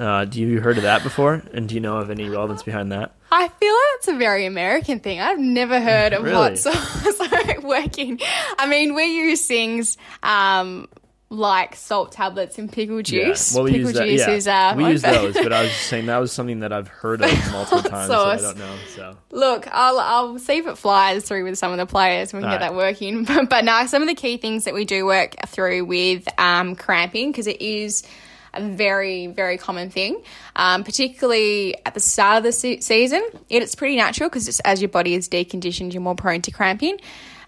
Uh, 0.03 0.25
do 0.25 0.41
you 0.41 0.61
heard 0.61 0.79
of 0.79 0.83
that 0.83 1.05
before? 1.05 1.43
And 1.55 1.69
do 1.69 1.77
you 1.77 1.81
know 1.81 1.99
of 1.99 2.11
any 2.11 2.29
relevance 2.29 2.65
behind 2.65 2.91
that? 2.91 3.15
I 3.31 3.47
feel 3.47 3.73
like 3.73 3.89
it's 3.99 4.09
a 4.09 4.17
very 4.17 4.47
American 4.47 4.99
thing. 4.99 5.21
I've 5.21 5.39
never 5.39 5.81
heard 5.81 6.13
of 6.13 6.23
really? 6.25 6.35
hot 6.35 6.59
sauce 6.59 7.63
working. 7.63 8.19
I 8.59 8.67
mean, 8.67 8.97
we 8.97 9.05
use 9.05 9.47
things 9.47 9.97
um, 10.25 10.89
like 11.31 11.77
salt 11.77 12.11
tablets 12.11 12.59
and 12.59 12.71
pickle 12.71 13.01
juice. 13.01 13.53
Yeah. 13.53 13.57
Well, 13.57 13.65
we 13.65 13.71
pickle 13.75 13.87
use 13.91 13.97
that. 13.97 14.07
juice 14.07 14.21
Yeah. 14.21 14.31
is 14.33 14.49
uh, 14.49 14.75
we 14.77 14.87
use 14.89 15.03
those, 15.03 15.35
but 15.35 15.53
I 15.53 15.63
was 15.63 15.71
just 15.71 15.87
saying 15.87 16.07
that 16.07 16.19
was 16.19 16.33
something 16.33 16.59
that 16.61 16.73
I've 16.73 16.89
heard 16.89 17.23
of 17.23 17.31
multiple 17.53 17.83
times. 17.89 18.09
So 18.09 18.25
I 18.25 18.37
don't 18.39 18.59
know. 18.59 18.75
So 18.97 19.17
Look, 19.31 19.69
I'll, 19.71 20.01
I'll 20.01 20.39
see 20.41 20.59
if 20.59 20.67
it 20.67 20.77
flies 20.79 21.25
through 21.25 21.45
with 21.45 21.59
some 21.59 21.71
of 21.71 21.79
the 21.79 21.87
players 21.87 22.33
and 22.35 22.43
we 22.43 22.49
can 22.49 22.59
get 22.59 22.63
Alright. 22.63 22.73
that 22.73 22.77
working. 22.77 23.25
But, 23.25 23.49
but 23.49 23.65
no, 23.65 23.87
some 23.87 24.03
of 24.03 24.09
the 24.09 24.17
key 24.17 24.37
things 24.37 24.65
that 24.65 24.75
we 24.75 24.85
do 24.85 25.07
work 25.07 25.37
through 25.47 25.85
with 25.85 26.29
um, 26.39 26.75
cramping 26.75 27.31
because 27.31 27.47
it 27.47 27.63
is 27.63 28.03
a 28.55 28.63
very, 28.63 29.27
very 29.29 29.59
common 29.59 29.91
thing, 29.91 30.23
um, 30.57 30.85
particularly 30.85 31.77
at 31.87 31.95
the 31.95 32.01
start 32.01 32.39
of 32.39 32.43
the 32.45 32.53
se- 32.53 32.81
season. 32.81 33.23
It's 33.49 33.75
pretty 33.75 33.97
natural 33.97 34.29
because 34.29 34.61
as 34.61 34.81
your 34.81 34.89
body 34.89 35.15
is 35.15 35.29
deconditioned, 35.29 35.93
you're 35.93 36.03
more 36.03 36.15
prone 36.15 36.43
to 36.43 36.51
cramping. 36.51 36.99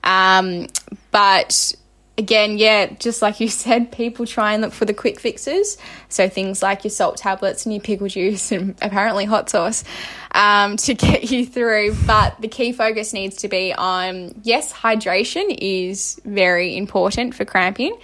Um, 0.02 0.68
but 1.10 1.74
again, 2.16 2.58
yeah, 2.58 2.86
just 2.98 3.22
like 3.22 3.40
you 3.40 3.48
said, 3.64 3.92
people 3.92 4.26
try 4.26 4.52
and 4.52 4.62
look 4.62 4.72
for 4.72 4.84
the 4.84 4.94
quick 4.94 5.20
fixes. 5.20 5.76
So 6.08 6.28
things 6.28 6.62
like 6.62 6.84
your 6.84 6.90
salt 6.90 7.16
tablets 7.16 7.66
and 7.66 7.74
your 7.74 7.82
pickle 7.82 8.08
juice 8.08 8.52
and 8.52 8.76
apparently 8.82 9.24
hot 9.24 9.50
sauce 9.50 9.84
um, 10.32 10.76
to 10.78 10.94
get 10.94 11.30
you 11.30 11.46
through. 11.46 11.96
But 12.06 12.40
the 12.40 12.48
key 12.48 12.72
focus 12.72 13.12
needs 13.12 13.36
to 13.38 13.48
be 13.48 13.72
on 13.72 14.40
yes, 14.42 14.72
hydration 14.72 15.56
is 15.58 16.20
very 16.24 16.76
important 16.76 17.34
for 17.34 17.44
cramping. 17.44 17.96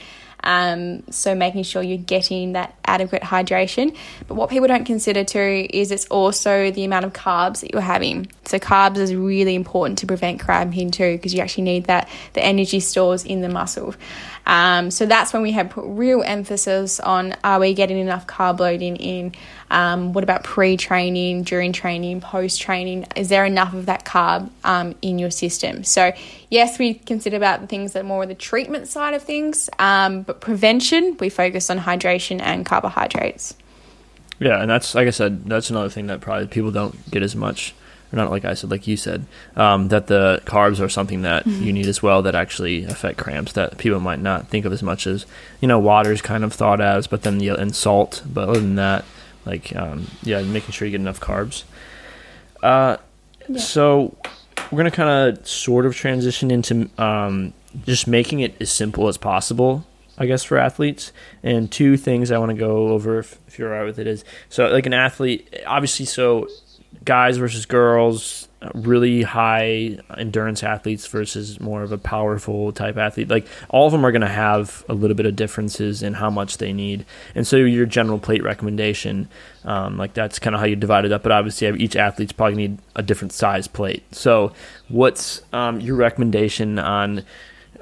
Um, 0.43 1.03
so 1.11 1.35
making 1.35 1.65
sure 1.65 1.83
you're 1.83 1.99
getting 1.99 2.53
that 2.53 2.75
adequate 2.85 3.23
hydration. 3.23 3.97
But 4.27 4.35
what 4.35 4.51
people 4.51 4.69
don't 4.69 4.85
consider 4.85 5.25
too 5.25 5.67
is 5.71 5.91
it's 5.91 6.07
also 6.07 6.71
the 6.71 6.85
amount 6.85 7.05
of 7.05 7.13
carbs 7.13 7.61
that 7.61 7.73
you're 7.73 7.81
having. 7.81 8.31
So 8.45 8.59
carbs 8.59 8.99
is 8.99 9.15
really 9.15 9.55
important 9.55 9.99
to 10.01 10.07
prevent 10.07 10.41
cramping 10.41 10.91
too, 10.91 11.17
because 11.17 11.35
you 11.35 11.41
actually 11.41 11.65
need 11.65 11.85
that 11.85 12.09
the 12.33 12.45
energy 12.45 12.81
stores 12.81 13.25
in 13.25 13.41
the 13.41 13.49
muscle. 13.49 13.95
Um, 14.47 14.91
so 14.91 15.07
that's 15.07 15.33
when 15.33 15.43
we 15.43 15.53
have 15.53 15.71
put 15.71 15.85
real 15.87 16.23
emphasis 16.23 16.99
on 16.99 17.37
are 17.45 17.61
we 17.61 17.75
getting 17.75 17.99
enough 17.99 18.27
carb 18.27 18.59
loading 18.59 18.97
in? 18.97 19.35
Um, 19.71 20.13
what 20.13 20.25
about 20.25 20.45
pre-training, 20.45 21.45
during 21.45 21.73
training, 21.73 22.21
post-training? 22.21 23.07
Is 23.17 23.29
there 23.29 23.45
enough 23.45 23.73
of 23.73 23.87
that 23.87 24.05
carb 24.05 24.51
um, 24.65 24.95
in 25.01 25.19
your 25.19 25.31
system? 25.31 25.85
So 25.85 26.13
yes, 26.51 26.79
we 26.79 26.95
consider 26.95 27.37
about 27.37 27.61
the 27.61 27.67
things 27.67 27.93
that 27.93 28.01
are 28.01 28.09
more 28.09 28.23
of 28.25 28.29
the 28.29 28.35
treatment 28.35 28.89
side 28.89 29.15
of 29.15 29.23
things, 29.23 29.71
um, 29.79 30.23
but 30.23 30.41
prevention 30.41 31.17
we 31.21 31.29
focus 31.29 31.71
on 31.71 31.79
hydration 31.79 32.41
and 32.41 32.67
carbohydrates. 32.67 33.55
yeah, 34.41 34.61
and 34.61 34.71
that's 34.71 34.95
like 34.95 35.07
I 35.07 35.11
said, 35.11 35.45
that's 35.45 35.71
another 35.71 35.89
thing 35.91 36.09
that 36.09 36.21
probably 36.21 36.47
people 36.49 36.71
don't 36.73 37.11
get 37.11 37.23
as 37.23 37.37
much. 37.37 37.75
Or 38.13 38.17
not 38.17 38.33
like 38.33 38.45
I 38.45 38.55
said, 38.55 38.73
like 38.73 38.89
you 38.89 38.97
said, 38.97 39.25
um, 39.55 39.87
that 39.89 40.09
the 40.09 40.43
carbs 40.45 40.81
are 40.81 40.89
something 40.89 41.23
that 41.23 41.47
you 41.47 41.73
need 41.73 41.87
as 41.87 42.03
well 42.03 42.23
that 42.23 42.35
actually 42.35 42.83
affect 42.83 43.19
cramps 43.19 43.53
that 43.53 43.79
people 43.79 44.01
might 44.01 44.19
not 44.19 44.49
think 44.49 44.65
of 44.65 44.73
as 44.73 44.83
much 44.83 45.07
as 45.07 45.27
you 45.61 45.69
know 45.69 45.79
water 45.79 46.11
is 46.11 46.21
kind 46.21 46.43
of 46.43 46.53
thought 46.53 46.81
as, 46.81 47.07
but 47.07 47.23
then 47.23 47.39
the 47.39 47.51
and 47.51 47.77
salt. 47.77 48.25
But 48.27 48.49
other 48.49 48.61
than 48.61 48.75
that, 48.75 49.05
like 49.51 49.75
um, 49.77 50.07
yeah, 50.23 50.41
making 50.43 50.71
sure 50.73 50.87
you 50.87 50.93
get 50.93 51.01
enough 51.01 51.21
carbs. 51.21 51.65
Uh, 52.63 52.97
so 53.57 54.17
we're 54.71 54.79
gonna 54.79 54.91
kind 54.91 55.37
of 55.37 55.47
sort 55.47 55.85
of 55.87 55.95
transition 55.95 56.51
into 56.51 56.89
um, 56.99 57.53
just 57.85 58.07
making 58.07 58.41
it 58.41 58.55
as 58.61 58.71
simple 58.71 59.09
as 59.09 59.19
possible, 59.19 59.85
I 60.17 60.27
guess, 60.27 60.45
for 60.45 60.57
athletes. 60.57 61.13
And 61.43 61.71
two 61.71 61.97
things 61.97 62.31
I 62.31 62.39
want 62.39 62.51
to 62.51 62.57
go 62.57 62.89
over, 62.89 63.19
if, 63.19 63.39
if 63.49 63.59
you're 63.59 63.73
alright 63.73 63.87
with 63.87 63.99
it, 63.99 64.07
is 64.07 64.25
so 64.49 64.69
like 64.69 64.87
an 64.87 64.95
athlete, 64.95 65.63
obviously, 65.67 66.07
so 66.07 66.49
guys 67.11 67.39
versus 67.39 67.67
girls, 67.67 68.47
really 68.73 69.23
high 69.23 69.99
endurance 70.17 70.63
athletes 70.63 71.09
versus 71.09 71.59
more 71.59 71.83
of 71.83 71.91
a 71.91 71.99
powerful 71.99 72.71
type 72.71 72.97
athlete. 72.97 73.29
Like 73.29 73.49
all 73.69 73.87
of 73.87 73.91
them 73.91 74.07
are 74.07 74.13
going 74.13 74.21
to 74.21 74.29
have 74.29 74.85
a 74.89 74.95
little 74.95 75.17
bit 75.17 75.27
of 75.27 75.35
differences 75.35 76.05
in 76.05 76.15
how 76.15 76.31
much 76.31 76.59
they 76.59 76.73
need. 76.73 77.05
And 77.35 77.45
so 77.45 77.57
your 77.57 77.85
general 77.85 78.21
plate 78.21 78.45
recommendation, 78.45 79.29
um, 79.65 79.99
like 79.99 80.15
that's 80.15 80.39
kind 80.39 80.55
of 80.55 80.61
how 80.61 80.67
you 80.69 80.77
divide 80.77 81.05
it 81.05 81.11
up. 81.11 81.25
But 81.25 81.33
obviously, 81.33 81.67
each 81.83 81.97
athlete's 81.97 82.31
probably 82.31 82.55
need 82.55 82.79
a 82.95 83.03
different 83.03 83.33
size 83.33 83.67
plate. 83.67 84.05
So 84.15 84.53
what's 84.87 85.43
um, 85.53 85.81
your 85.81 85.97
recommendation 85.97 86.79
on? 86.79 87.25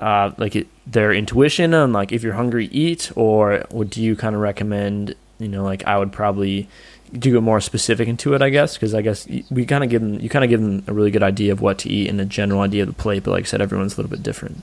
Uh, 0.00 0.32
like 0.38 0.56
it, 0.56 0.68
their 0.86 1.12
intuition 1.12 1.74
on 1.74 1.92
like 1.92 2.12
if 2.12 2.22
you're 2.22 2.34
hungry 2.34 2.66
eat 2.66 3.10
or 3.16 3.64
what 3.72 3.90
do 3.90 4.00
you 4.00 4.14
kind 4.14 4.36
of 4.36 4.40
recommend 4.40 5.12
you 5.40 5.48
know 5.48 5.64
like 5.64 5.84
i 5.86 5.98
would 5.98 6.12
probably 6.12 6.68
do 7.12 7.32
get 7.32 7.42
more 7.42 7.60
specific 7.60 8.08
into 8.08 8.34
it, 8.34 8.42
I 8.42 8.50
guess, 8.50 8.74
because 8.74 8.94
I 8.94 9.02
guess 9.02 9.26
we 9.50 9.66
kind 9.66 9.84
of 9.84 9.90
give 9.90 10.02
them, 10.02 10.20
you 10.20 10.28
kind 10.28 10.44
of 10.44 10.50
give 10.50 10.60
them 10.60 10.84
a 10.86 10.92
really 10.92 11.10
good 11.10 11.22
idea 11.22 11.52
of 11.52 11.60
what 11.60 11.78
to 11.78 11.88
eat 11.88 12.08
and 12.08 12.20
a 12.20 12.24
general 12.24 12.60
idea 12.60 12.82
of 12.82 12.88
the 12.88 12.94
plate. 12.94 13.24
But 13.24 13.32
like 13.32 13.44
I 13.44 13.46
said, 13.46 13.60
everyone's 13.60 13.94
a 13.94 13.96
little 13.96 14.10
bit 14.10 14.22
different. 14.22 14.62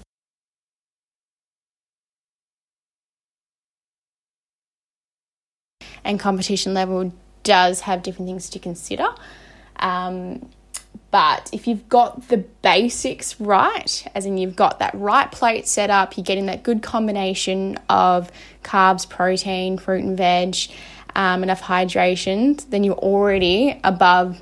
and 6.05 6.19
competition 6.19 6.73
level 6.73 7.11
does 7.43 7.81
have 7.81 8.03
different 8.03 8.29
things 8.29 8.49
to 8.51 8.59
consider. 8.59 9.07
Um, 9.77 10.49
but 11.11 11.49
if 11.51 11.67
you've 11.67 11.87
got 11.89 12.27
the 12.29 12.37
basics 12.37 13.39
right, 13.39 14.07
as 14.15 14.25
in 14.25 14.37
you've 14.37 14.55
got 14.55 14.79
that 14.79 14.93
right 14.95 15.31
plate 15.31 15.67
set 15.67 15.89
up, 15.89 16.15
you're 16.15 16.23
getting 16.23 16.45
that 16.45 16.63
good 16.63 16.81
combination 16.81 17.77
of 17.89 18.31
carbs, 18.63 19.09
protein, 19.09 19.77
fruit 19.77 20.03
and 20.03 20.17
veg, 20.17 20.55
um, 21.15 21.43
enough 21.43 21.61
hydration, 21.61 22.67
then 22.69 22.83
you're 22.83 22.95
already 22.95 23.79
above, 23.83 24.41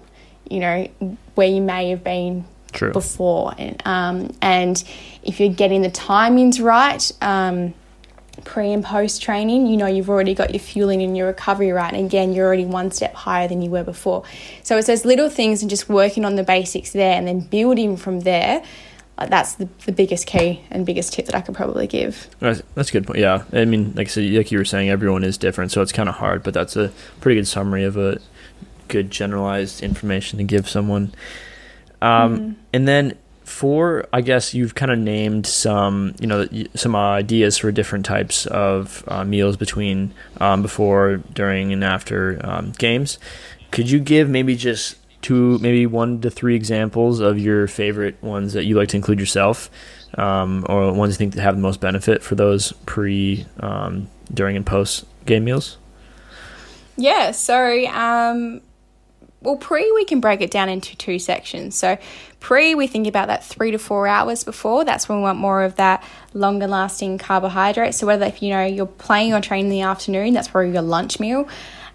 you 0.49 0.59
know, 0.59 0.87
where 1.35 1.47
you 1.47 1.61
may 1.61 1.89
have 1.89 2.03
been 2.03 2.45
True. 2.71 2.91
before. 2.91 3.53
And, 3.57 3.81
um, 3.85 4.35
and 4.41 4.83
if 5.23 5.39
you're 5.39 5.53
getting 5.53 5.81
the 5.81 5.91
timings 5.91 6.63
right, 6.63 7.11
um, 7.21 7.73
pre 8.43 8.71
and 8.73 8.83
post 8.83 9.21
training, 9.21 9.67
you 9.67 9.77
know 9.77 9.85
you've 9.85 10.09
already 10.09 10.33
got 10.33 10.51
your 10.51 10.59
fueling 10.59 11.01
and 11.01 11.15
your 11.15 11.27
recovery 11.27 11.71
right. 11.71 11.93
And 11.93 12.05
again, 12.05 12.33
you're 12.33 12.45
already 12.45 12.65
one 12.65 12.91
step 12.91 13.13
higher 13.13 13.47
than 13.47 13.61
you 13.61 13.69
were 13.69 13.83
before. 13.83 14.23
So 14.63 14.77
it's 14.77 14.87
those 14.87 15.05
little 15.05 15.29
things 15.29 15.61
and 15.61 15.69
just 15.69 15.87
working 15.89 16.25
on 16.25 16.35
the 16.35 16.43
basics 16.43 16.91
there 16.91 17.13
and 17.13 17.27
then 17.27 17.41
building 17.41 17.97
from 17.97 18.21
there. 18.21 18.63
Like 19.17 19.29
that's 19.29 19.53
the, 19.55 19.69
the 19.85 19.91
biggest 19.91 20.25
key 20.25 20.61
and 20.71 20.85
biggest 20.85 21.13
tip 21.13 21.27
that 21.27 21.35
I 21.35 21.41
could 21.41 21.55
probably 21.55 21.85
give. 21.85 22.27
That's, 22.39 22.63
that's 22.73 22.89
a 22.89 22.93
good 22.93 23.05
point. 23.05 23.19
Yeah, 23.19 23.43
I 23.53 23.65
mean, 23.65 23.93
like 23.95 24.07
I 24.07 24.09
said, 24.09 24.31
like 24.31 24.51
you 24.51 24.57
were 24.57 24.65
saying, 24.65 24.89
everyone 24.89 25.23
is 25.23 25.37
different, 25.37 25.71
so 25.71 25.81
it's 25.81 25.91
kind 25.91 26.09
of 26.09 26.15
hard. 26.15 26.41
But 26.43 26.53
that's 26.53 26.75
a 26.75 26.91
pretty 27.21 27.39
good 27.39 27.47
summary 27.47 27.83
of 27.83 27.95
a 27.95 28.19
good 28.87 29.11
generalized 29.11 29.83
information 29.83 30.39
to 30.39 30.43
give 30.43 30.67
someone. 30.67 31.13
Um, 32.01 32.57
And 32.73 32.87
then 32.87 33.13
for, 33.43 34.05
I 34.11 34.21
guess 34.21 34.53
you've 34.53 34.73
kind 34.73 34.91
of 34.91 34.97
named 34.97 35.45
some, 35.45 36.15
you 36.19 36.27
know, 36.27 36.47
some 36.75 36.95
ideas 36.95 37.57
for 37.57 37.71
different 37.71 38.05
types 38.05 38.45
of 38.47 39.03
uh, 39.07 39.23
meals 39.23 39.57
between, 39.57 40.13
um, 40.39 40.61
before, 40.61 41.17
during, 41.33 41.71
and 41.71 41.83
after 41.83 42.41
um, 42.43 42.71
games. 42.71 43.19
Could 43.71 43.89
you 43.89 43.99
give 43.99 44.27
maybe 44.29 44.55
just 44.55 44.97
two, 45.23 45.57
maybe 45.59 45.87
one 45.87 46.21
to 46.21 46.29
three 46.29 46.55
examples 46.55 47.19
of 47.19 47.39
your 47.39 47.67
favorite 47.67 48.21
ones 48.21 48.53
that 48.53 48.65
you 48.65 48.75
like 48.75 48.89
to 48.89 48.97
include 48.97 49.19
yourself, 49.19 49.71
um, 50.17 50.65
or 50.69 50.93
ones 50.93 51.13
you 51.13 51.17
think 51.17 51.33
that 51.33 51.41
have 51.41 51.55
the 51.55 51.61
most 51.61 51.81
benefit 51.81 52.21
for 52.21 52.35
those 52.35 52.71
pre, 52.85 53.45
um, 53.59 54.07
during, 54.31 54.55
and 54.55 54.65
post 54.65 55.05
game 55.25 55.45
meals? 55.45 55.77
Yeah, 56.95 57.31
so 57.31 57.85
um, 57.87 58.61
well, 59.43 59.57
pre, 59.57 59.91
we 59.91 60.05
can 60.05 60.19
break 60.19 60.41
it 60.41 60.51
down 60.51 60.69
into 60.69 60.95
two 60.95 61.19
sections. 61.19 61.75
So, 61.75 61.97
pre, 62.39 62.75
we 62.75 62.87
think 62.87 63.07
about 63.07 63.27
that 63.27 63.43
three 63.43 63.71
to 63.71 63.77
four 63.77 64.07
hours 64.07 64.43
before. 64.43 64.85
That's 64.85 65.09
when 65.09 65.19
we 65.19 65.23
want 65.23 65.37
more 65.39 65.63
of 65.63 65.75
that 65.75 66.03
longer 66.33 66.67
lasting 66.67 67.17
carbohydrate. 67.17 67.93
So, 67.93 68.07
whether 68.07 68.25
if 68.25 68.41
you 68.41 68.51
know 68.51 68.65
you're 68.65 68.85
playing 68.85 69.33
or 69.33 69.41
training 69.41 69.65
in 69.65 69.71
the 69.71 69.81
afternoon, 69.81 70.33
that's 70.33 70.47
probably 70.47 70.71
your 70.71 70.81
lunch 70.81 71.19
meal. 71.19 71.47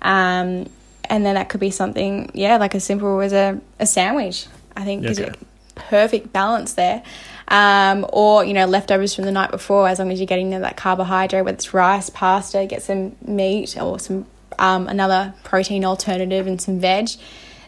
Um, 0.03 0.69
and 1.09 1.25
then 1.25 1.35
that 1.35 1.49
could 1.49 1.61
be 1.61 1.71
something, 1.71 2.31
yeah, 2.35 2.57
like 2.57 2.75
as 2.75 2.85
simple 2.85 3.21
as 3.21 3.33
a, 3.33 3.61
a 3.79 3.87
sandwich. 3.87 4.47
I 4.77 4.85
think 4.85 5.05
okay. 5.05 5.11
is 5.11 5.19
a 5.19 5.35
perfect 5.75 6.33
balance 6.33 6.75
there. 6.75 7.03
Um, 7.49 8.05
or 8.13 8.45
you 8.45 8.53
know 8.53 8.67
leftovers 8.67 9.15
from 9.15 9.25
the 9.25 9.33
night 9.33 9.51
before, 9.51 9.89
as 9.89 9.99
long 9.99 10.13
as 10.13 10.21
you're 10.21 10.27
getting 10.27 10.51
that 10.51 10.77
carbohydrate, 10.77 11.45
whether 11.45 11.55
it's 11.55 11.73
rice, 11.73 12.11
pasta, 12.11 12.67
get 12.67 12.83
some 12.83 13.17
meat 13.23 13.77
or 13.81 13.99
some 13.99 14.27
um, 14.59 14.87
another 14.87 15.35
protein 15.45 15.85
alternative 15.85 16.47
and 16.47 16.61
some 16.61 16.79
veg. 16.79 17.09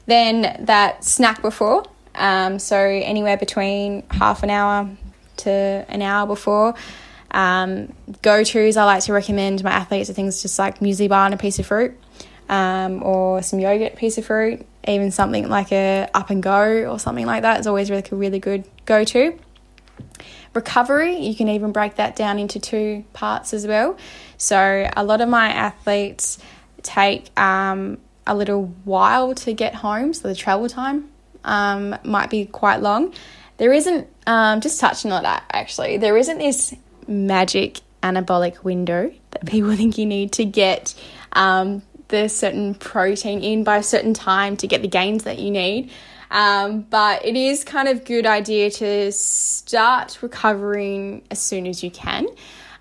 Then 0.07 0.64
that 0.66 1.05
snack 1.05 1.41
before, 1.41 1.84
um, 2.14 2.59
so 2.59 2.76
anywhere 2.76 3.38
between 3.38 4.03
half 4.11 4.43
an 4.43 4.51
hour 4.51 4.88
to 5.38 5.51
an 5.88 6.03
hour 6.03 6.26
before. 6.26 6.74
Um, 7.30 7.95
go 8.22 8.43
tos, 8.43 8.76
I 8.76 8.84
like 8.84 9.05
to 9.05 9.12
recommend 9.12 9.62
my 9.62 9.70
athletes 9.70 10.11
are 10.11 10.12
things 10.12 10.43
just 10.43 10.59
like 10.59 10.80
muesli 10.80 11.09
bar 11.09 11.26
and 11.26 11.34
a 11.34 11.36
piece 11.38 11.59
of 11.59 11.66
fruit, 11.66 11.97
um, 12.51 13.03
or 13.05 13.42
some 13.42 13.61
yogurt, 13.61 13.94
piece 13.96 14.18
of 14.18 14.26
fruit, 14.26 14.66
even 14.86 15.12
something 15.12 15.48
like 15.48 15.70
a 15.72 16.09
up 16.12 16.30
and 16.30 16.42
go 16.42 16.90
or 16.90 16.98
something 16.98 17.24
like 17.24 17.42
that 17.42 17.61
is 17.61 17.66
always 17.66 17.88
like 17.88 18.11
a 18.11 18.16
really 18.16 18.40
good 18.40 18.64
go 18.84 19.05
to. 19.05 19.38
Recovery, 20.53 21.16
you 21.16 21.36
can 21.36 21.48
even 21.48 21.70
break 21.70 21.94
that 21.94 22.16
down 22.16 22.40
into 22.40 22.59
two 22.59 23.05
parts 23.12 23.55
as 23.55 23.68
well. 23.68 23.96
So 24.36 24.90
a 24.96 25.05
lot 25.05 25.20
of 25.20 25.28
my 25.28 25.48
athletes 25.48 26.38
take 26.82 27.30
um, 27.38 27.98
a 28.26 28.34
little 28.34 28.66
while 28.84 29.32
to 29.36 29.53
get 29.53 29.76
home, 29.76 30.12
so 30.12 30.26
the 30.26 30.34
travel 30.34 30.68
time 30.68 31.09
um, 31.44 31.96
might 32.03 32.30
be 32.30 32.46
quite 32.46 32.82
long. 32.82 33.14
There 33.59 33.72
isn't, 33.72 34.09
um, 34.26 34.61
just 34.61 34.80
touching 34.80 35.12
on 35.12 35.22
that 35.22 35.44
actually, 35.53 35.98
there 35.98 36.16
isn't 36.16 36.38
this 36.38 36.74
magic 37.07 37.80
anabolic 38.03 38.64
window 38.64 39.12
that 39.30 39.46
people 39.46 39.76
think 39.76 39.98
you 39.98 40.07
need 40.07 40.32
to 40.32 40.44
get 40.44 40.94
um, 41.32 41.82
the 42.11 42.28
certain 42.28 42.74
protein 42.74 43.42
in 43.42 43.64
by 43.64 43.78
a 43.78 43.82
certain 43.82 44.14
time 44.14 44.56
to 44.58 44.66
get 44.66 44.82
the 44.82 44.88
gains 44.88 45.24
that 45.24 45.38
you 45.38 45.50
need. 45.50 45.90
Um, 46.30 46.82
but 46.82 47.24
it 47.24 47.34
is 47.34 47.64
kind 47.64 47.88
of 47.88 48.04
good 48.04 48.26
idea 48.26 48.70
to 48.70 49.11
start 49.11 50.18
recovering 50.22 51.22
as 51.30 51.40
soon 51.40 51.66
as 51.66 51.82
you 51.82 51.90
can. 51.90 52.26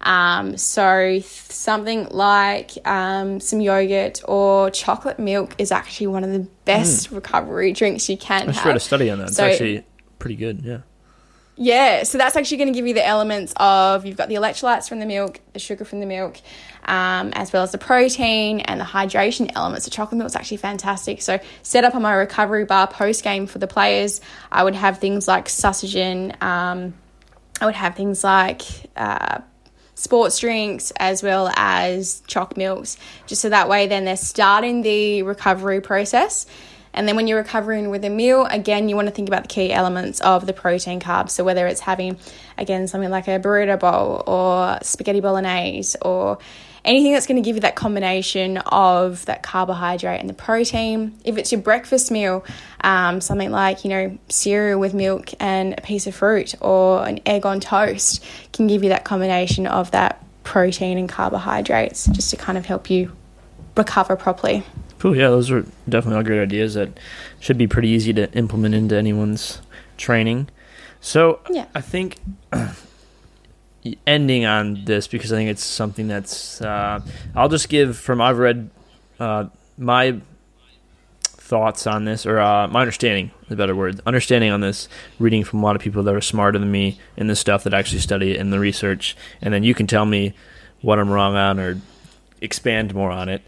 Um, 0.01 0.55
so 0.55 1.19
something 1.21 2.07
like 2.09 2.71
um, 2.87 3.39
some 3.39 3.59
yogurt 3.59 4.21
or 4.25 4.69
chocolate 4.69 5.19
milk 5.19 5.55
is 5.57 5.71
actually 5.71 6.07
one 6.07 6.23
of 6.23 6.31
the 6.31 6.47
best 6.65 7.09
mm. 7.09 7.15
recovery 7.15 7.73
drinks 7.73 8.07
you 8.09 8.17
can. 8.17 8.43
I 8.43 8.51
just 8.51 8.65
read 8.65 8.75
a 8.75 8.79
study 8.79 9.09
on 9.09 9.19
that. 9.19 9.29
It's 9.29 9.39
actually 9.39 9.83
pretty 10.19 10.35
good. 10.35 10.61
Yeah. 10.63 10.79
Yeah, 11.61 12.03
so 12.03 12.17
that's 12.17 12.37
actually 12.37 12.55
going 12.55 12.71
to 12.71 12.73
give 12.73 12.87
you 12.87 12.93
the 12.93 13.05
elements 13.05 13.53
of 13.57 14.05
you've 14.05 14.15
got 14.15 14.29
the 14.29 14.35
electrolytes 14.35 14.87
from 14.87 14.99
the 14.99 15.05
milk, 15.05 15.41
the 15.51 15.59
sugar 15.59 15.83
from 15.83 15.99
the 15.99 16.05
milk, 16.05 16.39
um, 16.89 17.31
as 17.35 17.53
well 17.53 17.61
as 17.61 17.71
the 17.71 17.77
protein 17.77 18.61
and 18.61 18.81
the 18.81 18.85
hydration 18.85 19.51
elements. 19.55 19.85
The 19.85 19.91
chocolate 19.91 20.17
milk 20.17 20.27
is 20.27 20.35
actually 20.35 20.57
fantastic. 20.57 21.21
So, 21.21 21.39
set 21.61 21.83
up 21.83 21.93
on 21.93 22.01
my 22.01 22.13
recovery 22.13 22.65
bar 22.65 22.87
post 22.87 23.23
game 23.23 23.45
for 23.45 23.59
the 23.59 23.67
players, 23.67 24.19
I 24.51 24.63
would 24.63 24.75
have 24.75 24.97
things 24.97 25.27
like 25.27 25.45
Sustagen, 25.45 26.41
um, 26.41 26.95
I 27.61 27.65
would 27.65 27.75
have 27.75 27.95
things 27.95 28.23
like 28.23 28.63
uh, 28.97 29.41
sports 29.93 30.39
drinks 30.39 30.91
as 30.97 31.21
well 31.21 31.51
as 31.55 32.23
choc 32.25 32.57
milks, 32.57 32.97
just 33.27 33.41
so 33.41 33.49
that 33.49 33.69
way 33.69 33.87
then 33.87 34.05
they're 34.05 34.17
starting 34.17 34.81
the 34.81 35.21
recovery 35.21 35.81
process. 35.81 36.47
And 36.91 37.07
then 37.07 37.15
when 37.15 37.27
you're 37.27 37.37
recovering 37.37 37.91
with 37.91 38.03
a 38.03 38.09
meal, 38.09 38.45
again, 38.45 38.89
you 38.89 38.95
want 38.95 39.07
to 39.07 39.13
think 39.13 39.29
about 39.29 39.43
the 39.43 39.47
key 39.47 39.71
elements 39.71 40.21
of 40.21 40.47
the 40.47 40.53
protein 40.53 40.99
carbs. 40.99 41.29
So 41.29 41.43
whether 41.43 41.67
it's 41.67 41.81
having, 41.81 42.17
again, 42.57 42.87
something 42.87 43.11
like 43.11 43.27
a 43.27 43.39
burrito 43.39 43.79
bowl 43.79 44.23
or 44.25 44.79
spaghetti 44.81 45.19
bolognese 45.19 45.95
or 46.01 46.39
anything 46.85 47.13
that's 47.13 47.27
going 47.27 47.41
to 47.41 47.47
give 47.47 47.55
you 47.55 47.61
that 47.61 47.75
combination 47.75 48.57
of 48.57 49.25
that 49.25 49.43
carbohydrate 49.43 50.19
and 50.19 50.29
the 50.29 50.33
protein. 50.33 51.17
If 51.23 51.37
it's 51.37 51.51
your 51.51 51.61
breakfast 51.61 52.11
meal, 52.11 52.45
um, 52.81 53.21
something 53.21 53.51
like, 53.51 53.83
you 53.83 53.89
know, 53.89 54.17
cereal 54.29 54.79
with 54.79 54.93
milk 54.93 55.31
and 55.39 55.75
a 55.77 55.81
piece 55.81 56.07
of 56.07 56.15
fruit 56.15 56.55
or 56.61 57.05
an 57.05 57.19
egg 57.25 57.45
on 57.45 57.59
toast 57.59 58.23
can 58.53 58.67
give 58.67 58.83
you 58.83 58.89
that 58.89 59.03
combination 59.03 59.67
of 59.67 59.91
that 59.91 60.23
protein 60.43 60.97
and 60.97 61.09
carbohydrates 61.09 62.07
just 62.07 62.29
to 62.31 62.37
kind 62.37 62.57
of 62.57 62.65
help 62.65 62.89
you 62.89 63.11
recover 63.75 64.15
properly. 64.15 64.63
Cool. 64.99 65.15
Yeah, 65.15 65.29
those 65.29 65.49
are 65.51 65.65
definitely 65.87 66.17
all 66.17 66.23
great 66.23 66.41
ideas 66.41 66.73
that 66.73 66.99
should 67.39 67.57
be 67.57 67.67
pretty 67.67 67.89
easy 67.89 68.13
to 68.13 68.31
implement 68.33 68.75
into 68.75 68.95
anyone's 68.95 69.61
training. 69.97 70.49
So 71.01 71.39
yeah. 71.49 71.67
I 71.73 71.81
think 71.81 72.17
ending 74.05 74.45
on 74.45 74.85
this 74.85 75.07
because 75.07 75.31
I 75.31 75.37
think 75.37 75.49
it's 75.49 75.63
something 75.63 76.07
that's. 76.07 76.61
Uh, 76.61 77.01
I'll 77.35 77.49
just 77.49 77.69
give 77.69 77.97
from 77.97 78.21
I've 78.21 78.37
read 78.37 78.69
uh, 79.19 79.45
my 79.77 80.21
thoughts 81.49 81.87
on 81.87 82.05
this, 82.05 82.25
or 82.25 82.39
uh, 82.39 82.67
my 82.67 82.81
understanding, 82.81 83.31
the 83.47 83.55
better 83.55 83.75
word, 83.75 83.99
understanding 84.05 84.51
on 84.51 84.61
this, 84.61 84.87
reading 85.17 85.43
from 85.43 85.59
a 85.59 85.65
lot 85.65 85.75
of 85.75 85.81
people 85.81 86.03
that 86.03 86.13
are 86.13 86.21
smarter 86.21 86.59
than 86.59 86.71
me 86.71 86.99
in 87.17 87.27
the 87.27 87.35
stuff 87.35 87.63
that 87.63 87.73
actually 87.73 87.99
study 87.99 88.31
it 88.31 88.37
in 88.37 88.51
the 88.51 88.59
research, 88.59 89.17
and 89.41 89.53
then 89.53 89.63
you 89.63 89.73
can 89.73 89.87
tell 89.87 90.05
me 90.05 90.33
what 90.81 90.99
I'm 90.99 91.09
wrong 91.09 91.35
on 91.35 91.59
or 91.59 91.81
expand 92.41 92.93
more 92.93 93.11
on 93.11 93.29
it. 93.29 93.41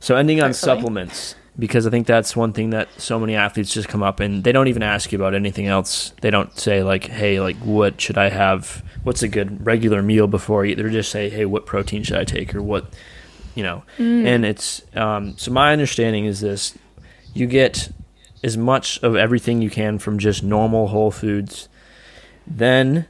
So 0.00 0.16
ending 0.16 0.40
on 0.40 0.54
supplements 0.54 1.34
because 1.58 1.86
I 1.86 1.90
think 1.90 2.06
that's 2.06 2.36
one 2.36 2.52
thing 2.52 2.70
that 2.70 2.88
so 3.00 3.18
many 3.18 3.34
athletes 3.34 3.72
just 3.72 3.88
come 3.88 4.02
up 4.02 4.20
and 4.20 4.44
they 4.44 4.52
don't 4.52 4.68
even 4.68 4.82
ask 4.82 5.10
you 5.10 5.18
about 5.18 5.34
anything 5.34 5.66
else. 5.66 6.12
They 6.20 6.30
don't 6.30 6.56
say 6.58 6.82
like, 6.82 7.06
"Hey, 7.06 7.40
like 7.40 7.56
what 7.56 8.00
should 8.00 8.16
I 8.16 8.28
have? 8.28 8.84
What's 9.02 9.22
a 9.22 9.28
good 9.28 9.66
regular 9.66 10.02
meal 10.02 10.28
before 10.28 10.64
I 10.64 10.68
eat?" 10.68 10.74
They 10.76 10.88
just 10.90 11.10
say, 11.10 11.28
"Hey, 11.28 11.44
what 11.44 11.66
protein 11.66 12.04
should 12.04 12.16
I 12.16 12.24
take?" 12.24 12.54
or 12.54 12.62
what, 12.62 12.94
you 13.54 13.64
know. 13.64 13.82
Mm. 13.98 14.26
And 14.26 14.44
it's 14.44 14.82
um, 14.94 15.36
so 15.36 15.50
my 15.50 15.72
understanding 15.72 16.26
is 16.26 16.40
this: 16.40 16.78
you 17.34 17.46
get 17.46 17.90
as 18.44 18.56
much 18.56 19.02
of 19.02 19.16
everything 19.16 19.60
you 19.60 19.70
can 19.70 19.98
from 19.98 20.18
just 20.18 20.44
normal 20.44 20.88
whole 20.88 21.10
foods. 21.10 21.68
Then, 22.46 23.08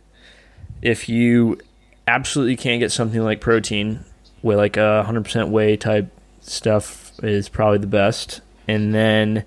if 0.81 1.09
you 1.09 1.61
absolutely 2.07 2.57
can't 2.57 2.81
get 2.81 2.93
something 2.93 3.23
like 3.23 3.43
protein, 3.43 4.05
with 4.43 4.57
like 4.57 4.79
a 4.79 5.03
hundred 5.03 5.25
percent 5.25 5.51
whey 5.51 5.77
type 5.77 6.11
stuff 6.41 7.08
is 7.23 7.49
probably 7.49 7.79
the 7.79 7.87
best. 7.87 8.41
And 8.67 8.95
then, 8.95 9.45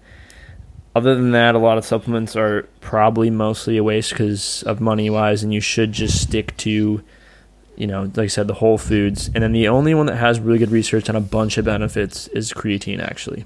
other 0.96 1.16
than 1.16 1.32
that, 1.32 1.56
a 1.56 1.60
lot 1.60 1.78
of 1.78 1.86
supplements 1.86 2.36
are 2.36 2.68
probably 2.80 3.30
mostly 3.30 3.78
a 3.78 3.84
waste 3.84 4.12
because 4.12 4.64
of 4.64 4.82
money 4.82 5.10
wise, 5.10 5.44
and 5.44 5.54
you 5.54 5.62
should 5.62 5.92
just 5.92 6.22
stick 6.22 6.58
to, 6.58 7.04
you 7.76 7.88
know, 7.88 8.04
like 8.04 8.18
I 8.18 8.28
said, 8.28 8.48
the 8.48 8.56
whole 8.56 8.78
foods. 8.78 9.30
And 9.34 9.44
then 9.44 9.52
the 9.52 9.68
only 9.68 9.94
one 9.94 10.08
that 10.08 10.18
has 10.18 10.40
really 10.40 10.60
good 10.60 10.72
research 10.72 11.10
on 11.10 11.16
a 11.16 11.22
bunch 11.22 11.58
of 11.58 11.66
benefits 11.66 12.28
is 12.28 12.52
creatine, 12.52 13.02
actually. 13.02 13.46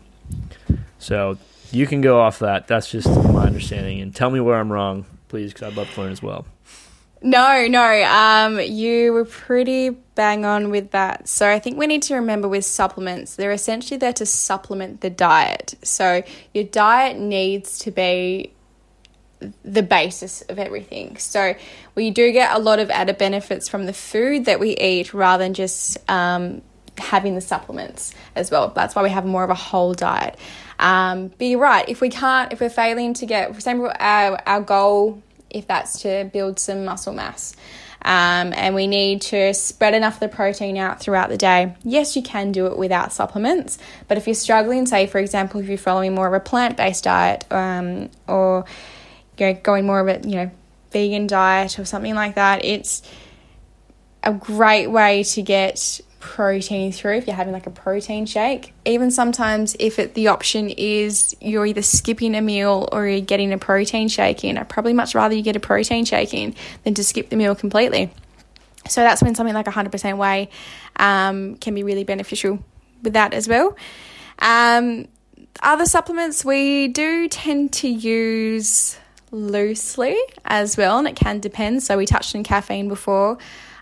So 0.97 1.37
you 1.71 1.85
can 1.85 2.01
go 2.01 2.19
off 2.19 2.39
that. 2.39 2.67
That's 2.67 2.89
just 2.89 3.07
my 3.07 3.45
understanding. 3.45 3.99
And 3.99 4.15
tell 4.15 4.29
me 4.31 4.39
where 4.39 4.55
I'm 4.55 4.71
wrong, 4.71 5.05
please, 5.27 5.53
because 5.53 5.71
I'd 5.71 5.77
love 5.77 5.93
to 5.93 6.01
learn 6.01 6.11
as 6.11 6.23
well. 6.23 6.45
No, 7.25 7.65
no. 7.65 8.03
Um, 8.03 8.59
you 8.59 9.11
were 9.11 9.25
pretty 9.25 9.89
bang 9.89 10.45
on 10.45 10.69
with 10.69 10.91
that. 10.91 11.27
So 11.27 11.49
I 11.49 11.57
think 11.57 11.75
we 11.75 11.87
need 11.87 12.03
to 12.03 12.13
remember 12.13 12.47
with 12.47 12.65
supplements, 12.65 13.35
they're 13.35 13.51
essentially 13.51 13.97
there 13.97 14.13
to 14.13 14.27
supplement 14.27 15.01
the 15.01 15.09
diet. 15.09 15.73
So 15.81 16.21
your 16.53 16.65
diet 16.65 17.17
needs 17.17 17.79
to 17.79 17.89
be 17.89 18.53
the 19.63 19.81
basis 19.81 20.43
of 20.43 20.59
everything. 20.59 21.17
So 21.17 21.55
we 21.95 22.11
do 22.11 22.31
get 22.31 22.55
a 22.55 22.59
lot 22.59 22.77
of 22.77 22.91
added 22.91 23.17
benefits 23.17 23.67
from 23.67 23.87
the 23.87 23.93
food 23.93 24.45
that 24.45 24.59
we 24.59 24.77
eat 24.77 25.11
rather 25.11 25.43
than 25.43 25.55
just 25.55 25.97
um, 26.07 26.61
having 26.99 27.33
the 27.33 27.41
supplements 27.41 28.13
as 28.35 28.51
well. 28.51 28.67
That's 28.67 28.93
why 28.93 29.01
we 29.01 29.09
have 29.09 29.25
more 29.25 29.43
of 29.43 29.49
a 29.49 29.55
whole 29.55 29.95
diet. 29.95 30.37
Um, 30.77 31.29
but 31.29 31.45
you're 31.45 31.59
right. 31.59 31.89
If 31.89 32.01
we 32.01 32.09
can't, 32.09 32.53
if 32.53 32.61
we're 32.61 32.69
failing 32.69 33.15
to 33.15 33.25
get, 33.25 33.49
for 33.49 33.55
example, 33.55 33.91
our, 33.99 34.39
our 34.45 34.61
goal 34.61 35.23
if 35.49 35.67
that's 35.67 36.01
to 36.01 36.29
build 36.31 36.59
some 36.59 36.85
muscle 36.85 37.13
mass. 37.13 37.55
Um, 38.01 38.53
and 38.55 38.75
we 38.75 38.85
need 38.85 39.21
to 39.23 39.53
spread 39.55 39.95
enough 39.95 40.15
of 40.15 40.19
the 40.19 40.27
protein 40.27 40.77
out 40.77 40.99
throughout 40.99 41.29
the 41.29 41.37
day. 41.37 41.75
Yes, 41.83 42.15
you 42.15 42.21
can 42.21 42.51
do 42.51 42.67
it 42.67 42.77
without 42.77 43.11
supplements, 43.11 43.79
but 44.07 44.17
if 44.17 44.27
you're 44.27 44.35
struggling, 44.35 44.85
say 44.85 45.07
for 45.07 45.17
example, 45.17 45.59
if 45.59 45.67
you're 45.67 45.79
following 45.79 46.13
more 46.13 46.27
of 46.27 46.33
a 46.33 46.39
plant-based 46.39 47.03
diet 47.03 47.45
um, 47.51 48.11
or 48.27 48.65
you 49.39 49.47
know, 49.47 49.53
going 49.63 49.87
more 49.87 50.07
of 50.07 50.07
a 50.07 50.27
you 50.27 50.35
know 50.35 50.51
vegan 50.91 51.25
diet 51.25 51.79
or 51.79 51.85
something 51.85 52.13
like 52.13 52.35
that, 52.35 52.63
it's 52.63 53.01
a 54.23 54.33
great 54.33 54.87
way 54.87 55.23
to 55.23 55.41
get 55.41 55.99
protein 56.25 56.91
through 56.91 57.17
if 57.17 57.27
you're 57.27 57.35
having 57.35 57.53
like 57.53 57.67
a 57.67 57.69
protein 57.69 58.25
shake. 58.25 58.73
Even 58.83 59.11
sometimes 59.11 59.75
if 59.79 59.99
it 59.99 60.15
the 60.15 60.27
option 60.27 60.71
is 60.71 61.35
you're 61.39 61.67
either 61.67 61.83
skipping 61.83 62.33
a 62.33 62.41
meal 62.41 62.89
or 62.91 63.05
you're 63.05 63.21
getting 63.21 63.53
a 63.53 63.59
protein 63.59 64.07
shake 64.07 64.43
in, 64.43 64.57
I'd 64.57 64.67
probably 64.67 64.93
much 64.93 65.13
rather 65.13 65.35
you 65.35 65.43
get 65.43 65.55
a 65.55 65.59
protein 65.59 66.03
shake 66.03 66.33
in 66.33 66.55
than 66.83 66.95
to 66.95 67.03
skip 67.03 67.29
the 67.29 67.35
meal 67.35 67.53
completely. 67.53 68.11
So 68.89 69.01
that's 69.01 69.21
when 69.21 69.35
something 69.35 69.53
like 69.53 69.67
100% 69.67 70.17
whey 70.17 70.49
um, 70.95 71.57
can 71.57 71.75
be 71.75 71.83
really 71.83 72.03
beneficial 72.03 72.57
with 73.03 73.13
that 73.13 73.35
as 73.35 73.47
well. 73.47 73.77
Um, 74.39 75.07
other 75.61 75.85
supplements 75.85 76.43
we 76.43 76.87
do 76.87 77.29
tend 77.29 77.71
to 77.73 77.87
use 77.87 78.97
loosely 79.29 80.17
as 80.43 80.75
well, 80.75 80.97
and 80.97 81.07
it 81.07 81.15
can 81.15 81.39
depend. 81.39 81.83
So 81.83 81.97
we 81.97 82.07
touched 82.07 82.35
on 82.35 82.43
caffeine 82.43 82.87
before. 82.87 83.37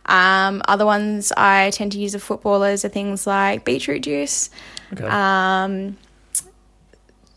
Um, 0.06 0.62
other 0.68 0.86
ones 0.86 1.32
I 1.36 1.70
tend 1.72 1.94
to 1.94 2.00
use 2.00 2.16
of 2.16 2.24
footballers 2.24 2.84
are 2.84 2.90
things 2.90 3.26
like 3.26 3.66
beetroot 3.66 4.04
juice. 4.04 4.50
Okay. 4.92 5.06
Um, 5.06 5.98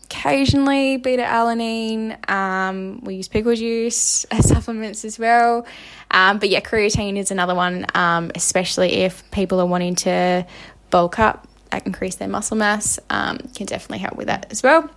occasionally 0.09 0.97
beta 0.97 1.23
alanine. 1.23 2.29
Um, 2.29 3.01
we 3.03 3.15
use 3.15 3.27
pickle 3.27 3.55
juice 3.55 4.25
as 4.31 4.47
supplements 4.47 5.05
as 5.05 5.19
well. 5.19 5.65
Um, 6.11 6.39
but 6.39 6.49
yeah, 6.49 6.61
creatine 6.61 7.17
is 7.17 7.31
another 7.31 7.55
one, 7.55 7.85
um, 7.93 8.31
especially 8.35 8.93
if 8.93 9.29
people 9.31 9.59
are 9.59 9.65
wanting 9.65 9.95
to 9.95 10.45
bulk 10.89 11.19
up, 11.19 11.47
that 11.71 11.85
increase 11.85 12.15
their 12.15 12.29
muscle 12.29 12.55
mass, 12.55 12.99
um, 13.09 13.37
can 13.53 13.65
definitely 13.65 13.99
help 13.99 14.15
with 14.15 14.27
that 14.27 14.47
as 14.49 14.63
well. 14.63 14.89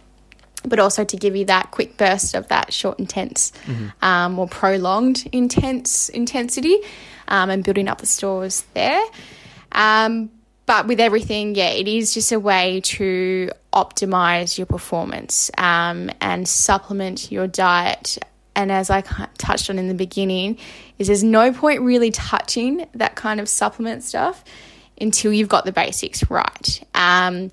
But 0.64 0.78
also 0.78 1.04
to 1.04 1.16
give 1.16 1.34
you 1.34 1.46
that 1.46 1.70
quick 1.70 1.96
burst 1.96 2.34
of 2.34 2.46
that 2.48 2.72
short, 2.72 3.00
intense, 3.00 3.52
mm-hmm. 3.64 3.88
Um, 4.02 4.38
or 4.38 4.46
prolonged 4.46 5.28
intense 5.32 6.08
intensity, 6.10 6.78
um, 7.30 7.48
and 7.48 7.64
building 7.64 7.88
up 7.88 8.00
the 8.00 8.06
stores 8.06 8.64
there. 8.74 9.02
Um, 9.72 10.30
but 10.66 10.86
with 10.86 11.00
everything, 11.00 11.54
yeah, 11.54 11.70
it 11.70 11.88
is 11.88 12.14
just 12.14 12.30
a 12.32 12.38
way 12.38 12.80
to 12.84 13.50
optimize 13.72 14.58
your 14.58 14.66
performance 14.66 15.50
um, 15.58 16.10
and 16.20 16.46
supplement 16.46 17.32
your 17.32 17.46
diet. 17.46 18.18
And 18.54 18.70
as 18.70 18.90
I 18.90 19.00
touched 19.00 19.70
on 19.70 19.78
in 19.78 19.88
the 19.88 19.94
beginning, 19.94 20.58
is 20.98 21.06
there's 21.06 21.24
no 21.24 21.52
point 21.52 21.80
really 21.80 22.10
touching 22.10 22.86
that 22.94 23.16
kind 23.16 23.40
of 23.40 23.48
supplement 23.48 24.02
stuff 24.02 24.44
until 25.00 25.32
you've 25.32 25.48
got 25.48 25.64
the 25.64 25.72
basics 25.72 26.28
right. 26.30 26.82
Um, 26.94 27.50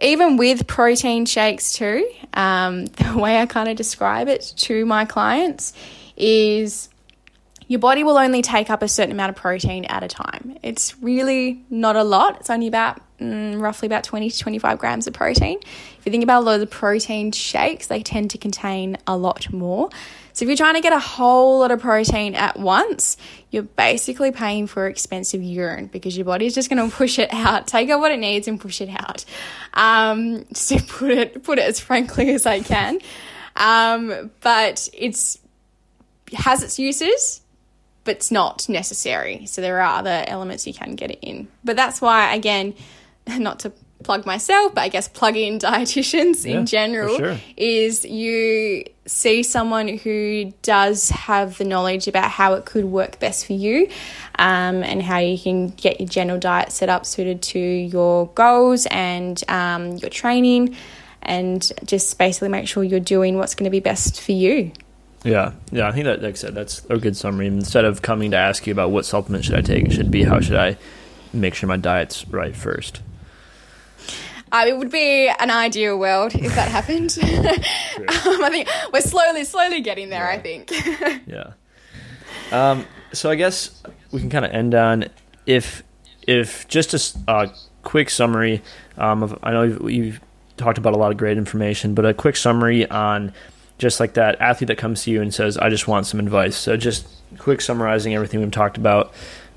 even 0.00 0.36
with 0.36 0.66
protein 0.66 1.26
shakes 1.26 1.72
too, 1.72 2.08
um, 2.34 2.86
the 2.86 3.18
way 3.18 3.38
I 3.38 3.46
kind 3.46 3.68
of 3.68 3.76
describe 3.76 4.28
it 4.28 4.52
to 4.58 4.86
my 4.86 5.04
clients 5.04 5.72
is 6.16 6.88
your 7.68 7.80
body 7.80 8.04
will 8.04 8.18
only 8.18 8.42
take 8.42 8.70
up 8.70 8.82
a 8.82 8.88
certain 8.88 9.12
amount 9.12 9.30
of 9.30 9.36
protein 9.36 9.84
at 9.86 10.02
a 10.02 10.08
time. 10.08 10.56
It's 10.62 10.96
really 11.02 11.64
not 11.68 11.96
a 11.96 12.04
lot. 12.04 12.36
It's 12.40 12.50
only 12.50 12.68
about 12.68 13.00
mm, 13.18 13.60
roughly 13.60 13.86
about 13.86 14.04
20 14.04 14.30
to 14.30 14.38
25 14.38 14.78
grams 14.78 15.06
of 15.06 15.14
protein. 15.14 15.58
If 15.62 16.06
you 16.06 16.12
think 16.12 16.22
about 16.22 16.42
a 16.42 16.44
lot 16.44 16.54
of 16.54 16.60
the 16.60 16.66
protein 16.66 17.32
shakes, 17.32 17.88
they 17.88 18.02
tend 18.02 18.30
to 18.30 18.38
contain 18.38 18.98
a 19.06 19.16
lot 19.16 19.52
more. 19.52 19.90
So 20.32 20.44
if 20.44 20.48
you're 20.48 20.56
trying 20.56 20.74
to 20.74 20.80
get 20.80 20.92
a 20.92 20.98
whole 20.98 21.60
lot 21.60 21.70
of 21.70 21.80
protein 21.80 22.34
at 22.34 22.58
once, 22.58 23.16
you're 23.50 23.62
basically 23.62 24.30
paying 24.32 24.66
for 24.66 24.86
expensive 24.86 25.42
urine 25.42 25.86
because 25.86 26.16
your 26.16 26.26
body's 26.26 26.54
just 26.54 26.70
going 26.70 26.90
to 26.90 26.94
push 26.94 27.18
it 27.18 27.32
out, 27.32 27.66
take 27.66 27.90
out 27.90 28.00
what 28.00 28.12
it 28.12 28.18
needs 28.18 28.46
and 28.46 28.60
push 28.60 28.80
it 28.80 28.90
out. 28.90 29.24
Um, 29.74 30.44
to 30.54 30.82
put 30.82 31.10
it 31.10 31.42
put 31.42 31.58
it 31.58 31.64
as 31.64 31.80
frankly 31.80 32.32
as 32.34 32.46
I 32.46 32.60
can. 32.60 33.00
Um, 33.56 34.30
but 34.42 34.88
it's 34.92 35.38
has 36.34 36.62
its 36.62 36.78
uses 36.78 37.40
but 38.06 38.16
it's 38.16 38.30
not 38.30 38.68
necessary. 38.68 39.44
So 39.46 39.60
there 39.60 39.80
are 39.82 39.98
other 39.98 40.24
elements 40.26 40.66
you 40.66 40.72
can 40.72 40.94
get 40.94 41.10
it 41.10 41.18
in. 41.20 41.48
But 41.64 41.76
that's 41.76 42.00
why, 42.00 42.34
again, 42.34 42.74
not 43.26 43.58
to 43.60 43.72
plug 44.02 44.24
myself, 44.24 44.74
but 44.74 44.82
I 44.82 44.88
guess 44.88 45.08
plug 45.08 45.36
in 45.36 45.58
dietitians 45.58 46.46
yeah, 46.46 46.58
in 46.58 46.66
general 46.66 47.16
sure. 47.16 47.38
is 47.56 48.04
you 48.04 48.84
see 49.06 49.42
someone 49.42 49.88
who 49.88 50.52
does 50.62 51.10
have 51.10 51.58
the 51.58 51.64
knowledge 51.64 52.08
about 52.08 52.30
how 52.30 52.54
it 52.54 52.64
could 52.64 52.84
work 52.84 53.18
best 53.20 53.46
for 53.46 53.52
you 53.52 53.88
um, 54.38 54.82
and 54.82 55.02
how 55.02 55.18
you 55.18 55.38
can 55.38 55.68
get 55.68 56.00
your 56.00 56.08
general 56.08 56.38
diet 56.38 56.72
set 56.72 56.88
up 56.88 57.06
suited 57.06 57.42
to 57.42 57.58
your 57.58 58.28
goals 58.28 58.86
and 58.86 59.42
um, 59.48 59.92
your 59.96 60.10
training 60.10 60.76
and 61.22 61.72
just 61.84 62.18
basically 62.18 62.48
make 62.48 62.68
sure 62.68 62.84
you're 62.84 63.00
doing 63.00 63.36
what's 63.36 63.54
going 63.54 63.64
to 63.64 63.70
be 63.70 63.80
best 63.80 64.20
for 64.20 64.32
you. 64.32 64.72
Yeah, 65.24 65.52
yeah. 65.72 65.88
I 65.88 65.92
think 65.92 66.04
that, 66.04 66.22
like 66.22 66.34
I 66.34 66.36
said, 66.36 66.54
that's 66.54 66.84
a 66.86 66.98
good 66.98 67.16
summary. 67.16 67.46
Instead 67.46 67.84
of 67.84 68.02
coming 68.02 68.30
to 68.30 68.36
ask 68.36 68.66
you 68.66 68.72
about 68.72 68.90
what 68.90 69.04
supplement 69.04 69.44
should 69.44 69.56
I 69.56 69.60
take, 69.60 69.86
it 69.86 69.92
should 69.92 70.10
be 70.10 70.22
how 70.24 70.40
should 70.40 70.56
I 70.56 70.76
make 71.32 71.54
sure 71.54 71.68
my 71.68 71.76
diet's 71.76 72.26
right 72.28 72.54
first. 72.54 73.02
Uh, 74.52 74.64
it 74.68 74.78
would 74.78 74.90
be 74.90 75.28
an 75.28 75.50
ideal 75.50 75.98
world 75.98 76.34
if 76.34 76.54
that 76.54 76.68
happened. 76.68 77.18
um, 77.22 78.44
I 78.44 78.48
think 78.50 78.68
we're 78.92 79.00
slowly, 79.00 79.44
slowly 79.44 79.80
getting 79.80 80.08
there. 80.08 80.24
Yeah. 80.24 80.30
I 80.30 80.38
think. 80.38 80.70
yeah. 81.26 81.52
Um, 82.52 82.86
so 83.12 83.30
I 83.30 83.34
guess 83.34 83.82
we 84.12 84.20
can 84.20 84.30
kind 84.30 84.44
of 84.44 84.52
end 84.52 84.74
on 84.74 85.06
if 85.46 85.82
if 86.26 86.66
just 86.68 86.94
a 86.94 87.30
uh, 87.30 87.48
quick 87.82 88.10
summary. 88.10 88.62
Um, 88.98 89.22
of, 89.22 89.38
I 89.42 89.52
know 89.52 89.62
you've, 89.62 89.90
you've 89.90 90.20
talked 90.56 90.78
about 90.78 90.92
a 90.92 90.96
lot 90.96 91.10
of 91.10 91.18
great 91.18 91.38
information, 91.38 91.94
but 91.94 92.06
a 92.06 92.14
quick 92.14 92.36
summary 92.36 92.88
on 92.88 93.32
just 93.78 94.00
like 94.00 94.14
that 94.14 94.40
athlete 94.40 94.68
that 94.68 94.78
comes 94.78 95.04
to 95.04 95.10
you 95.10 95.20
and 95.20 95.32
says, 95.32 95.58
I 95.58 95.68
just 95.68 95.86
want 95.86 96.06
some 96.06 96.20
advice. 96.20 96.56
So 96.56 96.76
just 96.76 97.06
quick 97.38 97.60
summarizing 97.60 98.14
everything 98.14 98.40
we've 98.40 98.50
talked 98.50 98.76
about. 98.76 99.12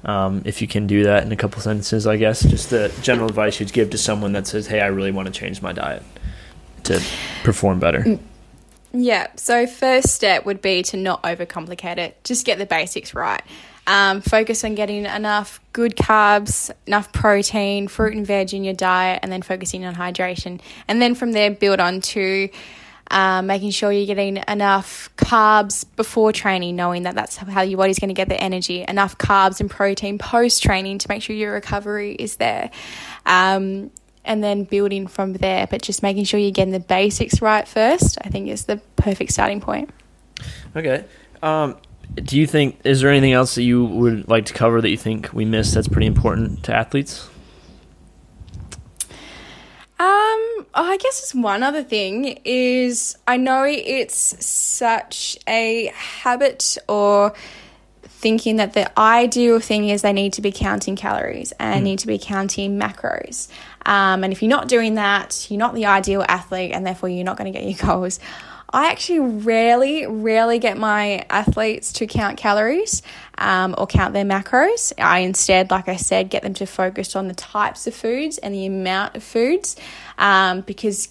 Um, 0.05 0.41
if 0.45 0.61
you 0.61 0.67
can 0.67 0.87
do 0.87 1.03
that 1.03 1.23
in 1.23 1.31
a 1.31 1.35
couple 1.35 1.61
sentences, 1.61 2.07
I 2.07 2.17
guess, 2.17 2.41
just 2.41 2.69
the 2.69 2.93
general 3.01 3.27
advice 3.27 3.59
you'd 3.59 3.73
give 3.73 3.89
to 3.91 3.97
someone 3.97 4.33
that 4.33 4.47
says, 4.47 4.67
Hey, 4.67 4.79
I 4.79 4.87
really 4.87 5.11
want 5.11 5.27
to 5.27 5.33
change 5.33 5.61
my 5.61 5.73
diet 5.73 6.03
to 6.83 7.03
perform 7.43 7.79
better. 7.79 8.01
Mm. 8.01 8.19
Yeah. 8.91 9.27
So, 9.35 9.67
first 9.67 10.09
step 10.15 10.45
would 10.45 10.61
be 10.61 10.81
to 10.83 10.97
not 10.97 11.21
overcomplicate 11.23 11.97
it, 11.97 12.23
just 12.23 12.45
get 12.45 12.57
the 12.57 12.65
basics 12.65 13.13
right. 13.13 13.41
Um, 13.85 14.21
focus 14.21 14.63
on 14.63 14.75
getting 14.75 15.05
enough 15.05 15.59
good 15.73 15.95
carbs, 15.95 16.71
enough 16.85 17.11
protein, 17.11 17.87
fruit 17.87 18.15
and 18.15 18.25
veg 18.25 18.53
in 18.53 18.63
your 18.63 18.73
diet, 18.73 19.19
and 19.23 19.31
then 19.31 19.41
focusing 19.41 19.83
on 19.83 19.95
hydration. 19.95 20.61
And 20.87 21.01
then 21.01 21.15
from 21.15 21.31
there, 21.31 21.51
build 21.51 21.79
on 21.79 22.01
to 22.01 22.49
um, 23.11 23.47
making 23.47 23.71
sure 23.71 23.91
you're 23.91 24.05
getting 24.05 24.43
enough 24.47 25.09
carbs 25.15 25.85
before 25.95 26.31
training, 26.31 26.75
knowing 26.75 27.03
that 27.03 27.15
that's 27.15 27.37
how 27.37 27.61
your 27.61 27.77
body's 27.77 27.99
going 27.99 28.09
to 28.09 28.13
get 28.13 28.29
the 28.29 28.39
energy, 28.41 28.85
enough 28.87 29.17
carbs 29.17 29.59
and 29.59 29.69
protein 29.69 30.17
post 30.17 30.61
training 30.61 30.99
to 30.99 31.09
make 31.09 31.23
sure 31.23 31.35
your 31.35 31.53
recovery 31.53 32.13
is 32.13 32.35
there. 32.37 32.69
Um, 33.25 33.91
and 34.25 34.43
then 34.43 34.63
building 34.63 35.07
from 35.07 35.33
there, 35.33 35.65
but 35.67 35.81
just 35.81 36.03
making 36.03 36.25
sure 36.25 36.39
you're 36.39 36.51
getting 36.51 36.73
the 36.73 36.79
basics 36.79 37.41
right 37.41 37.67
first, 37.67 38.17
I 38.21 38.29
think 38.29 38.49
is 38.49 38.65
the 38.65 38.77
perfect 38.95 39.31
starting 39.31 39.61
point. 39.61 39.89
Okay. 40.75 41.05
Um, 41.41 41.77
do 42.15 42.37
you 42.37 42.45
think, 42.45 42.79
is 42.83 43.01
there 43.01 43.09
anything 43.09 43.33
else 43.33 43.55
that 43.55 43.63
you 43.63 43.85
would 43.85 44.27
like 44.27 44.45
to 44.45 44.53
cover 44.53 44.81
that 44.81 44.89
you 44.89 44.97
think 44.97 45.31
we 45.33 45.45
missed 45.45 45.73
that's 45.73 45.87
pretty 45.87 46.07
important 46.07 46.63
to 46.65 46.75
athletes? 46.75 47.28
Um, 49.99 50.65
I 50.73 50.97
guess 50.97 51.21
it's 51.21 51.35
one 51.35 51.61
other 51.61 51.83
thing 51.83 52.39
is 52.45 53.17
I 53.27 53.35
know 53.35 53.65
it's 53.65 54.45
such 54.45 55.37
a 55.45 55.91
habit 55.93 56.77
or 56.87 57.33
thinking 58.05 58.57
that 58.57 58.73
the 58.73 58.97
ideal 58.99 59.59
thing 59.59 59.89
is 59.89 60.01
they 60.01 60.13
need 60.13 60.33
to 60.33 60.41
be 60.41 60.53
counting 60.53 60.95
calories 60.95 61.51
and 61.59 61.81
mm. 61.81 61.83
need 61.83 61.99
to 61.99 62.07
be 62.07 62.17
counting 62.17 62.79
macros. 62.79 63.49
Um, 63.85 64.23
and 64.23 64.31
if 64.31 64.41
you're 64.41 64.49
not 64.49 64.69
doing 64.69 64.95
that, 64.95 65.47
you're 65.49 65.59
not 65.59 65.73
the 65.73 65.85
ideal 65.85 66.23
athlete 66.29 66.71
and 66.73 66.85
therefore 66.85 67.09
you're 67.09 67.25
not 67.25 67.37
going 67.37 67.51
to 67.51 67.57
get 67.57 67.67
your 67.67 67.77
goals. 67.85 68.21
I 68.71 68.91
actually 68.91 69.19
rarely, 69.19 70.05
rarely 70.05 70.59
get 70.59 70.77
my 70.77 71.25
athletes 71.29 71.91
to 71.93 72.07
count 72.07 72.37
calories 72.37 73.01
um, 73.39 73.73
or 73.77 73.87
count 73.87 74.13
their 74.13 74.25
macros. 74.25 74.93
I 74.99 75.19
instead, 75.19 75.71
like 75.71 75.87
I 75.87 75.95
said, 75.95 76.29
get 76.29 76.43
them 76.43 76.53
to 76.55 76.65
focus 76.65 77.15
on 77.15 77.27
the 77.27 77.33
types 77.33 77.87
of 77.87 77.95
foods 77.95 78.37
and 78.37 78.53
the 78.53 78.65
amount 78.65 79.15
of 79.15 79.23
foods 79.23 79.75
um, 80.17 80.61
because, 80.61 81.09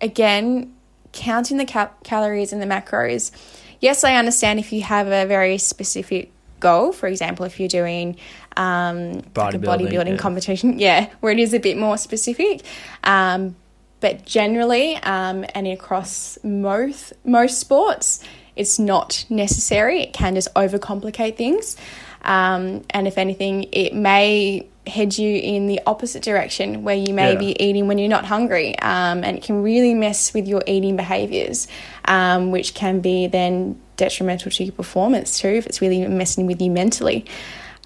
again, 0.00 0.74
counting 1.12 1.58
the 1.58 1.66
cal- 1.66 1.94
calories 2.02 2.52
and 2.52 2.60
the 2.60 2.66
macros, 2.66 3.30
yes, 3.78 4.02
I 4.02 4.16
understand 4.16 4.58
if 4.58 4.72
you 4.72 4.82
have 4.82 5.06
a 5.06 5.26
very 5.26 5.58
specific 5.58 6.32
goal. 6.60 6.92
For 6.92 7.06
example, 7.06 7.44
if 7.44 7.60
you're 7.60 7.68
doing 7.68 8.16
um, 8.56 9.20
bodybuilding, 9.20 9.34
like 9.34 9.54
a 9.54 9.58
bodybuilding 9.58 10.08
yeah. 10.08 10.16
competition, 10.16 10.78
yeah, 10.78 11.10
where 11.20 11.32
it 11.32 11.38
is 11.38 11.54
a 11.54 11.60
bit 11.60 11.76
more 11.76 11.98
specific. 11.98 12.62
Um, 13.04 13.54
but 14.00 14.24
generally, 14.24 14.96
um, 14.96 15.44
and 15.54 15.66
across 15.66 16.38
most 16.42 17.12
most 17.24 17.58
sports, 17.58 18.24
it's 18.60 18.78
not 18.78 19.24
necessary. 19.28 20.02
It 20.02 20.12
can 20.12 20.34
just 20.34 20.52
overcomplicate 20.54 21.36
things, 21.36 21.76
um, 22.22 22.84
and 22.90 23.08
if 23.08 23.18
anything, 23.18 23.66
it 23.72 23.94
may 23.94 24.68
head 24.86 25.16
you 25.16 25.38
in 25.38 25.66
the 25.66 25.80
opposite 25.86 26.22
direction 26.22 26.82
where 26.82 26.96
you 26.96 27.14
may 27.14 27.32
yeah. 27.32 27.38
be 27.38 27.62
eating 27.62 27.86
when 27.86 27.98
you're 27.98 28.08
not 28.08 28.24
hungry, 28.24 28.78
um, 28.78 29.24
and 29.24 29.36
it 29.36 29.42
can 29.42 29.62
really 29.62 29.94
mess 29.94 30.34
with 30.34 30.46
your 30.46 30.62
eating 30.66 30.96
behaviors, 30.96 31.68
um, 32.04 32.50
which 32.50 32.74
can 32.74 33.00
be 33.00 33.26
then 33.26 33.80
detrimental 33.96 34.50
to 34.50 34.64
your 34.64 34.72
performance 34.72 35.38
too 35.38 35.48
if 35.48 35.66
it's 35.66 35.80
really 35.80 36.06
messing 36.06 36.46
with 36.46 36.60
you 36.60 36.70
mentally. 36.70 37.24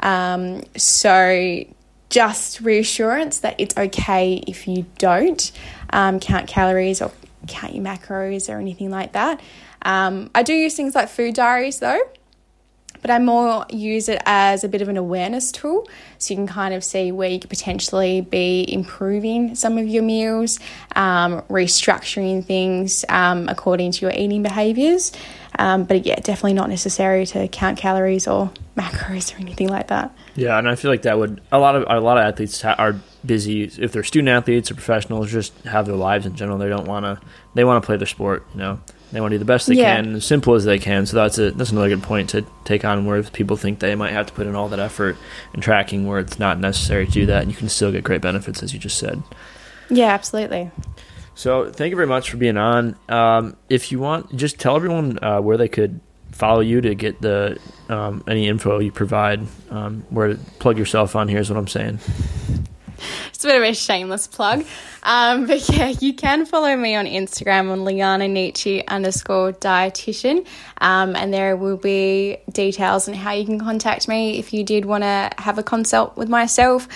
Um, 0.01 0.62
so 0.77 1.64
just 2.11 2.61
reassurance 2.61 3.41
that 3.41 3.57
it's 3.59 3.77
okay 3.77 4.43
if 4.47 4.68
you 4.68 4.87
don't 4.99 5.51
um, 5.91 6.20
count 6.20 6.47
calories 6.47 7.03
or 7.03 7.11
count 7.49 7.75
your 7.75 7.85
macros 7.85 8.53
or 8.53 8.59
anything 8.59 8.91
like 8.91 9.12
that. 9.12 9.41
Um, 9.85 10.30
I 10.35 10.43
do 10.43 10.55
use 10.55 10.74
things 10.74 10.95
like 10.95 11.09
food 11.09 11.35
diaries 11.35 11.78
though, 11.78 12.01
but 13.03 13.11
I 13.11 13.18
more 13.18 13.66
use 13.68 14.09
it 14.09 14.22
as 14.24 14.64
a 14.64 14.68
bit 14.68 14.80
of 14.80 14.89
an 14.89 14.97
awareness 14.97 15.53
tool. 15.53 15.87
So 16.18 16.32
you 16.32 16.39
can 16.39 16.47
kind 16.47 16.72
of 16.72 16.82
see 16.82 17.12
where 17.12 17.28
you 17.28 17.39
could 17.39 17.51
potentially 17.51 18.22
be 18.22 18.64
improving 18.66 19.55
some 19.55 19.76
of 19.76 19.87
your 19.87 20.03
meals, 20.03 20.59
um, 20.97 21.43
restructuring 21.43 22.45
things 22.45 23.05
um, 23.11 23.49
according 23.51 23.93
to 23.93 24.07
your 24.07 24.12
eating 24.12 24.43
behaviors. 24.43 25.12
Um, 25.59 25.85
but 25.85 26.07
yeah, 26.07 26.16
definitely 26.16 26.55
not 26.55 26.70
necessary 26.70 27.26
to 27.26 27.47
count 27.49 27.78
calories 27.78 28.26
or 28.26 28.51
macros 28.76 29.35
or 29.35 29.41
anything 29.41 29.68
like 29.68 29.89
that. 29.89 30.16
Yeah, 30.35 30.59
and 30.59 30.68
I 30.68 30.74
feel 30.74 30.91
like 30.91 31.03
that 31.03 31.18
would 31.18 31.43
a 31.53 31.59
lot 31.59 31.76
of 31.76 31.85
a 31.89 32.01
lot 32.01 32.16
of 32.16 32.24
athletes 32.24 32.64
are 32.64 32.97
busy 33.27 33.62
if 33.64 33.93
they're 33.93 34.03
student 34.05 34.29
athletes 34.31 34.70
or 34.70 34.75
professionals, 34.75 35.31
just 35.31 35.53
have 35.64 35.87
their 35.87 35.97
lives 35.97 36.27
in 36.27 36.35
general. 36.37 36.59
They 36.59 36.68
don't 36.68 36.87
want 36.87 37.05
to 37.05 37.20
they 37.55 37.64
want 37.64 37.83
to 37.83 37.87
play 37.87 37.97
their 37.97 38.07
sport, 38.07 38.45
you 38.53 38.59
know. 38.61 38.81
They 39.12 39.20
want 39.20 39.31
to 39.31 39.35
do 39.37 39.39
the 39.39 39.45
best 39.45 39.68
they 39.68 39.75
Yeah. 39.77 39.95
can, 39.97 40.16
as 40.16 40.25
simple 40.25 40.55
as 40.55 40.64
they 40.64 40.79
can. 40.81 41.07
So 41.07 41.16
that's 41.16 41.39
a 41.39 41.53
that's 41.53 41.70
another 41.70 41.89
good 41.89 42.03
point 42.03 42.31
to 42.31 42.45
take 42.64 42.85
on 42.85 43.05
where 43.07 43.22
people 43.22 43.57
think 43.57 43.79
they 43.79 43.95
might 43.95 44.12
have 44.12 44.27
to 44.27 44.33
put 44.33 44.47
in 44.49 44.57
all 44.57 44.68
that 44.70 44.81
effort 44.81 45.16
and 45.53 45.62
tracking 45.62 46.07
where 46.07 46.18
it's 46.18 46.39
not 46.39 46.59
necessary 46.59 47.07
to 47.07 47.12
do 47.12 47.27
that 47.27 47.43
and 47.43 47.51
you 47.51 47.57
can 47.57 47.68
still 47.68 47.93
get 47.93 48.03
great 48.03 48.20
benefits 48.22 48.62
as 48.62 48.72
you 48.72 48.81
just 48.81 48.99
said. 48.99 49.22
Yeah, 49.89 50.07
absolutely. 50.12 50.70
So 51.37 51.70
thank 51.70 51.91
you 51.91 51.97
very 51.97 52.09
much 52.09 52.31
for 52.31 52.37
being 52.39 52.57
on. 52.57 52.97
Um, 53.09 53.57
if 53.68 53.93
you 53.93 53.99
want, 54.01 54.35
just 54.37 54.59
tell 54.59 54.75
everyone 54.77 55.18
uh, 55.22 55.41
where 55.41 55.57
they 55.57 55.68
could 55.68 56.01
follow 56.33 56.61
you 56.61 56.81
to 56.81 56.95
get 56.97 57.20
the 57.20 57.59
um, 57.89 58.25
any 58.27 58.49
info 58.49 58.81
you 58.81 58.91
provide. 58.91 59.41
Um, 59.70 60.05
where 60.11 60.29
to 60.29 60.35
plug 60.59 60.77
yourself 60.79 61.14
on 61.14 61.29
here 61.29 61.39
is 61.39 61.51
what 61.51 61.57
I'm 61.59 61.68
saying. 61.68 62.01
It's 63.28 63.45
a 63.45 63.49
bit 63.49 63.57
of 63.57 63.62
a 63.62 63.74
shameless 63.74 64.26
plug. 64.26 64.64
Um, 65.03 65.47
but 65.47 65.68
yeah, 65.76 65.88
you 65.88 66.14
can 66.14 66.47
follow 66.47 66.74
me 66.76 66.95
on 66.95 67.07
Instagram 67.07 67.70
on 67.70 67.84
Liana 67.84 68.28
Nietzsche 68.28 68.86
underscore 68.86 69.53
dietitian. 69.53 70.47
Um, 70.78 71.16
and 71.16 71.32
there 71.32 71.57
will 71.57 71.76
be 71.76 72.38
details 72.51 73.09
on 73.09 73.14
how 73.14 73.32
you 73.32 73.45
can 73.45 73.59
contact 73.59 74.09
me 74.09 74.38
if 74.38 74.53
you 74.53 74.64
did 74.64 74.84
want 74.84 75.05
to 75.05 75.30
have 75.38 75.59
a 75.59 75.62
consult 75.62 76.16
with 76.16 76.28
myself. 76.28 76.88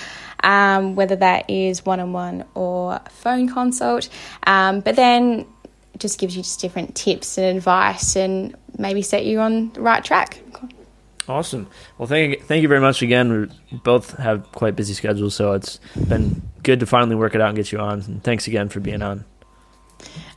Um, 0.44 0.94
whether 0.94 1.16
that 1.16 1.50
is 1.50 1.84
one 1.84 1.98
on 1.98 2.12
one 2.12 2.44
or 2.54 3.00
phone 3.10 3.48
consult. 3.52 4.08
Um, 4.46 4.80
but 4.80 4.94
then 4.94 5.46
it 5.94 6.00
just 6.00 6.20
gives 6.20 6.36
you 6.36 6.42
just 6.42 6.60
different 6.60 6.94
tips 6.94 7.38
and 7.38 7.56
advice 7.56 8.14
and 8.14 8.56
maybe 8.78 9.02
set 9.02 9.24
you 9.24 9.40
on 9.40 9.72
the 9.72 9.80
right 9.80 10.04
track. 10.04 10.40
Awesome. 11.28 11.68
Well, 11.98 12.08
thank 12.08 12.36
you, 12.36 12.42
thank 12.42 12.62
you 12.62 12.68
very 12.68 12.80
much 12.80 13.02
again. 13.02 13.52
We 13.70 13.78
both 13.78 14.16
have 14.16 14.50
quite 14.52 14.76
busy 14.76 14.94
schedules, 14.94 15.34
so 15.34 15.52
it's 15.52 15.78
been 16.08 16.42
good 16.62 16.80
to 16.80 16.86
finally 16.86 17.16
work 17.16 17.34
it 17.34 17.40
out 17.40 17.48
and 17.48 17.56
get 17.56 17.70
you 17.70 17.78
on. 17.78 18.00
And 18.00 18.24
thanks 18.24 18.46
again 18.46 18.70
for 18.70 18.80
being 18.80 19.02
on. 19.02 19.24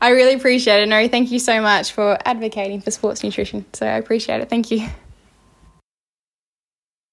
I 0.01 0.09
really 0.09 0.33
appreciate 0.33 0.81
it. 0.81 0.87
No, 0.87 1.07
thank 1.07 1.31
you 1.31 1.39
so 1.39 1.61
much 1.61 1.93
for 1.93 2.17
advocating 2.25 2.81
for 2.81 2.91
sports 2.91 3.23
nutrition. 3.23 3.65
So 3.73 3.85
I 3.85 3.97
appreciate 3.97 4.41
it. 4.41 4.49
Thank 4.49 4.71
you. 4.71 4.87